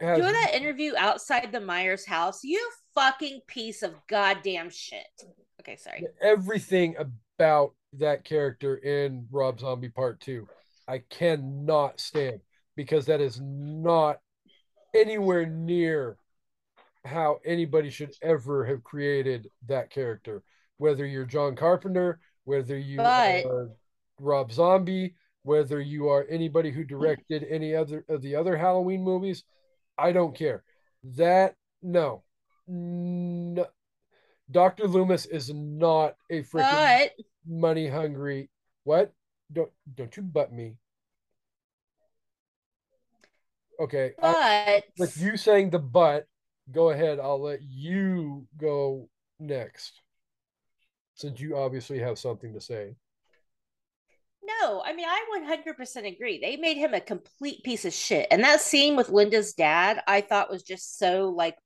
[0.01, 5.05] has doing that interview outside the Myers house, you fucking piece of goddamn shit.
[5.61, 6.05] Okay, sorry.
[6.21, 10.47] everything about that character in Rob Zombie Part Two.
[10.87, 12.41] I cannot stand
[12.75, 14.19] because that is not
[14.95, 16.17] anywhere near
[17.05, 20.43] how anybody should ever have created that character.
[20.77, 23.69] Whether you're John Carpenter, whether you But- are
[24.21, 29.43] Rob Zombie, whether you are anybody who directed any other of the other Halloween movies,
[29.97, 30.63] I don't care.
[31.03, 32.23] That no,
[32.67, 33.67] no.
[34.49, 34.87] Dr.
[34.87, 37.09] Loomis is not a freaking
[37.45, 38.49] money hungry.
[38.85, 39.13] What?
[39.51, 40.77] Don't don't you butt me.
[43.79, 46.27] Okay, I, but with you saying the butt,
[46.71, 47.19] go ahead.
[47.19, 50.01] I'll let you go next,
[51.17, 52.95] since you obviously have something to say.
[54.61, 56.39] no, I mean I 100% agree.
[56.39, 58.27] They made him a complete piece of shit.
[58.31, 61.57] And that scene with Linda's dad, I thought was just so like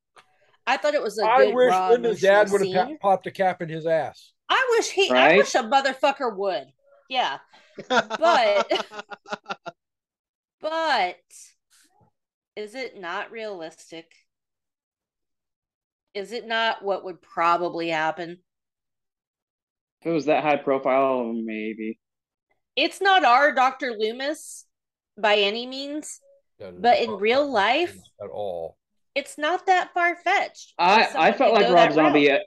[0.66, 1.52] I thought it was a I good.
[1.52, 2.98] I wish raw Linda's dad would have scene.
[2.98, 4.32] popped a cap in his ass.
[4.50, 6.68] I wish he I wish a motherfucker would.
[7.10, 7.38] Yeah.
[7.88, 8.86] But-
[10.62, 11.18] But
[12.56, 14.12] is it not realistic?
[16.14, 18.40] Is it not what would probably happen?
[20.02, 22.00] If it was that high profile, maybe.
[22.76, 23.94] It's not our Dr.
[23.98, 24.66] Loomis
[25.20, 26.20] by any means,
[26.60, 28.78] That is but in real life, at all.
[29.14, 30.74] it's not that far fetched.
[30.80, 32.42] I I felt like Rob Zombie at,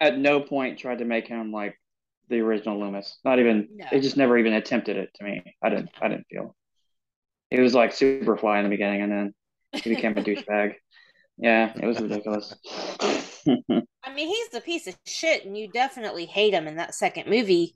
[0.00, 1.80] at no point tried to make him like
[2.28, 3.18] the original Loomis.
[3.24, 3.86] Not even No.
[3.90, 5.42] they just never even attempted it to me.
[5.62, 6.54] I didn't I didn't feel.
[7.50, 9.34] He was like super fly in the beginning and then
[9.82, 10.74] he became a douchebag.
[11.38, 12.52] Yeah, it was ridiculous.
[14.04, 17.28] I mean, he's a piece of shit, and you definitely hate him in that second
[17.28, 17.74] movie.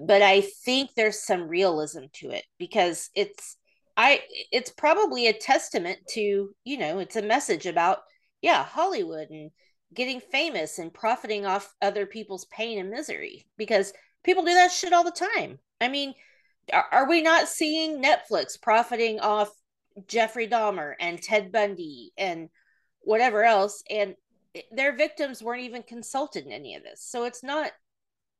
[0.00, 3.56] But I think there's some realism to it because it's
[3.96, 4.20] I
[4.52, 7.98] it's probably a testament to, you know, it's a message about
[8.42, 9.50] yeah, Hollywood and
[9.94, 13.92] getting famous and profiting off other people's pain and misery because
[14.24, 15.58] people do that shit all the time.
[15.80, 16.14] I mean,
[16.72, 19.50] are, are we not seeing Netflix profiting off
[20.06, 22.50] Jeffrey Dahmer and Ted Bundy and
[23.00, 24.14] whatever else and
[24.72, 27.02] their victims weren't even consulted in any of this.
[27.02, 27.72] So it's not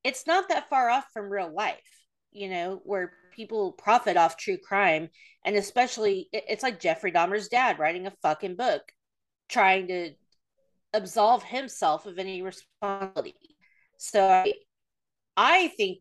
[0.05, 1.81] it's not that far off from real life
[2.33, 5.09] you know where people profit off true crime.
[5.45, 8.83] And especially it's like jeffrey dahmer's dad writing a fucking book
[9.49, 10.13] trying to
[10.95, 13.57] absolve himself of any responsibility.
[13.99, 14.53] So i,
[15.37, 15.99] I think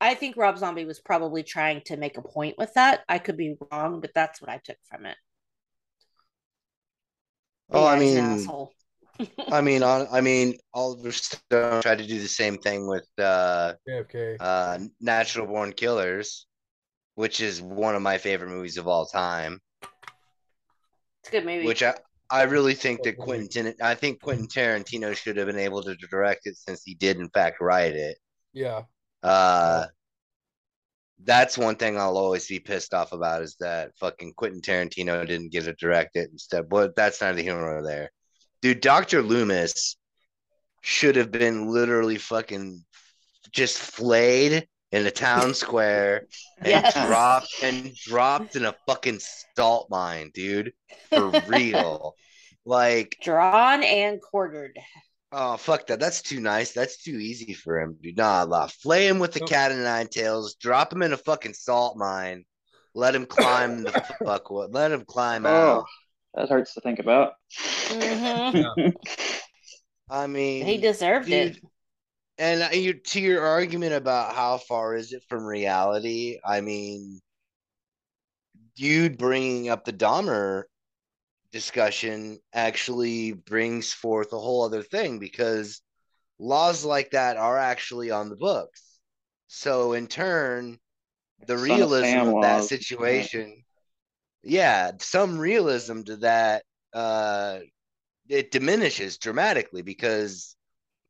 [0.00, 3.04] i think rob zombie was probably trying to make a point with that.
[3.08, 5.16] I could be wrong but that's what i took from it.
[7.72, 8.54] Oh, I Yeah, an mean.
[9.50, 13.74] I mean, on, I mean, Oliver Stone tried to do the same thing with uh,
[13.88, 14.36] JFK.
[14.40, 16.46] uh, Natural Born Killers,
[17.14, 19.60] which is one of my favorite movies of all time.
[19.82, 21.94] it's a good movie Which I,
[22.30, 26.46] I really think that Quentin, I think Quentin Tarantino should have been able to direct
[26.46, 28.18] it since he did in fact write it.
[28.52, 28.82] yeah.
[29.22, 29.86] Uh,
[31.22, 35.52] that's one thing I'll always be pissed off about is that fucking Quentin Tarantino didn't
[35.52, 36.68] get to direct it instead.
[36.68, 38.10] But that's not the nor there.
[38.64, 39.20] Dude, Dr.
[39.20, 39.94] Loomis
[40.80, 42.82] should have been literally fucking
[43.52, 46.24] just flayed in a town square
[46.60, 46.94] and Yes.
[46.94, 49.20] dropped and dropped in a fucking
[49.54, 50.72] salt mine, dude.
[51.10, 52.14] For real.
[52.64, 54.78] like, drawn and quartered.
[55.30, 56.00] Oh fuck that!
[56.00, 56.72] That's too nice.
[56.72, 58.16] That's too easy for him, dude.
[58.16, 58.68] Nah, nah.
[58.68, 59.50] Flay him with the Nope.
[59.50, 60.54] cat of nine tails.
[60.54, 62.46] Drop him in a fucking salt mine.
[62.94, 63.92] Let him climb the
[64.24, 64.50] fuck.
[64.50, 65.84] What let him climb Oh, out.
[66.34, 67.32] That hurts to think about.
[67.88, 68.90] Mm-hmm.
[70.10, 71.58] I mean, He deserved it.
[72.36, 76.38] And uh, you to your argument about how far is it from reality?
[76.44, 77.20] I mean,
[78.76, 80.64] you bringing up the Dahmer
[81.52, 85.80] discussion actually brings forth a whole other thing because
[86.40, 88.82] laws like that are actually on the books.
[89.46, 90.78] So in turn,
[91.46, 92.78] the Son realism Sam of that laws, yeah.
[92.78, 93.64] situation,
[94.44, 97.58] yeah, some realism to that, uh,
[98.28, 100.56] it diminishes dramatically because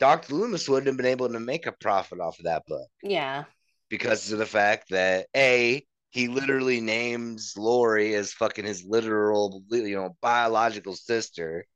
[0.01, 0.35] Dr.
[0.35, 3.45] Loomis wouldn't have been able to make a profit off of that book Yeah.
[3.89, 9.97] because of the fact that a he literally names Laurie as fucking his literal, you
[9.97, 11.67] know, biological sister.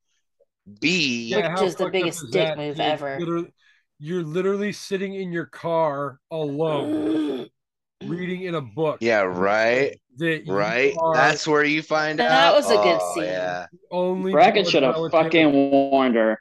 [0.80, 2.56] B, Yeah, how is the biggest is dick that?
[2.58, 3.18] move You're ever.
[3.18, 3.54] literally-
[4.00, 7.48] you're literally sitting in your car alone,
[8.04, 8.98] reading in a book.
[9.00, 10.94] yeah, right, That you right.
[10.98, 13.24] are That's where you find out That was a good Oh, scene.
[13.24, 16.40] Yeah, only Brackett should have fucking warned her.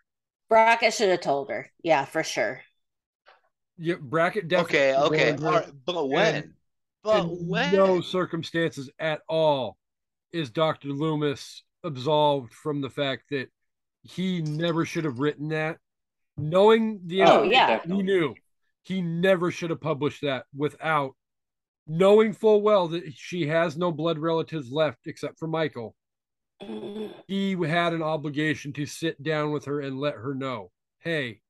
[0.49, 1.72] Brackett should have told her.
[1.84, 2.62] Yeah, for sure.
[3.78, 4.78] Yeah, Brackett definitely.
[4.80, 5.32] okay, okay.
[5.32, 5.48] warned her.
[5.48, 6.36] All right, but when?
[6.36, 6.54] And-
[7.04, 7.74] but in when?
[7.74, 9.78] no circumstances at all
[10.34, 10.90] is Dr.
[10.90, 13.49] Loomis absolved from the fact that
[14.04, 15.78] he never should have written that.
[16.38, 17.80] Knowing the Oh, yeah.
[17.86, 18.36] he knew
[18.84, 21.16] he never should have published that without
[21.88, 25.96] knowing full well that she has no blood relatives left except for Michael.
[27.28, 31.42] He had an obligation to sit down with her and let her know, hey,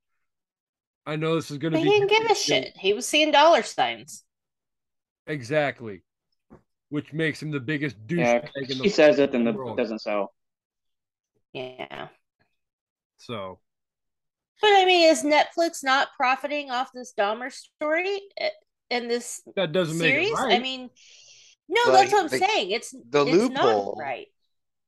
[1.06, 1.86] I know this is going to be.
[1.86, 2.76] He be didn't give a shit.
[2.76, 4.26] He was seeing dollar signs.
[5.26, 6.04] Exactly.
[6.90, 9.78] Which makes him the biggest Yeah, douchebag in the he says it, then the book
[9.78, 10.34] doesn't sell.
[11.54, 12.10] Yeah.
[13.18, 13.60] So
[14.62, 18.48] But I mean, is Netflix not profiting off this Dahmer story uh,
[18.90, 20.30] in this that doesn't make series?
[20.30, 20.54] it right.
[20.54, 20.90] I mean,
[21.70, 22.72] no, But that's what I'm the- saying.
[22.72, 24.28] It's the it's loophole- not right.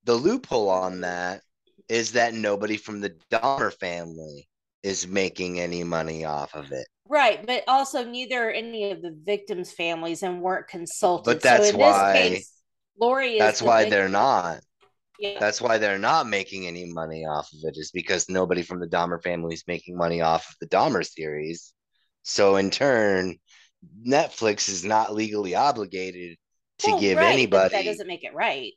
[0.06, 1.42] the loophole on that
[1.88, 4.48] is that nobody from the Dahmer family
[4.84, 6.88] is making any money off of it.
[7.08, 11.26] Right, but also neither are any of the victims' families and weren't consulted.
[11.26, 12.52] But that's so in why- this case,
[13.02, 14.62] Laurie is That's the why vic- they're not.
[15.18, 15.38] Yeah.
[15.40, 18.88] That's why they're not making any money off of it, is because nobody from the
[18.88, 21.74] Dahmer family is making money off of the Dahmer series.
[22.24, 23.38] So in turn,
[24.06, 26.38] Netflix is not legally obligated
[26.80, 27.72] to Well, give right, but anybody.
[27.72, 28.74] that doesn't make it right.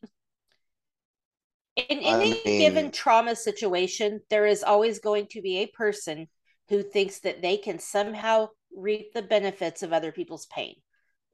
[1.76, 6.28] In I any given trauma situation, there is always going to be a person
[6.68, 10.76] who thinks that they can somehow reap the benefits of other people's pain.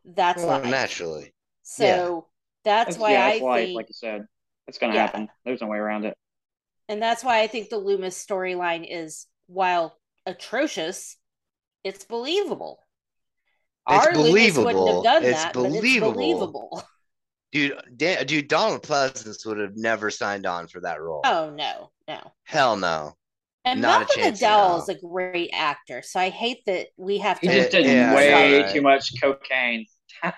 [0.04, 0.64] That's Well, life.
[0.64, 1.34] naturally.
[1.62, 2.20] So yeah.
[2.64, 4.26] that's why yeah, I that's life, think, like you said.
[4.66, 5.02] It's gonna Yeah.
[5.02, 5.28] happen.
[5.44, 6.16] There's no way around it.
[6.88, 11.16] and that's why I think the Loomis storyline is, while atrocious,
[11.84, 12.86] it's believable.
[13.88, 15.02] It's Our Loomis wouldn't believable.
[15.02, 16.12] have done It's that, but it's believable.
[16.12, 16.82] believable.
[17.52, 21.22] Dude, da- dude, Donald Pleasence would have never signed on for that role.
[21.24, 22.32] Oh no, no.
[22.44, 23.14] Hell no.
[23.64, 27.40] And Not a Malcolm McDowell is a great actor, so I hate that we have
[27.40, 27.50] to.
[27.50, 28.70] He just did yeah, way right.
[28.72, 29.86] too much cocaine.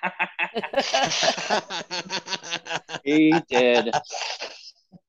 [3.04, 3.92] he did.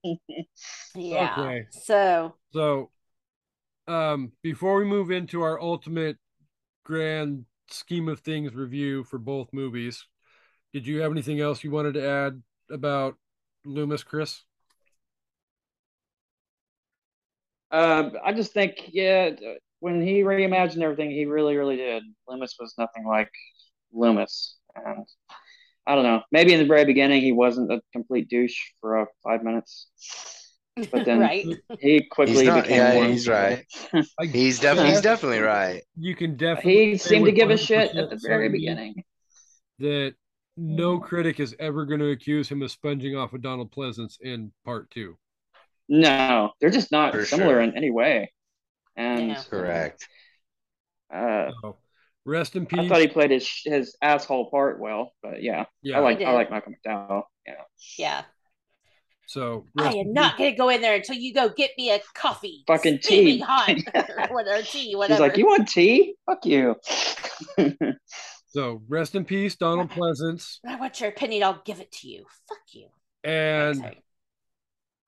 [0.95, 1.35] yeah.
[1.37, 1.65] Okay.
[1.71, 2.89] So So
[3.87, 6.17] um before we move into our ultimate
[6.83, 10.05] grand scheme of things review for both movies,
[10.73, 13.15] did you have anything else you wanted to add about
[13.65, 14.43] Loomis, Chris?
[17.71, 19.31] Uh, I just think, yeah,
[19.79, 22.03] when he reimagined everything, he really, really did.
[22.27, 23.31] Loomis was nothing like
[23.93, 25.05] Loomis, and
[25.87, 26.21] I don't know.
[26.31, 29.87] Maybe in the very beginning, he wasn't a complete douche for uh, five minutes.
[30.91, 31.45] But then right.
[31.79, 33.09] he quickly He's not, became yeah, one.
[33.11, 33.65] he's right.
[34.31, 35.83] He's definitely he's definitely right.
[35.97, 39.03] you can definitely He seemed to give a shit at the very beginning.
[39.79, 40.15] that
[40.57, 44.51] no critic is ever going to accuse him of sponging off of Donald Pleasence in
[44.65, 45.17] part two.
[45.89, 47.61] No, they're just not For similar sure.
[47.61, 48.31] in any way.
[48.95, 49.43] And Yeah.
[49.49, 50.07] Correct.
[51.13, 51.77] uh, So
[52.25, 52.79] rest in peace.
[52.81, 55.97] I thought he played his his asshole part well, but yeah, yeah.
[55.97, 57.23] I like He I like Malcolm McDowell.
[57.45, 57.55] Yeah,
[57.97, 58.23] Yeah.
[59.31, 62.01] So I am not going to go in there until you go get me a
[62.13, 62.65] coffee.
[62.67, 63.39] Fucking steaming tea.
[63.39, 63.69] hot.
[63.69, 66.15] or whatever, tea, he's like, "You want tea?
[66.25, 66.75] Fuck you."
[68.53, 70.57] So rest in peace, Donald Pleasence.
[70.67, 71.43] I want your opinion.
[71.43, 72.25] I'll give it to you.
[72.49, 72.87] Fuck you.
[73.23, 73.95] And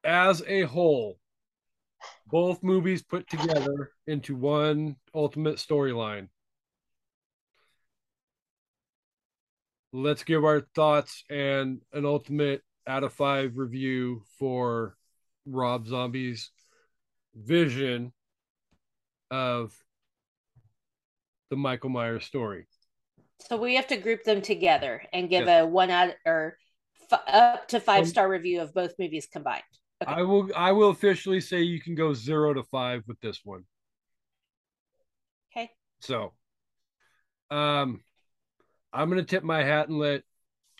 [0.01, 1.17] as a whole,
[2.27, 6.29] both movies put together into one ultimate storyline.
[9.91, 14.95] Let's give our thoughts and an ultimate out of five review for
[15.45, 16.51] Rob Zombie's
[17.35, 18.13] vision
[19.31, 19.73] of
[21.49, 22.67] the Michael Myers story.
[23.39, 25.63] So we have to group them together and give Yes.
[25.63, 26.57] a one out or
[27.11, 29.63] f- up to five star review of both movies combined.
[30.05, 33.65] I will I will officially say you can go zero to five with this one.
[35.51, 35.69] Okay.
[35.99, 36.33] So
[37.49, 38.01] um
[38.91, 40.23] I'm gonna tip my hat and let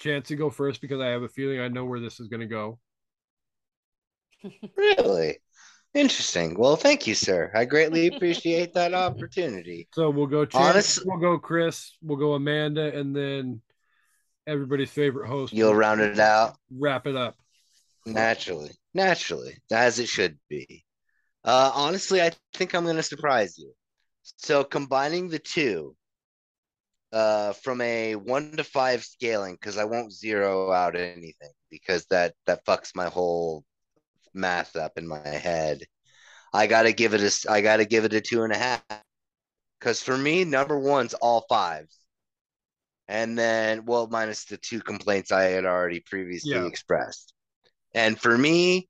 [0.03, 2.79] Chancy go first because I have a feeling I know where this is gonna go.
[4.77, 5.37] Really?
[5.93, 6.57] Interesting.
[6.57, 7.51] Well, thank you, sir.
[7.55, 9.87] I greatly appreciate that opportunity.
[9.93, 13.61] So we'll go Chancy, Honest- we'll go Chris, we'll go Amanda, and then
[14.47, 15.53] everybody's favorite host.
[15.53, 17.35] You'll will round it out Wrap it up.
[18.05, 20.83] naturally, naturally, as it should be.
[21.45, 23.71] Uh, honestly, I think I'm going to surprise you.
[24.23, 25.95] So combining the two,
[27.13, 32.33] uh, from a one to five scaling, because I won't zero out anything because that
[32.47, 33.63] that fucks my whole
[34.33, 35.83] math up in my head.
[36.53, 38.83] I gotta give it a I gotta give it a two and a half.
[39.79, 41.99] Because for me, number one's all fives.
[43.07, 46.65] And then, well, minus the two complaints I had already previously Yeah.
[46.65, 47.33] expressed.
[47.93, 48.89] And for me,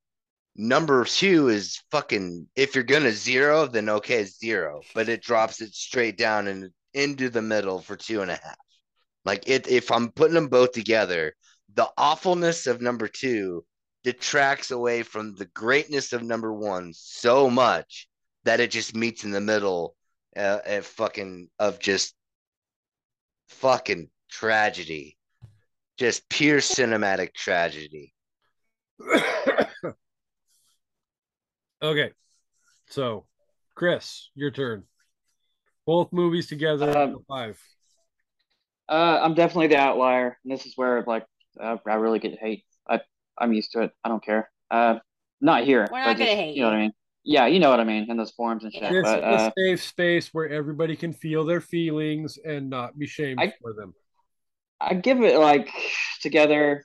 [0.56, 4.82] number two is fucking if you're gonna zero, then okay, it's zero.
[4.94, 8.56] But it drops it straight down and into the middle for two and a half.
[9.24, 11.34] Like it if I'm putting them both together,
[11.74, 13.64] the awfulness of number two
[14.02, 18.08] detracts away from the greatness of number one so much
[18.44, 19.96] that it just meets in the middle
[20.36, 22.14] uh, at fucking of just
[23.48, 25.16] fucking tragedy
[25.96, 28.14] just pure cinematic tragedy
[31.82, 32.10] okay.
[32.88, 33.26] So
[33.74, 34.84] Chris, your turn.
[35.86, 37.60] Both movies together Um, five.
[38.88, 41.26] Uh, I'm definitely the outlier, and this is where like
[41.60, 42.64] uh, I really get hate.
[42.88, 43.00] I
[43.38, 43.92] I'm used to it.
[44.04, 44.50] I don't care.
[44.70, 44.98] Uh,
[45.40, 45.88] not here.
[45.90, 46.92] We're not gonna just- hate You know what I mean?
[47.26, 48.82] Yeah, you know what I mean in those forums and shit.
[48.82, 48.90] Yeah.
[48.92, 52.98] This But is uh, a safe space where everybody can feel their feelings and not
[52.98, 53.94] be shamed I- for them.
[54.80, 55.70] I give it like
[56.20, 56.84] together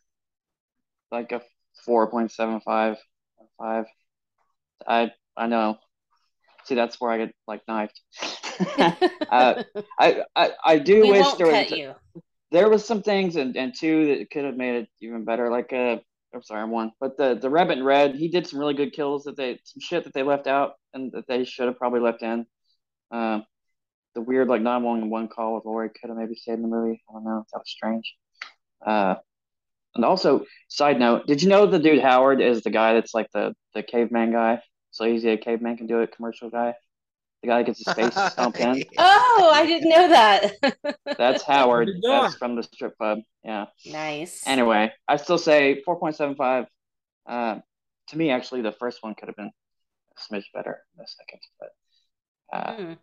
[1.11, 1.41] like a
[1.85, 2.95] four point seven five
[3.57, 3.85] five.
[4.87, 5.77] I I know.
[6.69, 7.99] See, that's where I get like knifed.
[9.29, 9.63] uh,
[9.97, 11.95] I, I I do we wish there was
[12.51, 15.49] there was some things and, and two that could have made it even better.
[15.49, 15.97] Like uh,
[16.31, 18.93] I'm sorry, I'm one, but the the Rabbit in Red, he did some really good
[18.93, 22.01] kills that they some shit that they left out and that they should have probably
[22.01, 22.45] left in.
[23.09, 23.45] Um,
[24.13, 27.01] the weird like 911 call with Laurie could have maybe stayed in the movie.
[27.09, 27.45] I don't know.
[27.51, 28.13] That was strange.
[28.85, 29.15] Uh,
[29.95, 33.31] and also, side note, did you know the dude Howard is the guy that's like
[33.33, 34.61] the the caveman guy?
[34.99, 36.13] So easy a caveman can do it.
[36.13, 36.75] Commercial guy,
[37.41, 38.83] the guy that gets his face stomped in.
[38.97, 40.51] Oh, I didn't know that.
[41.17, 41.87] That's Howard.
[41.87, 42.23] did not.
[42.23, 43.19] That's from the strip club.
[43.45, 43.67] Yeah.
[43.85, 44.45] nice.
[44.45, 46.65] Anyway, I still say 4.75.
[47.27, 47.63] Um,
[48.09, 49.51] to me, actually, the first one could have been
[50.17, 51.69] a smidge better than the second, but
[52.51, 52.93] uh, Hmm.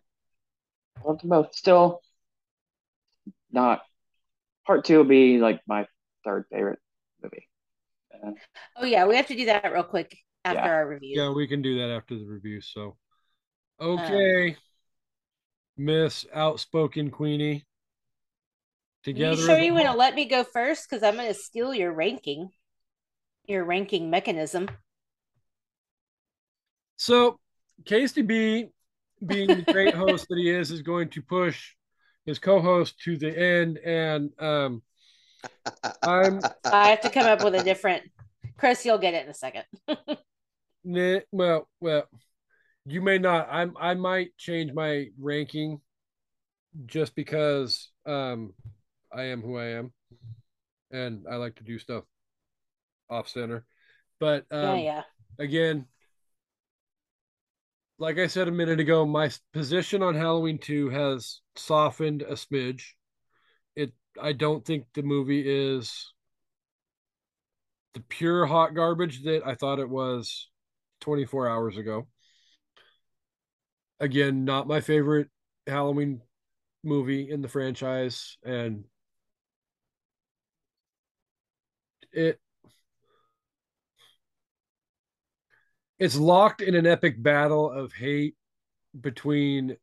[1.03, 1.55] I love them both.
[1.55, 2.01] Still
[3.51, 3.81] not.
[4.67, 5.87] Part two will be like my
[6.23, 6.77] third favorite
[7.23, 7.47] movie.
[8.21, 8.37] And
[8.75, 10.15] Oh yeah, we have to do that real quick
[10.47, 10.71] after Yeah.
[10.71, 11.21] our review.
[11.21, 12.61] Yeah, we can do that after the review.
[12.61, 12.97] So,
[13.79, 14.57] okay,
[15.77, 17.65] Miss Outspoken Queenie.
[19.03, 20.89] Together, you sure you want to let me go first?
[20.89, 22.49] Because I'm going to steal your ranking,
[23.45, 24.69] your ranking mechanism.
[26.97, 27.39] So,
[27.85, 28.69] KCB,
[29.25, 31.73] being the great host that he is, is going to push
[32.25, 34.81] his co-host to the end, and um,
[36.03, 38.03] I'm I have to come up with a different.
[38.57, 39.63] Chris, you'll get it in a second.
[40.89, 42.03] Nah, well, well,
[42.85, 43.49] you may not.
[43.51, 45.81] I I might change my ranking
[46.85, 48.53] just because um
[49.11, 49.91] I am who I am,
[50.89, 52.05] and I like to do stuff
[53.09, 53.65] off center.
[54.21, 55.03] But yeah, um, yeah.
[55.37, 55.87] again,
[57.99, 62.83] like I said a minute ago, my position on Halloween two has softened a smidge.
[63.75, 63.91] It
[64.21, 66.13] I don't think the movie is
[67.93, 70.47] the pure hot garbage that I thought it was
[71.01, 72.07] 24 hours ago.
[73.99, 75.29] Again, not my favorite
[75.65, 76.21] Halloween
[76.83, 78.85] movie in the franchise and
[82.13, 82.39] it
[85.99, 88.35] it's locked in an epic battle of hate
[88.99, 89.75] between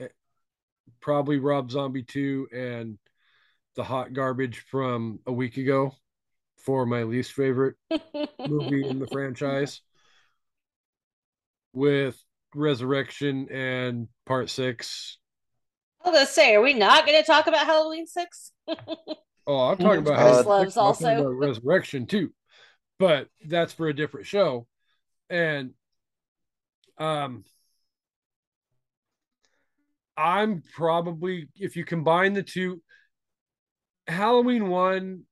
[0.00, 0.08] eh,
[1.00, 2.98] probably Rob Zombie 2 and
[3.74, 5.94] the hot garbage from a week ago
[6.58, 7.76] for my least favorite
[8.46, 9.80] movie in the franchise
[11.72, 12.22] with
[12.54, 15.18] Resurrection and Part 6.
[16.04, 18.52] I was going to say, are we not going to talk about Halloween 6?
[19.48, 20.50] Oh, I'm talking about Chris Resurrection.
[20.50, 21.20] loves I'm also.
[21.20, 22.34] about Resurrection too,
[22.98, 24.66] but that's for a different show.
[25.30, 25.70] And
[26.98, 27.44] um,
[30.18, 32.82] I'm probably if you combine the two,
[34.06, 35.22] Halloween one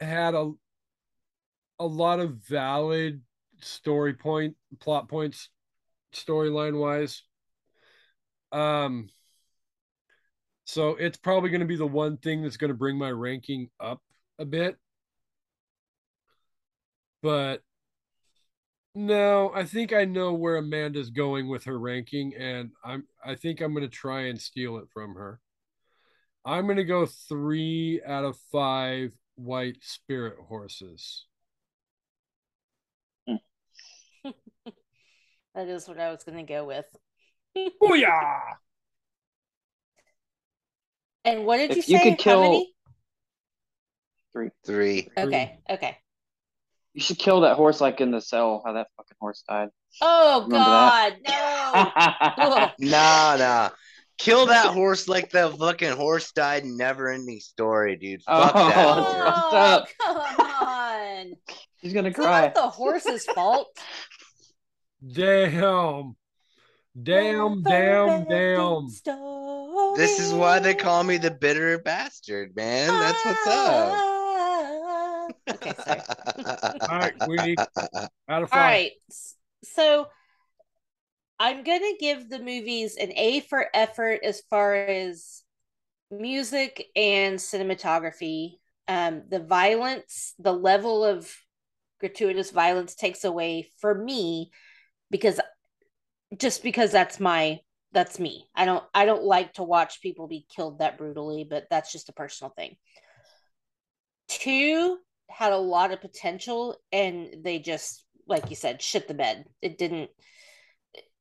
[0.00, 0.50] had a
[1.78, 3.22] a lot of valid
[3.64, 5.48] story point plot points
[6.12, 7.22] storyline wise.
[8.52, 9.08] Um
[10.66, 13.68] so it's probably going to be the one thing that's going to bring my ranking
[13.78, 14.00] up
[14.38, 14.78] a bit.
[17.22, 17.62] But
[18.94, 23.60] no, I think I know where Amanda's going with her ranking, and I'm I think
[23.60, 25.40] I'm gonna try and steal it from her.
[26.44, 31.26] I'm gonna go three out of five white spirit horses.
[35.54, 36.86] That is what I was going to go with.
[37.80, 38.40] Oh yeah!
[41.24, 42.10] And what did If you you say?
[42.10, 42.74] could kill- How many?
[44.32, 44.50] Three.
[44.66, 45.08] Three.
[45.16, 45.96] Okay, okay.
[46.94, 48.62] You should kill that horse like in the cell.
[48.66, 49.68] How that fucking horse died.
[50.02, 52.34] Oh Remember God, that?
[52.38, 52.44] no!
[52.44, 52.70] Ugh.
[52.80, 53.70] Nah, nah.
[54.18, 58.22] Kill that horse like the fucking horse died never ending story, dude.
[58.22, 59.92] Fuck Oh, that horse.
[60.00, 61.32] Oh, come on!
[61.80, 62.42] He's gonna It's cry.
[62.46, 63.68] not the horse's fault.
[65.12, 66.16] Damn.
[67.00, 68.86] Damn, damn, damn.
[69.96, 72.88] This is why they call me the bitter bastard, man.
[72.88, 73.92] That's what's up.
[73.92, 75.36] up.
[75.50, 76.00] Okay, sorry.
[76.88, 77.58] All right, we need
[78.28, 78.58] out of five.
[78.58, 78.92] All right.
[79.64, 80.06] So
[81.38, 85.42] I'm going to give the movies an A for effort as far as
[86.10, 88.52] music and cinematography.
[88.86, 91.34] Um, the violence, the level of
[91.98, 94.50] gratuitous violence takes away for me
[95.10, 95.40] because
[96.36, 97.60] just because that's my
[97.92, 98.46] that's me.
[98.54, 102.08] I don't I don't like to watch people be killed that brutally, but that's just
[102.08, 102.76] a personal thing.
[104.28, 104.98] Two
[105.30, 109.46] had a lot of potential and they just like you said shit the bed.
[109.62, 110.10] It didn't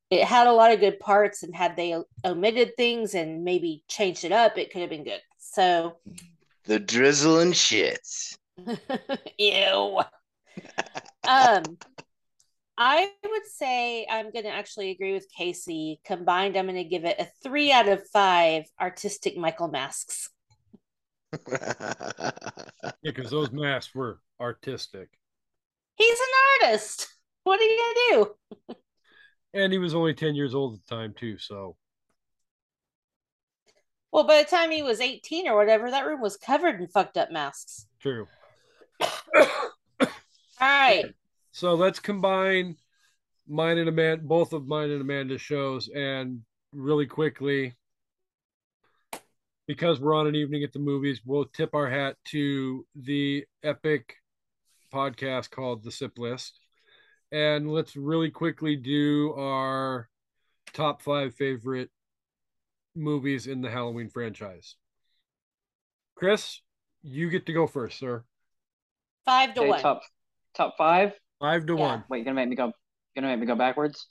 [0.10, 1.96] it had a lot of good parts and had they
[2.26, 5.22] omitted things and maybe changed it up, it could have been good.
[5.38, 5.98] So
[6.66, 8.36] the drizzling shits.
[9.38, 10.02] Ew.
[11.28, 11.64] um,
[12.78, 15.98] I would say I'm going to actually agree with Kasey.
[16.06, 20.30] Combined, I'm going to give it a three out of five artistic Michael masks.
[21.50, 25.10] Yeah, because those masks were artistic.
[25.95, 27.08] He's an artist.
[27.44, 28.36] What are you going to
[28.68, 28.76] do?
[29.54, 31.38] And he was only 10 years old at the time, too.
[31.38, 31.76] So,
[34.12, 37.18] Well, by the time he was 18 or whatever, that room was covered in fucked
[37.18, 37.88] up masks.
[38.00, 38.28] true.
[39.02, 39.48] All
[40.62, 41.06] right.
[41.54, 42.78] So let's combine
[43.48, 46.42] mine and Amanda, both of mine and Amanda's shows, and
[46.74, 47.76] really quickly,
[49.68, 54.16] because we're on an evening at the movies, we'll tip our hat to the epic
[54.92, 56.60] podcast called The Sip List,
[57.32, 60.10] and let's really quickly do our
[60.74, 61.92] top five favorite
[62.96, 64.76] movies in the Halloween franchise.
[66.16, 66.62] Chris,
[67.04, 68.24] you get to go first, sir.
[69.24, 69.82] Five to Okay, one.
[69.82, 70.02] top
[70.56, 71.14] top five.
[71.44, 71.82] Five to Yeah.
[71.82, 72.06] one.
[72.07, 72.68] Wait, you're gonna make me go.
[72.68, 74.07] You're gonna make me go backwards.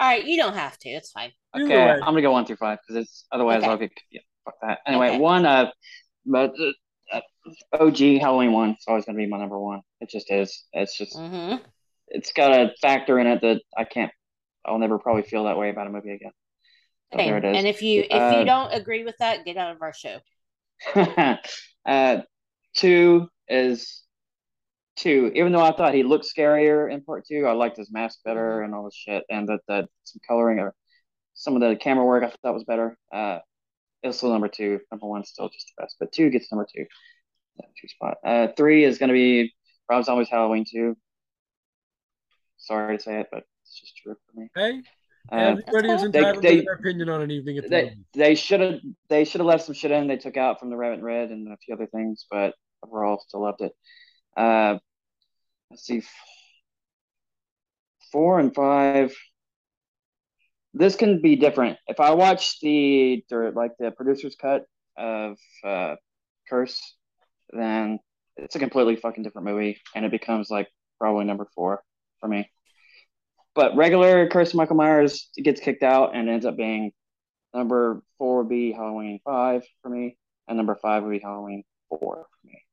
[0.00, 0.24] All right.
[0.24, 0.88] You don't have to.
[0.88, 1.30] It's fine.
[1.54, 1.88] Okay.
[1.88, 3.70] I'm gonna go one through five because it's otherwise Okay.
[3.70, 4.80] I'll get yeah, fuck that.
[4.86, 5.18] Anyway, Okay.
[5.20, 5.70] one uh,
[6.26, 6.52] but
[7.12, 7.20] uh,
[7.72, 8.70] OG Halloween one.
[8.70, 9.82] It's always gonna be my number one.
[10.00, 10.64] It just is.
[10.72, 11.56] It's just hmm
[12.08, 14.10] it's got a factor in it that I can't.
[14.64, 16.32] I'll never probably feel that way about a movie again.
[17.12, 17.56] So there it is.
[17.56, 20.18] And if you if Uh, you don't agree with that, get out of our show.
[21.86, 22.18] uh,
[22.76, 24.02] two is
[24.96, 25.30] two.
[25.34, 28.62] Even though I thought he looked scarier in part two, I liked his mask better
[28.62, 30.74] and all this shit, and that that some coloring or
[31.34, 32.96] some of the camera work I thought was better.
[33.12, 33.38] Uh,
[34.02, 34.80] it's still number two.
[34.90, 36.86] Number one's still just the best, but two gets number two.
[37.58, 38.18] That two spot.
[38.24, 39.54] Uh, three is gonna be
[39.88, 40.96] Rob Zombie's Halloween two.
[42.58, 44.48] Sorry to say it, but it's just true for me.
[44.54, 44.82] Hey,
[45.30, 47.96] Uh, everybody is They- entitled they- to their opinion on an evening at the they
[48.12, 50.76] they should have they should have left some shit in they took out from the
[50.76, 53.72] Rabbit Red and a few other things, but overall still loved it.
[54.36, 54.78] Uh,
[55.70, 56.02] let's see,
[58.12, 59.14] four and five.
[60.74, 61.78] This can be different.
[61.86, 64.64] If I watch the, like the producer's cut
[64.96, 65.96] of uh,
[66.48, 66.80] Curse,
[67.50, 67.98] then
[68.36, 70.68] it's a completely fucking different movie, and it becomes like
[70.98, 71.82] probably number four
[72.20, 72.50] for me.
[73.54, 76.92] But regular Curse of Michael Myers gets kicked out and ends up being
[77.56, 81.98] Number four would be Halloween five for me, and number five would be Halloween four
[81.98, 82.65] for me.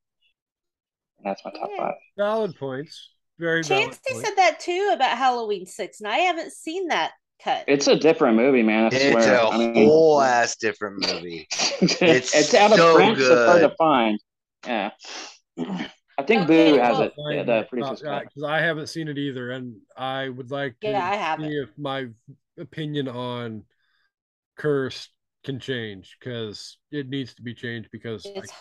[1.23, 1.77] And that's my top Yeah.
[1.77, 1.93] five.
[2.17, 3.09] Valid points.
[3.39, 7.11] Very valid Chancy said that too about Halloween six, and I haven't seen that
[7.43, 7.65] cut.
[7.67, 8.85] It's a different movie, man.
[8.85, 9.35] I It's swear.
[9.39, 11.47] a I mean, whole ass different movie.
[11.51, 14.19] it's, it's out of so print, so hard to find.
[14.67, 14.91] Yeah,
[15.57, 17.13] I think Okay, Boo has well- it.
[17.17, 18.23] Yeah, the producer's cut.
[18.23, 21.49] because I haven't seen it either, and I would like to Yeah, I haven't.
[21.49, 22.07] see if my
[22.57, 23.63] opinion on
[24.57, 25.09] Curse
[25.43, 28.53] can change because it needs to be changed because I, It's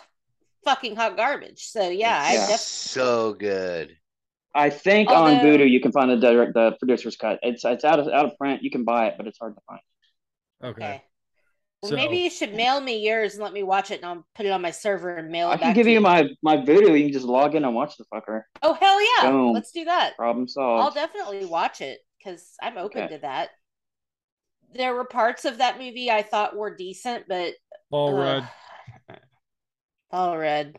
[0.63, 1.65] fucking hot garbage.
[1.65, 2.39] So yeah, I Yeah.
[2.39, 3.97] definitely so good.
[4.55, 7.39] I think Although- on Vudu you can find the direct the producer's cut.
[7.41, 8.61] It's it's out of out of print.
[8.63, 9.79] You can buy it, but it's hard to find.
[10.63, 10.83] Okay.
[10.85, 11.03] okay.
[11.81, 14.25] Well, So- maybe you should mail me yours and let me watch it, and I'll
[14.35, 15.61] put it on my server and mail it I back.
[15.61, 16.97] can give to you my my Vudu.
[16.97, 18.43] You can just log in and watch the fucker.
[18.61, 19.31] Oh hell yeah!
[19.31, 19.53] Boom.
[19.53, 20.15] Let's do that.
[20.15, 20.83] Problem solved.
[20.83, 23.15] I'll definitely watch it because I'm open Okay.
[23.15, 23.49] to that.
[24.75, 27.53] There were parts of that movie I thought were decent, but
[27.91, 28.43] Paul ugh.
[29.09, 29.19] Rudd.
[30.13, 30.77] Paul Rudd.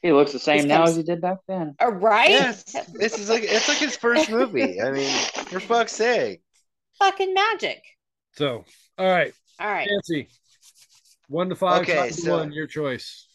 [0.00, 1.74] he looks the same This now comes- as he did back then.
[1.82, 2.30] Uh, right?
[2.30, 4.80] Yes, this is like it's like his first movie.
[4.80, 5.10] I mean,
[5.46, 6.40] for fuck's sake.
[7.00, 7.82] Fucking magic.
[8.36, 8.64] So,
[8.96, 9.88] all right, All right.
[9.90, 10.28] Nancy.
[11.28, 13.26] One to five, Okay, five to so- one, your choice.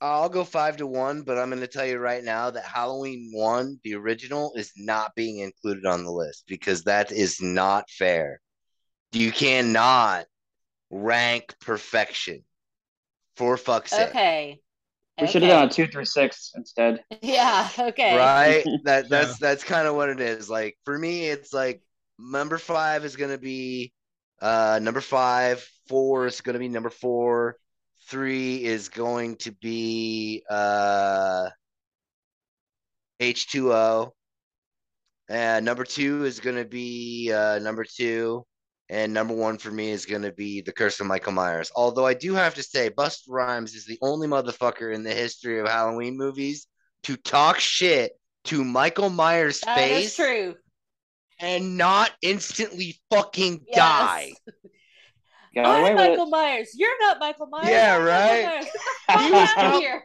[0.00, 3.30] I'll go five to one, but I'm going to tell you right now that Halloween
[3.34, 8.40] one, the original, is not being included on the list because that is not fair.
[9.12, 10.26] You cannot
[10.88, 12.44] rank perfection.
[13.36, 14.08] For fuck's sake.
[14.10, 14.60] Okay.
[15.20, 17.02] We should have done a two through six instead.
[17.22, 17.68] Yeah.
[17.78, 18.16] Okay.
[18.16, 21.82] right that that's that's kind of what it is like for me it's like
[22.18, 23.92] number five is going to be
[24.40, 27.56] uh number five four is going to be number four
[28.08, 31.48] three is going to be uh
[33.20, 34.10] h2o
[35.28, 38.44] and number two is going to be uh number two
[38.90, 42.06] and number one for me is going to be the curse of michael myers although
[42.06, 45.68] i do have to say Busta Rhymes is the only motherfucker in the history of
[45.68, 46.66] halloween movies
[47.04, 48.12] to talk shit
[48.44, 50.54] to Michael Myers' That face is true.
[51.38, 53.76] and not instantly fucking Yes.
[53.76, 54.32] die.
[55.54, 56.30] Got I'm Michael it.
[56.30, 56.70] Myers.
[56.74, 57.68] You're not Michael Myers.
[57.68, 58.44] Yeah, right?
[58.46, 58.66] Myers.
[59.30, 60.02] Get out of here.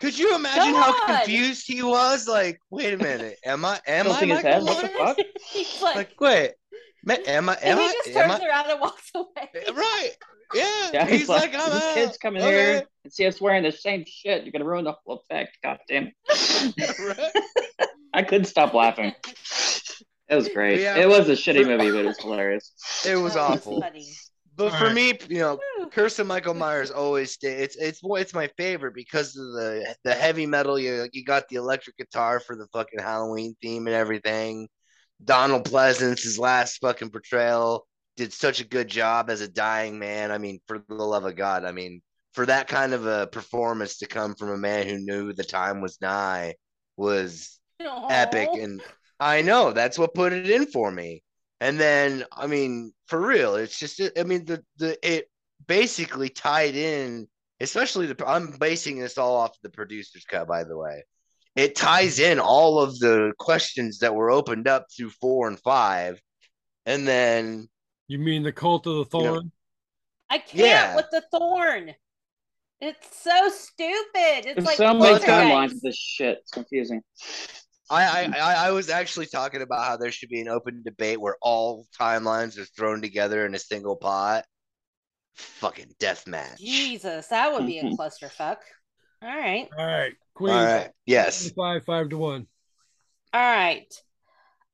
[0.00, 1.16] Could you imagine Come how on.
[1.18, 2.26] confused he was?
[2.28, 5.16] Like, wait a minute, am I am I Michael head, what the Myers?
[5.16, 5.26] fuck?
[5.50, 6.52] He's like, Like, wait,
[7.08, 9.26] ma- am I am and he just am turns I around and walks away.
[9.74, 10.10] right?
[10.54, 11.94] Yeah, Yeah, he's, like, I'm these out.
[11.94, 12.52] kids coming Okay.
[12.54, 14.44] here and see us wearing the same shit.
[14.44, 15.58] You're gonna ruin the whole effect.
[15.62, 16.98] God damn it.
[16.98, 17.88] Right?
[18.14, 19.14] I couldn't stop laughing.
[20.28, 20.80] It was great.
[20.80, 20.96] Yeah.
[20.96, 22.72] It was a shitty movie, but it was hilarious.
[23.06, 23.80] It was oh, That awful.
[23.80, 24.06] funny.
[24.56, 24.94] But All for right.
[24.94, 25.88] me, you know, Whew.
[25.88, 27.62] Curse of Michael Myers always stay.
[27.62, 30.78] It's it's it's my favorite because of the the heavy metal.
[30.78, 34.68] You you got the electric guitar for the fucking Halloween theme and everything.
[35.24, 37.86] Donald Pleasence, his last fucking portrayal,
[38.16, 40.30] did such a good job as a dying man.
[40.30, 43.98] I mean, for the love of God, I mean, for that kind of a performance
[43.98, 46.54] to come from a man who knew the time was nigh
[46.96, 48.48] was epic.
[48.54, 48.82] And
[49.20, 51.22] i know that's what put it in for me.
[51.60, 55.28] And then i mean for real it's just i mean the the it
[55.66, 57.26] basically tied in
[57.58, 61.02] especially the i'm basing this all off the producer's cut by the way
[61.58, 66.20] it ties in all of the questions that were opened up through four and five
[66.86, 67.68] and then
[68.06, 69.52] You mean the cult of the You know, thorn?
[70.30, 70.94] I can't Yeah.
[70.96, 71.94] with the thorn.
[72.80, 74.46] It's so stupid.
[74.46, 75.28] It's There's like so many poltergeist.
[75.28, 76.38] timelines of this shit.
[76.42, 77.02] It's confusing.
[77.90, 81.20] I, I I I was actually talking about how there should be an open debate
[81.20, 84.44] where all timelines are thrown together in a single pot.
[85.34, 86.58] Fucking death match.
[86.60, 88.58] Jesus, that would be a clusterfuck.
[89.22, 89.68] All right.
[89.76, 90.54] All right, Queen.
[90.54, 90.90] All right.
[91.06, 91.50] Yes.
[91.50, 92.46] Five, five to one.
[93.32, 93.92] All right.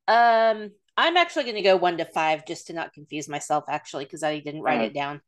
[0.07, 4.05] Um, I'm actually going to go one to five just to not confuse myself, actually,
[4.05, 5.21] because I didn't write Uh, it down.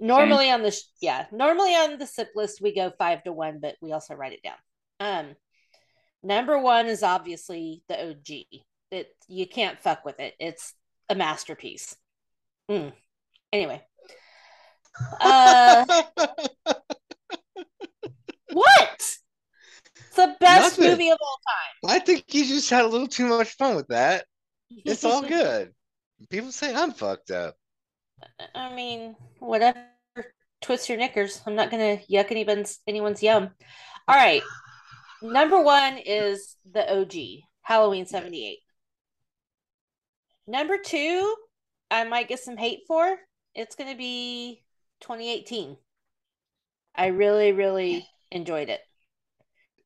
[0.00, 3.60] Normally on the sh- yeah, normally on the sip list we go five to one,
[3.60, 4.56] but we also write it down.
[4.98, 5.36] Um,
[6.22, 8.46] number one is obviously the OG.
[8.90, 10.34] It you can't fuck with it.
[10.40, 10.74] It's
[11.08, 11.94] a masterpiece.
[12.68, 12.92] Mm.
[13.52, 13.82] Anyway,
[15.20, 15.84] uh,
[18.52, 19.16] what?
[20.12, 20.90] It's the best Nothing.
[20.90, 21.96] movie of all time.
[21.96, 24.26] I think you just had a little too much fun with that.
[24.84, 25.72] It's all good.
[26.30, 27.56] People say I'm fucked up.
[28.54, 29.78] I mean, whatever.
[30.60, 31.40] Twist your knickers.
[31.46, 33.50] I'm not gonna yuck anyone's anyone's yum.
[34.08, 34.42] All right.
[35.22, 38.58] Number one is the OG Halloween '78.
[40.46, 41.34] Number two,
[41.90, 43.16] I might get some hate for.
[43.54, 44.62] It's gonna be
[45.00, 45.76] 2018.
[46.94, 48.80] I really, really enjoyed it.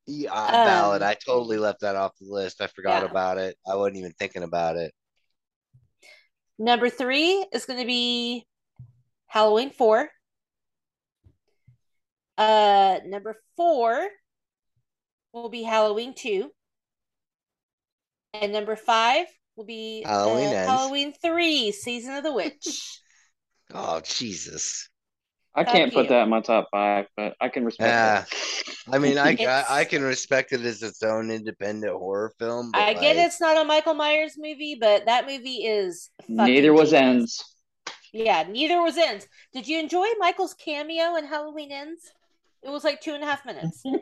[0.06, 1.02] Yeah, valid.
[1.02, 2.60] Um, I totally left that off the list.
[2.60, 3.10] I forgot Yeah.
[3.10, 3.56] about it.
[3.66, 4.94] I wasn't even thinking about it.
[6.58, 8.46] Number three is going to be
[9.26, 10.08] Halloween 4.
[12.38, 14.08] Uh, number four
[15.32, 16.50] will be Halloween 2.
[18.34, 19.26] And number five
[19.56, 20.68] will be uh, Halloween Ends.
[20.70, 23.00] Halloween 3, Season of the Witch.
[23.74, 24.88] Oh Jesus.
[25.56, 28.24] I can't put that in my top five, but I can respect Yeah.
[28.24, 28.76] it.
[28.92, 32.70] I mean, I, I I can respect it as its own independent horror film.
[32.72, 36.92] But I get it's not a Michael Myers movie, but that movie is Neither was
[36.92, 36.92] genius.
[36.92, 37.44] ends.
[38.12, 39.26] Yeah, neither was Ends.
[39.52, 42.12] Did you enjoy Michael's cameo in Halloween Ends?
[42.62, 43.82] It was like two and a half minutes.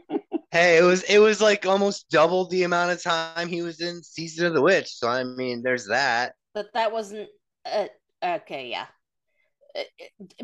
[0.53, 4.03] Hey, it was it was like almost double the amount of time he was in
[4.03, 4.89] Season of the Witch.
[4.95, 6.35] So I mean, there's that.
[6.55, 7.29] but that wasn't
[7.67, 7.87] uh,
[8.23, 8.69] okay.
[8.71, 8.87] Yeah,
[9.77, 9.83] Uh,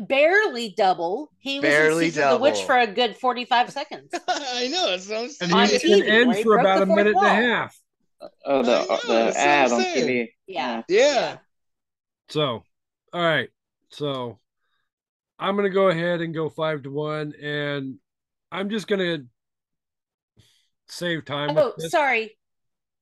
[0.01, 1.31] barely double.
[1.39, 4.13] He was Barely in Season of the Witch for a good forty-five seconds.
[4.27, 4.91] I know.
[4.91, 5.53] That's what I'm And saying.
[5.53, 7.79] On he was TV, in end for about a fourth minute and a half.
[8.45, 9.81] Oh, the uh, know, the ad on.
[9.81, 10.29] TV.
[10.47, 10.83] Yeah.
[10.87, 11.37] Yeah.
[12.29, 12.63] So,
[13.13, 13.49] all right.
[13.89, 14.39] So,
[15.39, 17.95] I'm gonna go ahead and go five to one, and
[18.51, 19.19] I'm just gonna
[20.87, 21.57] save time.
[21.57, 22.37] Oh, sorry.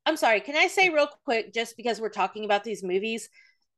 [0.06, 0.40] I'm sorry.
[0.42, 3.30] Can I say real quick, just because we're talking about these movies,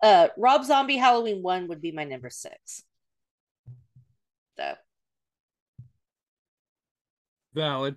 [0.02, 2.84] uh, Rob Zombie Halloween one would be my number six.
[4.58, 4.74] So
[7.54, 7.96] Valid.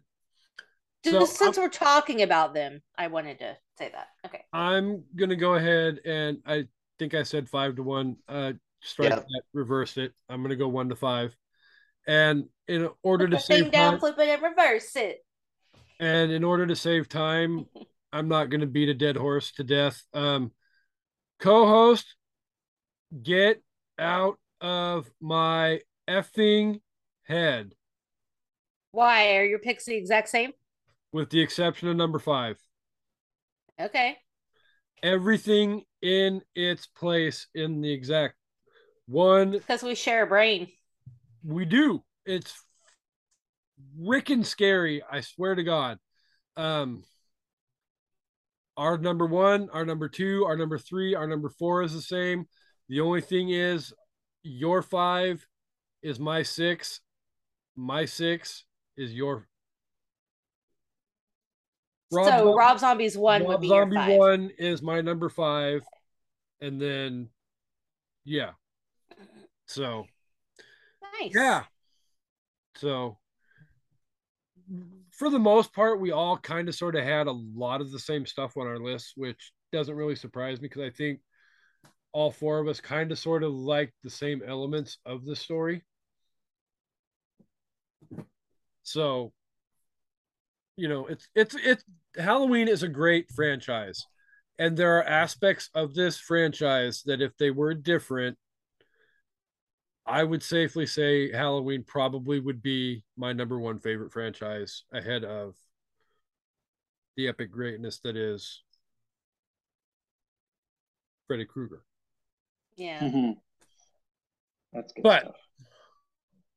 [1.05, 4.09] So, since we're talking about them, I wanted to say that.
[4.25, 4.43] Okay.
[4.55, 6.65] I'm gonna go ahead and I
[6.99, 8.17] think I said five to one.
[8.27, 9.27] Uh, strike Yep.
[9.27, 10.13] that, reverse it.
[10.31, 11.37] I'm gonna go one to five,
[12.07, 15.25] and in order Put to the thing save down, time, flip it, and reverse it.
[16.01, 17.67] and in order to save time,
[18.13, 20.03] I'm not gonna beat a dead horse to death.
[20.15, 20.53] Um,
[21.39, 22.17] co-host,
[23.23, 23.63] get
[23.99, 26.81] out of my effing
[27.25, 27.75] head,
[28.93, 30.53] Why are your picks the exact same?
[31.13, 32.59] with the exception of number five.
[33.81, 34.19] Okay.
[35.03, 38.37] Everything in its place in the exact
[39.07, 40.69] one Because we share a brain.
[41.45, 42.03] We do.
[42.25, 42.55] It's
[44.01, 45.03] freaking scary.
[45.09, 45.99] I swear to God.
[46.57, 47.05] Um,
[48.77, 52.47] our number one, our number two, our number three, our number four is the same.
[52.89, 53.93] The only thing is,
[54.43, 55.47] your five
[56.03, 57.01] is my six.
[57.77, 58.65] My six
[58.97, 59.47] is your.
[62.13, 64.19] Rob so Zombie- Rob Zombie's one would be Zombie your five.
[64.19, 65.83] one is my number five,
[66.61, 67.29] and then,
[68.25, 68.51] yeah.
[69.67, 70.05] So
[71.21, 71.33] Nice.
[71.35, 71.65] yeah.
[72.77, 73.19] So
[75.17, 77.99] for the most part, we all kind of sort of had a lot of the
[77.99, 81.21] same stuff on our list, which doesn't really surprise me because I think
[82.13, 85.83] all four of us kind of sort of like the same elements of the story.
[88.83, 89.33] So,
[90.77, 91.85] you know, it's it's it's
[92.17, 94.07] Halloween is a great franchise.
[94.59, 98.39] And there are aspects of this franchise that if they were different,
[100.07, 105.55] I would safely say Halloween probably would be my number one favorite franchise ahead of
[107.17, 108.63] the epic greatness that is
[111.27, 111.85] Freddy Krueger.
[112.77, 113.01] Yeah.
[113.01, 113.41] Mhm.
[114.73, 115.37] That's good But- stuff.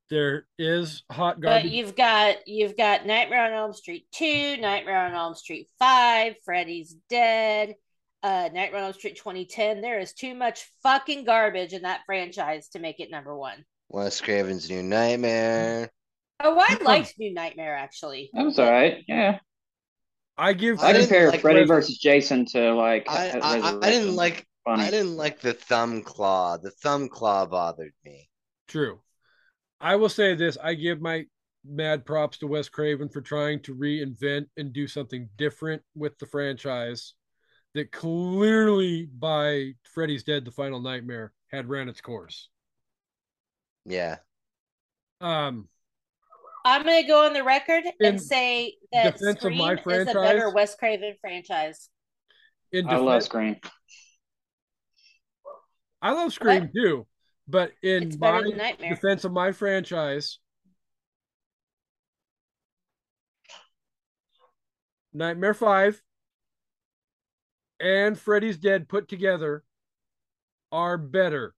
[0.09, 5.13] There is hot But you've got you've got Nightmare on Elm Street two, Nightmare on
[5.13, 7.75] Elm Street five, Freddy's Dead,
[8.23, 9.81] uh, Nightmare on Elm Street 2010.
[9.81, 13.63] There is too much fucking garbage in that franchise to make it number one.
[13.89, 15.89] Wes Craven's New Nightmare.
[16.39, 16.85] Oh, I Yeah.
[16.85, 18.29] liked New Nightmare actually.
[18.33, 19.03] That was all right.
[19.07, 19.39] Yeah,
[20.37, 23.89] I give I, I compare like Freddy Res- versus Jason to like I, I, I
[23.89, 24.83] didn't like Funny.
[24.83, 26.57] I didn't like the thumb claw.
[26.57, 28.29] The thumb claw bothered me.
[28.67, 28.99] True.
[29.79, 31.23] I will say this: I give my
[31.65, 36.25] mad props to Wes Craven for trying to reinvent and do something different with the
[36.25, 37.13] franchise
[37.77, 42.49] that clearly, by Freddy's Dead: The Final Nightmare, had ran its course.
[43.85, 44.17] Yeah.
[45.21, 45.67] Um,
[46.65, 50.13] I'm gonna go on the record and say that defense of Scream my is a
[50.13, 51.89] better Wes Craven franchise.
[52.71, 53.55] in I love defense, Scream.
[56.01, 57.07] I love Scream too,
[57.47, 60.39] but in my defense of my franchise,
[65.13, 66.01] Nightmare Five
[67.79, 69.63] and Freddy's Dead put together
[70.71, 71.53] are better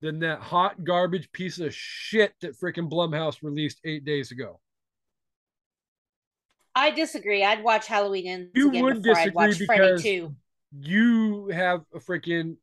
[0.00, 4.60] than that hot garbage piece of shit that freaking Blumhouse released eight days ago.
[6.74, 7.44] I disagree.
[7.44, 10.36] I'd watch Halloween Ends You again would disagree watch Freddy because- two.
[10.76, 12.56] You have a freaking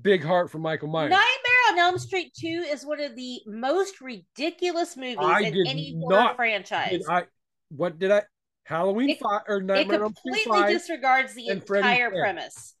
[0.00, 1.10] big heart for Michael Myers.
[1.10, 1.24] Nightmare
[1.70, 6.34] on Elm Street 2 is one of the most ridiculous movies I in any horror
[6.36, 7.02] franchise.
[7.08, 7.24] I?
[7.70, 8.22] What did I?
[8.66, 10.70] Halloween It- five or Nightmare on Elm Street completely five?
[10.72, 12.18] disregards the entire Dead.
[12.20, 12.74] premise.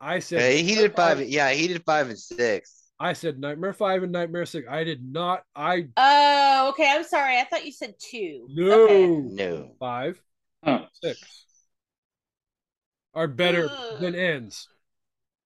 [0.00, 1.28] I said Yeah, he did Nightmare five.
[1.28, 2.76] Yeah, he did five and six.
[2.98, 4.68] I said Nightmare Five and Nightmare Six.
[4.68, 5.42] I did not.
[5.56, 6.86] I Oh, okay.
[6.90, 7.38] I'm sorry.
[7.38, 8.46] I thought you said two.
[8.50, 9.06] no Okay.
[9.06, 9.74] No.
[9.80, 10.20] five
[10.62, 10.84] Huh.
[11.02, 11.46] six
[13.14, 14.00] are better Ugh.
[14.00, 14.68] than ends.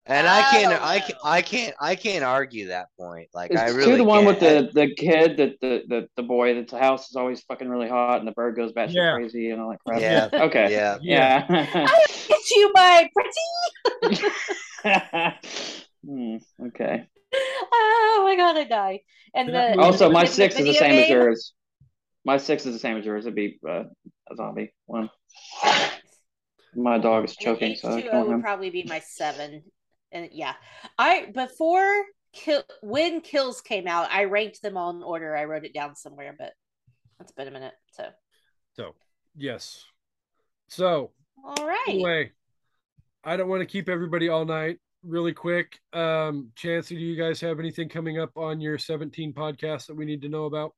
[0.07, 1.07] And I can't, Oh, I, no.
[1.07, 3.29] can, I can't, I can't argue that point.
[3.33, 4.71] Like Is I two really the one with can't.
[4.73, 7.89] the the kid that the, the the boy that's the house is always fucking really
[7.89, 9.15] hot and the bird goes batshit Yeah.
[9.15, 10.03] crazy and all that crap.
[10.03, 10.29] Yeah.
[10.35, 10.71] Okay.
[10.73, 10.99] Yeah.
[11.01, 11.47] Yeah.
[11.49, 14.21] I Get you, my pretty.
[16.07, 16.37] Hmm,
[16.67, 17.09] okay.
[17.33, 19.01] Oh, my god, I die.
[19.35, 21.55] And That the Also, my kid in six is the video same as yours.
[22.27, 23.25] My six is the same as yours.
[23.25, 23.85] It'd be uh,
[24.31, 25.09] a zombie one.
[26.77, 29.63] My dog is choking, so I H2O kill would probably be my seven.
[30.15, 30.55] And yeah,
[30.97, 35.37] I before kill when kills came out, I ranked them all in order.
[35.37, 36.53] I wrote it down somewhere, but
[37.19, 37.75] that's been a minute.
[37.93, 38.09] So
[38.77, 38.95] So,
[39.37, 39.85] yes.
[40.69, 41.11] So,
[41.45, 41.85] all right.
[41.89, 42.33] anyway,
[43.25, 44.79] I don't want to keep everybody all night.
[45.03, 49.87] Really quick, um, Chancy, do you guys have anything coming up on your 17 podcast
[49.89, 50.73] that we need to know about?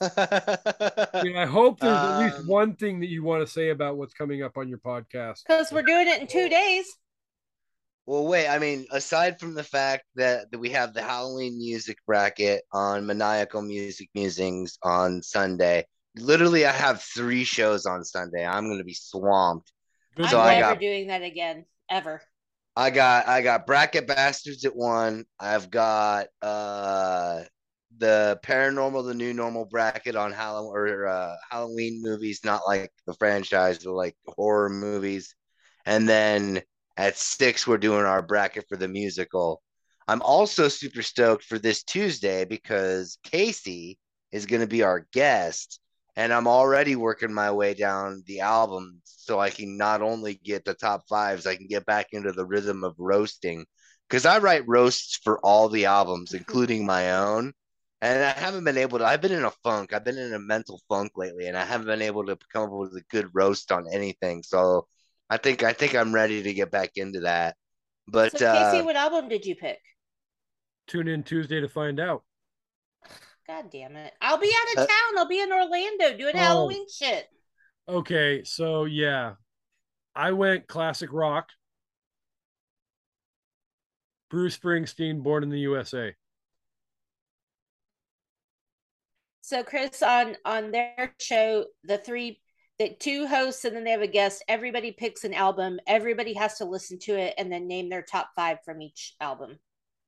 [0.00, 3.70] I mean, I hope there's at least Um, one thing that you want to say
[3.70, 5.42] about what's coming up on your podcast.
[5.44, 6.86] Because we're doing it in two days.
[8.08, 8.48] Well, wait.
[8.48, 13.04] I mean, aside from the fact that, that we have the Halloween music bracket on
[13.04, 15.84] Maniacal Music Musings on Sunday,
[16.16, 18.46] literally, I have three shows on Sunday.
[18.46, 19.70] I'm going to be swamped.
[20.16, 22.22] I'm So I never got- doing that again, ever.
[22.74, 25.26] I got I got Bracket Bastards at one.
[25.38, 27.42] I've got uh
[27.98, 33.12] the Paranormal, the New Normal bracket on Halloween or uh, Halloween movies, not like the
[33.14, 35.34] franchise, but like horror movies.
[35.84, 36.62] And then
[36.98, 39.62] at six, we're doing our bracket for the musical.
[40.08, 43.98] I'm also super stoked for this Tuesday because Kasey
[44.32, 45.78] is going to be our guest,
[46.16, 50.64] and I'm already working my way down the album so I can not only get
[50.64, 53.64] the top fives, I can get back into the rhythm of roasting
[54.08, 56.38] because I write roasts for all the albums, mm-hmm.
[56.38, 57.52] including my own.
[58.00, 59.04] And I haven't been able to.
[59.04, 59.92] I've been in a funk.
[59.92, 62.70] I've been in a mental funk lately, and I haven't been able to come up
[62.70, 64.42] with a good roast on anything.
[64.42, 64.86] So
[65.30, 67.56] I think I think I'm ready to get back into that.
[68.06, 69.78] But so, uh, Kasey, what album did you pick?
[70.86, 72.24] Tune in Tuesday to find out.
[73.46, 74.12] God damn it.
[74.20, 75.18] I'll be out of Uh, town.
[75.18, 76.38] I'll be in Orlando doing Oh.
[76.38, 77.26] Halloween shit.
[77.88, 79.34] Okay, so yeah,
[80.14, 81.48] I went classic rock.
[84.30, 86.14] Bruce Springsteen, Born in the USA.
[89.40, 92.40] So Chris on on their show, the three
[92.78, 96.58] the two hosts and then they have a guest, everybody picks an album, everybody has
[96.58, 99.58] to listen to it and then name their top five from each album,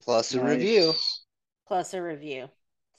[0.03, 0.51] plus a Nice.
[0.57, 0.95] review.
[1.67, 2.49] plus a review.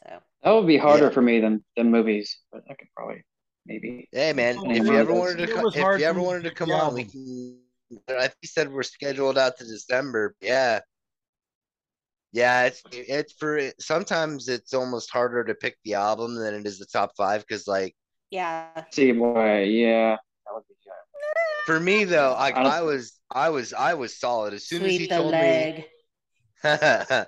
[0.03, 1.09] So That would be harder Yeah.
[1.09, 3.23] for me than than movies, but I could probably
[3.65, 4.09] maybe.
[4.11, 6.51] Hey man, Oh, if it you ever wanted to, it if you ever wanted to
[6.51, 7.57] come the on, we can.
[8.09, 10.35] I think you said we're scheduled out to December.
[10.41, 10.79] Yeah,
[12.31, 12.65] yeah.
[12.65, 16.85] It's it's for sometimes it's almost harder to pick the album than it is the
[16.85, 17.95] top five because like
[18.31, 18.85] yeah.
[18.91, 19.61] See why?
[19.63, 21.65] Yeah, that would be good.
[21.65, 24.91] for me though, I Honest- I was I was I was solid as soon as
[24.91, 25.77] he told leg.
[25.77, 25.85] me.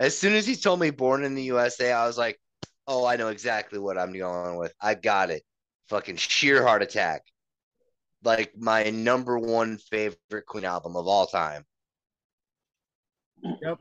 [0.00, 2.38] as soon as he told me born in the USA, I was like,
[2.86, 4.72] oh, I know exactly what I'm going with.
[4.80, 5.42] I got it.
[5.88, 7.22] Fucking sheer heart attack.
[8.24, 11.64] Like my number one favorite Queen album of all time.
[13.42, 13.78] Yep.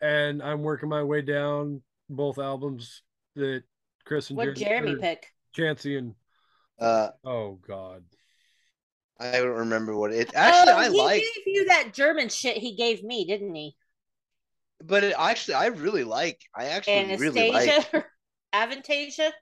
[0.00, 3.02] And I'm working my way down both albums
[3.36, 3.62] that
[4.08, 5.26] Chris and What Jeremy, Jeremy pick?
[5.54, 6.14] Chancy and
[6.80, 8.04] Uh, oh god.
[9.20, 12.56] I don't remember what it actually oh, I he like, gave you that German shit
[12.58, 13.76] he gave me, didn't he?
[14.84, 16.40] but it actually I really like.
[16.54, 17.76] I actually really like.
[17.76, 18.04] Anastasia,
[18.54, 19.32] Avantasia.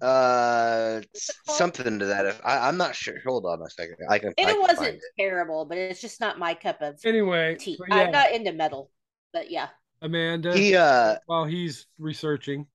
[0.00, 1.58] Uh, What's it called?
[1.58, 2.24] something to that.
[2.26, 3.14] If I, I'm not sure.
[3.26, 3.96] Hold on a second.
[4.08, 4.34] I can.
[4.42, 5.02] I It can wasn't find it.
[5.18, 7.76] terrible, but it's just not my cup of Anyway, tea.
[7.76, 8.90] so I'm yeah, not into metal,
[9.32, 9.68] but yeah.
[10.02, 12.66] Amanda, He uh while he's researching,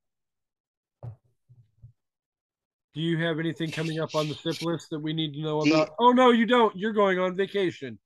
[2.95, 5.61] do you have anything coming up on the sip list that we need to know
[5.61, 5.95] Do you- about?
[5.99, 6.75] Oh no, you don't.
[6.75, 7.99] You're going on vacation.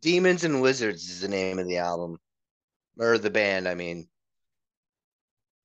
[0.00, 2.18] Demons and Wizards is the name of the album
[2.98, 4.08] or the band, I mean.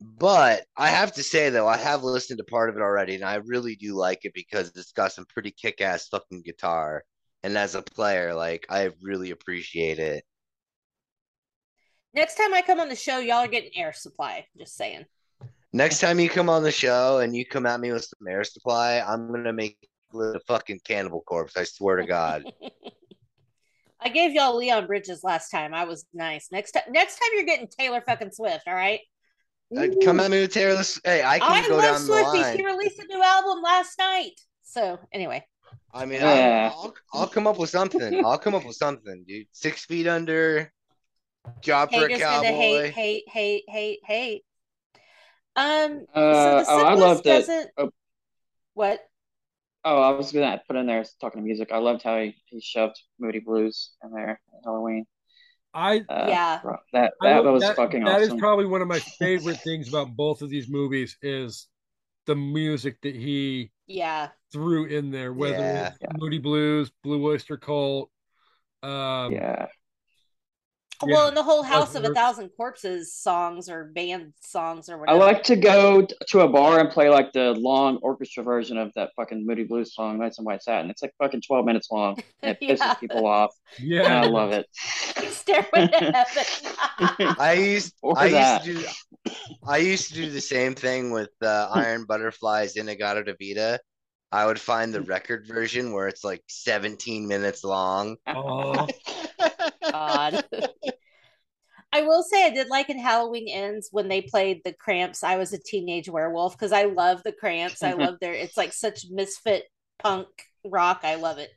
[0.02, 3.24] But I have to say though, I have listened to part of it already, and
[3.24, 7.04] I really do like it because it's got some pretty kick-ass fucking guitar.
[7.44, 10.24] And as a player, like I really appreciate it.
[12.14, 14.48] Next time I come on the show, y'all are getting air supply.
[14.58, 15.06] Just saying.
[15.74, 18.44] Next time you come on the show and you come at me with some air
[18.44, 19.78] supply, I'm gonna make
[20.14, 21.56] you a fucking cannibal corpse.
[21.56, 22.44] I swear to God.
[24.04, 25.74] I gave y'all Leon Bridges last time.
[25.74, 26.50] I was nice.
[26.52, 28.68] Next time, next time you're getting Taylor fucking Swift.
[28.68, 29.00] All right.
[29.78, 30.84] Uh, come at me with Taylor.
[30.84, 32.42] Sw- Hey, I can I go love down the Swifties.
[32.42, 32.58] line.
[32.58, 34.34] He released a new album last night.
[34.64, 35.46] So anyway,
[35.94, 36.72] I mean, Yeah.
[36.74, 36.82] I'll,
[37.14, 38.26] I'll I'll come up with something.
[38.26, 39.48] I'll come up with something, dude.
[39.52, 40.74] Six feet under,
[41.62, 42.92] job for a haters gonna cowboy.
[42.92, 44.44] hate, hate, hate, hate, hate.
[45.56, 46.06] Um.
[46.14, 47.30] Uh, so the oh, I Sip loved it.
[47.30, 47.70] doesn't.
[47.78, 47.90] Oh.
[48.74, 49.00] What?
[49.84, 51.72] Oh, I was gonna put in there talking to music.
[51.72, 55.06] I loved how he, he shoved Moody Blues in there at Halloween.
[55.74, 56.60] I Uh, Yeah.
[56.62, 58.40] bro, that I that will- was fucking That is awesome.
[58.40, 61.68] probably one of my favorite things about both of these movies is
[62.28, 64.30] the music that he Yeah.
[64.52, 65.88] threw in there, whether Yeah.
[66.00, 68.12] it's Moody Blues, Blue Oyster Cult,
[68.84, 69.68] um, yeah,
[71.04, 75.18] Well, and the whole House of a Thousand Corpses songs or band songs or whatever.
[75.18, 78.92] I like to go to a bar and play like the long orchestra version of
[78.96, 80.90] that fucking Moody Blues song, Nights in White Satin.
[80.90, 82.18] It's like fucking 12 minutes long.
[82.44, 82.94] And it pisses Yeah.
[82.96, 83.52] people off.
[83.78, 84.22] And Yeah.
[84.24, 84.66] I love it.
[85.32, 85.98] Stairway to
[87.00, 87.36] Heaven.
[87.40, 88.66] I used I that.
[88.66, 89.34] used to do
[89.68, 93.80] I used to do the same thing with uh, Iron Butterflies In-A-Gadda-Da-Vida.
[94.34, 98.16] I would find the record version where it's like 17 minutes long.
[98.28, 98.88] Oh,
[99.92, 100.44] God.
[101.94, 105.24] I will say I did like in Halloween Ends when they played the Cramps.
[105.24, 107.84] I was a teenage werewolf because I love the Cramps.
[107.84, 109.66] I love their it's like such misfit
[110.00, 110.28] punk
[110.64, 111.02] rock.
[111.04, 111.52] I love it.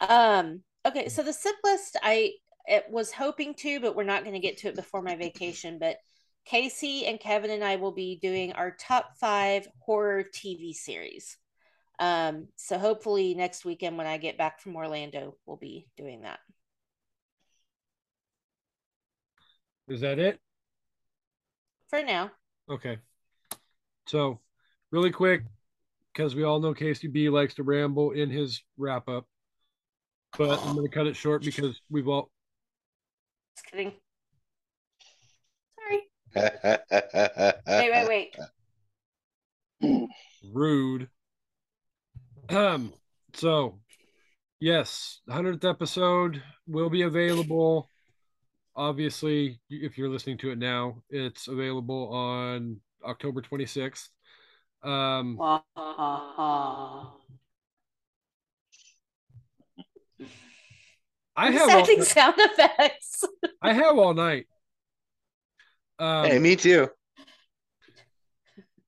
[0.00, 0.62] Um.
[0.86, 2.32] Okay, so the sip list I
[2.66, 5.78] it was hoping to, but we're not going to get to it before my vacation.
[5.78, 5.96] But
[6.50, 11.36] Kasey and Kevin and I will be doing our top five horror TV series.
[11.98, 12.48] Um.
[12.56, 16.40] So hopefully next weekend when I get back from Orlando, we'll be doing that.
[19.88, 20.40] Is that it?
[21.88, 22.30] For now.
[22.70, 22.98] Okay.
[24.06, 24.40] So,
[24.90, 25.42] really quick,
[26.12, 29.26] because we all know Kasey B likes to ramble in his wrap up,
[30.38, 32.30] but I'm going to cut it short because we've all.
[33.56, 33.92] Just kidding.
[35.78, 36.02] Sorry.
[37.66, 38.36] Wait, wait, wait.
[40.52, 41.08] rude.
[42.48, 42.92] Um,
[43.34, 43.80] so
[44.60, 47.88] yes, hundredth episode will be available.
[48.76, 54.08] Obviously, if you're listening to it now, it's available on October 26th.
[54.82, 55.38] Um,
[61.36, 63.24] I have adding all, sound effects.
[63.62, 64.46] I have all night.
[65.98, 66.88] Um, hey, me too.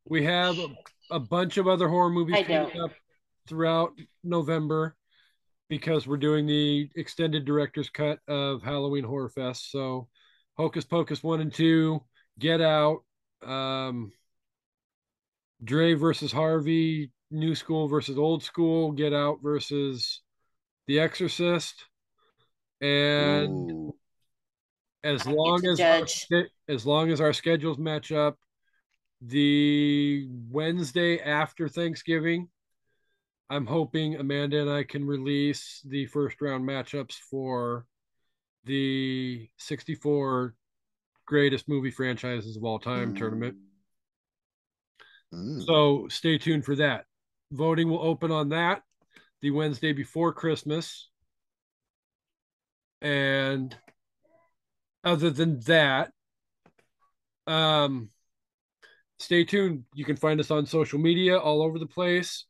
[0.04, 0.68] We have a,
[1.12, 2.84] a bunch of other horror movies I coming don't.
[2.84, 2.92] up
[3.46, 3.92] throughout
[4.24, 4.95] November
[5.68, 9.70] because we're doing the extended director's cut of Halloween Horror Fest.
[9.70, 10.08] So,
[10.56, 12.00] Hocus Pocus 1 and 2,
[12.38, 13.00] Get Out,
[13.44, 14.12] um,
[15.62, 20.22] Dre versus Harvey, New School versus Old School, Get Out versus
[20.86, 21.84] The Exorcist.
[22.80, 23.94] And Ooh.
[25.02, 26.06] as I long as our,
[26.68, 28.38] as long as our schedules match up
[29.22, 32.48] the wednesday after thanksgiving
[33.50, 37.86] i'm hoping amanda and i can release the first round matchups for
[38.66, 40.54] the 64
[41.24, 43.56] greatest movie franchises of all time tournament.
[45.34, 45.64] Mm.
[45.66, 47.04] so stay tuned for that.
[47.50, 48.82] Voting will open on that
[49.42, 51.08] the wednesday before christmas.
[53.02, 53.76] And
[55.04, 56.10] other than that
[57.46, 58.10] um
[59.18, 59.84] stay tuned.
[59.94, 62.44] You can find us on social media all over the place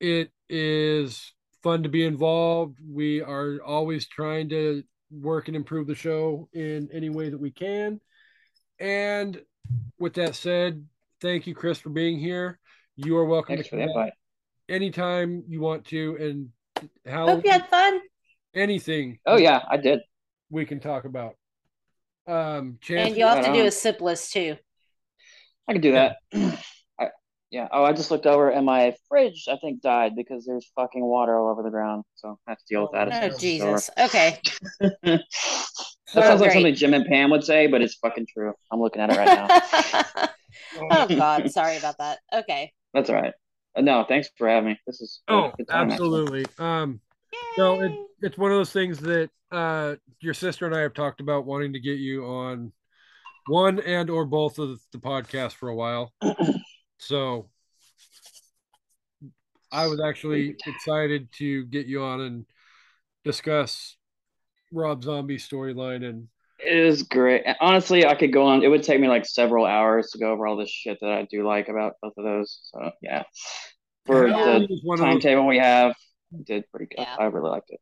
[0.00, 5.94] it is fun to be involved we are always trying to work and improve the
[5.94, 8.00] show in any way that we can
[8.78, 9.40] and
[9.98, 10.84] with that said
[11.20, 12.58] thank you chris for being here
[12.96, 14.12] you are welcome Thanks to for the invite.
[14.68, 16.48] anytime you want to and
[17.06, 18.00] how Hope you had fun.
[18.54, 20.00] anything Oh yeah, I did.
[20.50, 21.34] we can talk about
[22.26, 24.56] um chance And you'll have to do a sip list too.
[25.68, 26.16] I can do that.
[27.54, 27.68] I, yeah.
[27.72, 31.38] Oh, I just looked over and my fridge, I think, died because there's fucking water
[31.38, 32.04] all over the ground.
[32.14, 33.08] So I have to deal with that.
[33.08, 33.90] Oh, as soon Jesus.
[33.98, 34.40] Okay.
[34.80, 35.22] that
[36.16, 36.54] Oh, sounds like great.
[36.54, 38.52] something Jim and Pam would say, but it's fucking true.
[38.70, 40.28] I'm looking at it right now.
[40.90, 41.50] oh, God.
[41.50, 42.18] Sorry about that.
[42.32, 42.72] Okay.
[42.92, 43.32] That's all right.
[43.76, 44.80] Uh, no, thanks for having me.
[44.86, 46.20] This is oh good time, actually.
[46.20, 47.00] absolutely um
[47.58, 51.20] No, it, it's one of those things that uh, your sister and I have talked
[51.20, 52.72] about wanting to get you on
[53.48, 56.12] one and or both of the podcast for a while.
[56.98, 57.48] So
[59.72, 62.46] I was actually excited to get you on and
[63.24, 63.96] discuss
[64.72, 66.28] Rob Zombie's storyline and
[66.60, 67.42] It is great.
[67.60, 68.62] Honestly, I could go on.
[68.62, 71.26] It would take me like several hours to go over all this shit that I
[71.30, 72.60] do like about both of those.
[72.72, 73.24] So yeah,
[74.06, 75.94] for Halloween the is one of those- timetable we have,
[76.32, 77.02] it did pretty good.
[77.02, 77.16] Yeah.
[77.18, 77.80] I really liked it.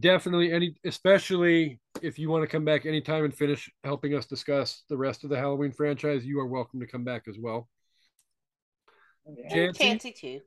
[0.00, 4.84] Definitely any especially if you want to come back anytime and finish helping us discuss
[4.88, 7.68] the rest of the Halloween franchise, you are welcome to come back as well.
[9.26, 9.70] Yeah.
[9.72, 10.12] Chancy?
[10.12, 10.40] Too.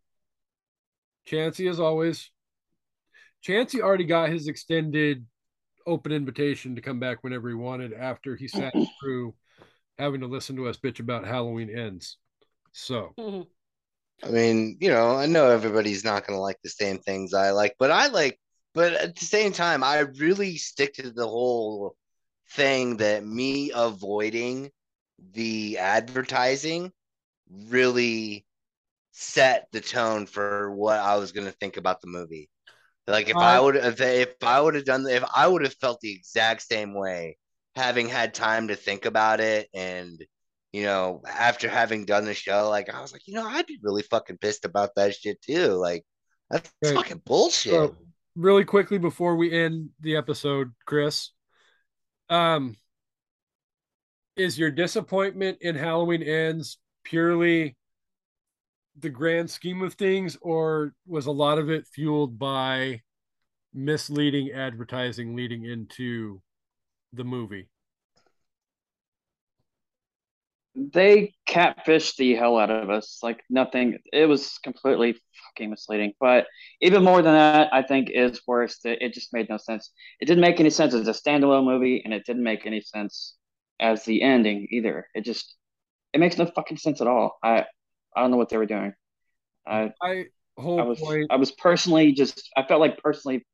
[1.25, 2.31] Chancy, as always.
[3.41, 5.25] Chancy already got his extended
[5.87, 9.35] open invitation to come back whenever he wanted after he sat through
[9.97, 12.17] having to listen to us bitch about Halloween ends.
[12.73, 14.27] So, mm-hmm.
[14.27, 17.51] I mean, you know, I know everybody's not going to like the same things I
[17.51, 18.39] like, but I like,
[18.75, 21.97] but at the same time, I really stick to the whole
[22.51, 24.71] thing that me avoiding
[25.33, 26.93] the advertising
[27.49, 28.45] really
[29.11, 32.49] set the tone for what I was going to think about the movie.
[33.07, 35.75] Like if Uh, I would if if I would have done if I would have
[35.75, 37.37] felt the exact same way,
[37.75, 40.23] having had time to think about it and
[40.73, 43.79] you know, after having done the show, like I was like, you know, I'd be
[43.83, 45.69] really fucking pissed about that shit too.
[45.73, 46.03] Like
[46.49, 46.95] that's Right.
[46.95, 47.91] fucking bullshit.
[47.91, 47.95] So,
[48.35, 51.31] really quickly before we end the episode, Chris,
[52.29, 52.75] um,
[54.35, 57.75] is your disappointment in Halloween Ends purely
[58.97, 63.01] the grand scheme of things, or was a lot of it fueled by
[63.73, 66.41] misleading advertising leading into
[67.13, 67.69] the movie?
[70.75, 73.19] They catfished the hell out of us.
[73.23, 73.99] Like nothing.
[74.11, 75.15] It was completely
[75.45, 76.13] fucking misleading.
[76.19, 76.47] But
[76.81, 78.79] even more than that, I think is worse.
[78.83, 79.91] That it just made no sense.
[80.19, 83.35] It didn't make any sense as a standalone movie, and it didn't make any sense
[83.79, 85.07] as the ending either.
[85.15, 85.55] It just
[86.13, 87.37] it makes no fucking sense at all.
[87.41, 87.65] I
[88.15, 88.93] I don't know what they were doing.
[89.65, 90.25] I I
[90.57, 91.27] whole I was point.
[91.29, 93.45] I was personally just I felt like personally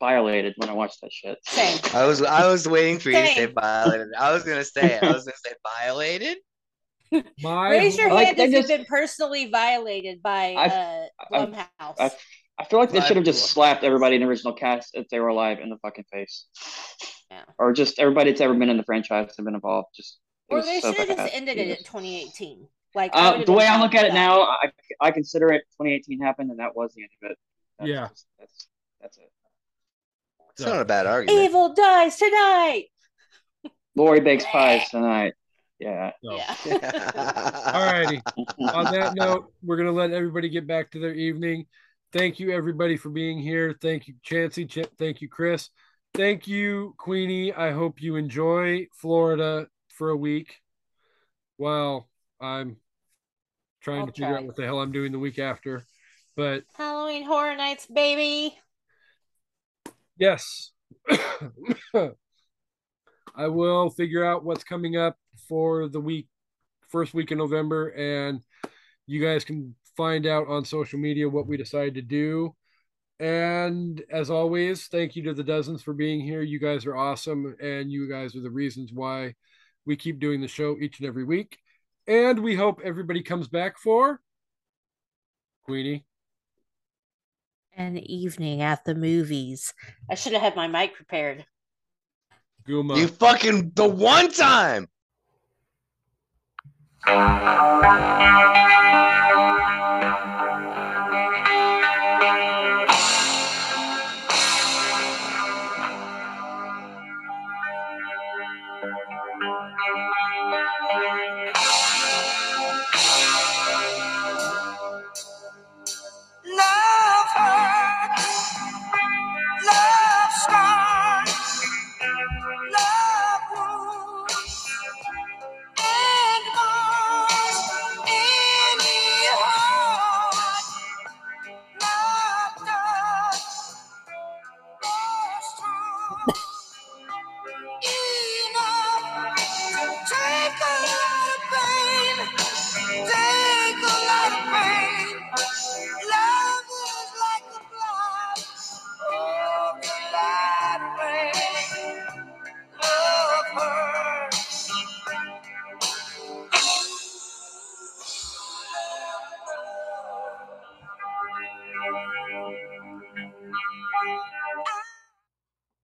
[0.00, 1.38] violated when I watched that shit.
[1.46, 1.78] Same.
[1.94, 4.08] I was I was waiting for you to say violated.
[4.18, 5.02] I was gonna say it.
[5.02, 5.52] I was gonna say
[5.82, 6.38] violated.
[7.42, 11.06] My Raise your Like, hand they if just- you've been personally violated by I- uh,
[11.20, 11.94] I- Blumhouse.
[11.98, 12.10] I,
[12.60, 15.20] I feel like they should have just slapped everybody in the original cast if they
[15.20, 16.46] were alive in the fucking face.
[17.30, 17.42] Yeah.
[17.58, 19.88] Or just everybody that's ever been in the franchise and been involved.
[19.94, 20.18] Just
[20.48, 21.80] or they so should have just ended it Jesus.
[21.80, 22.66] at 2018.
[22.94, 24.14] Like Uh, the way I look at it that.
[24.14, 24.70] now, I,
[25.00, 27.38] I consider it 2018 happened and that was the end of it.
[27.78, 28.08] That's Yeah.
[28.08, 28.68] just- that's
[29.00, 29.30] that's it.
[30.58, 31.44] It's not a bad argument.
[31.44, 32.86] Evil dies tonight.
[33.94, 35.34] Laurie bakes pies tonight.
[35.78, 36.10] Yeah.
[36.24, 36.36] so.
[36.36, 36.54] Yeah.
[38.04, 38.20] Alrighty.
[38.74, 41.66] on that note, we're gonna let everybody get back to their evening.
[42.12, 43.76] Thank you everybody for being here.
[43.80, 44.66] Thank you, Chancy.
[44.66, 45.70] Ch- thank you, Chris.
[46.14, 47.52] Thank you, Queenie.
[47.52, 50.56] I hope you enjoy Florida for a week
[51.56, 52.08] while
[52.40, 52.78] I'm
[53.80, 54.38] trying I'll to figure try.
[54.38, 55.84] out what the hell I'm doing the week after.
[56.34, 58.58] But Halloween Horror Nights, baby.
[60.18, 60.72] Yes,
[63.34, 65.16] I will figure out what's coming up
[65.48, 66.26] for the week,
[66.88, 68.40] first week in November, and
[69.06, 72.54] you guys can find out on social media what we decide to do.
[73.20, 76.42] And as always, thank you to the dozens for being here.
[76.42, 79.34] You guys are awesome, and you guys are the reasons why
[79.86, 81.58] we keep doing the show each and every week.
[82.06, 84.20] And we hope everybody comes back for
[85.64, 86.04] Queenie.
[87.78, 89.72] An evening at the movies.
[90.10, 91.46] I should have had my mic prepared.
[92.66, 92.98] Guma.
[92.98, 94.88] You fucking the one time.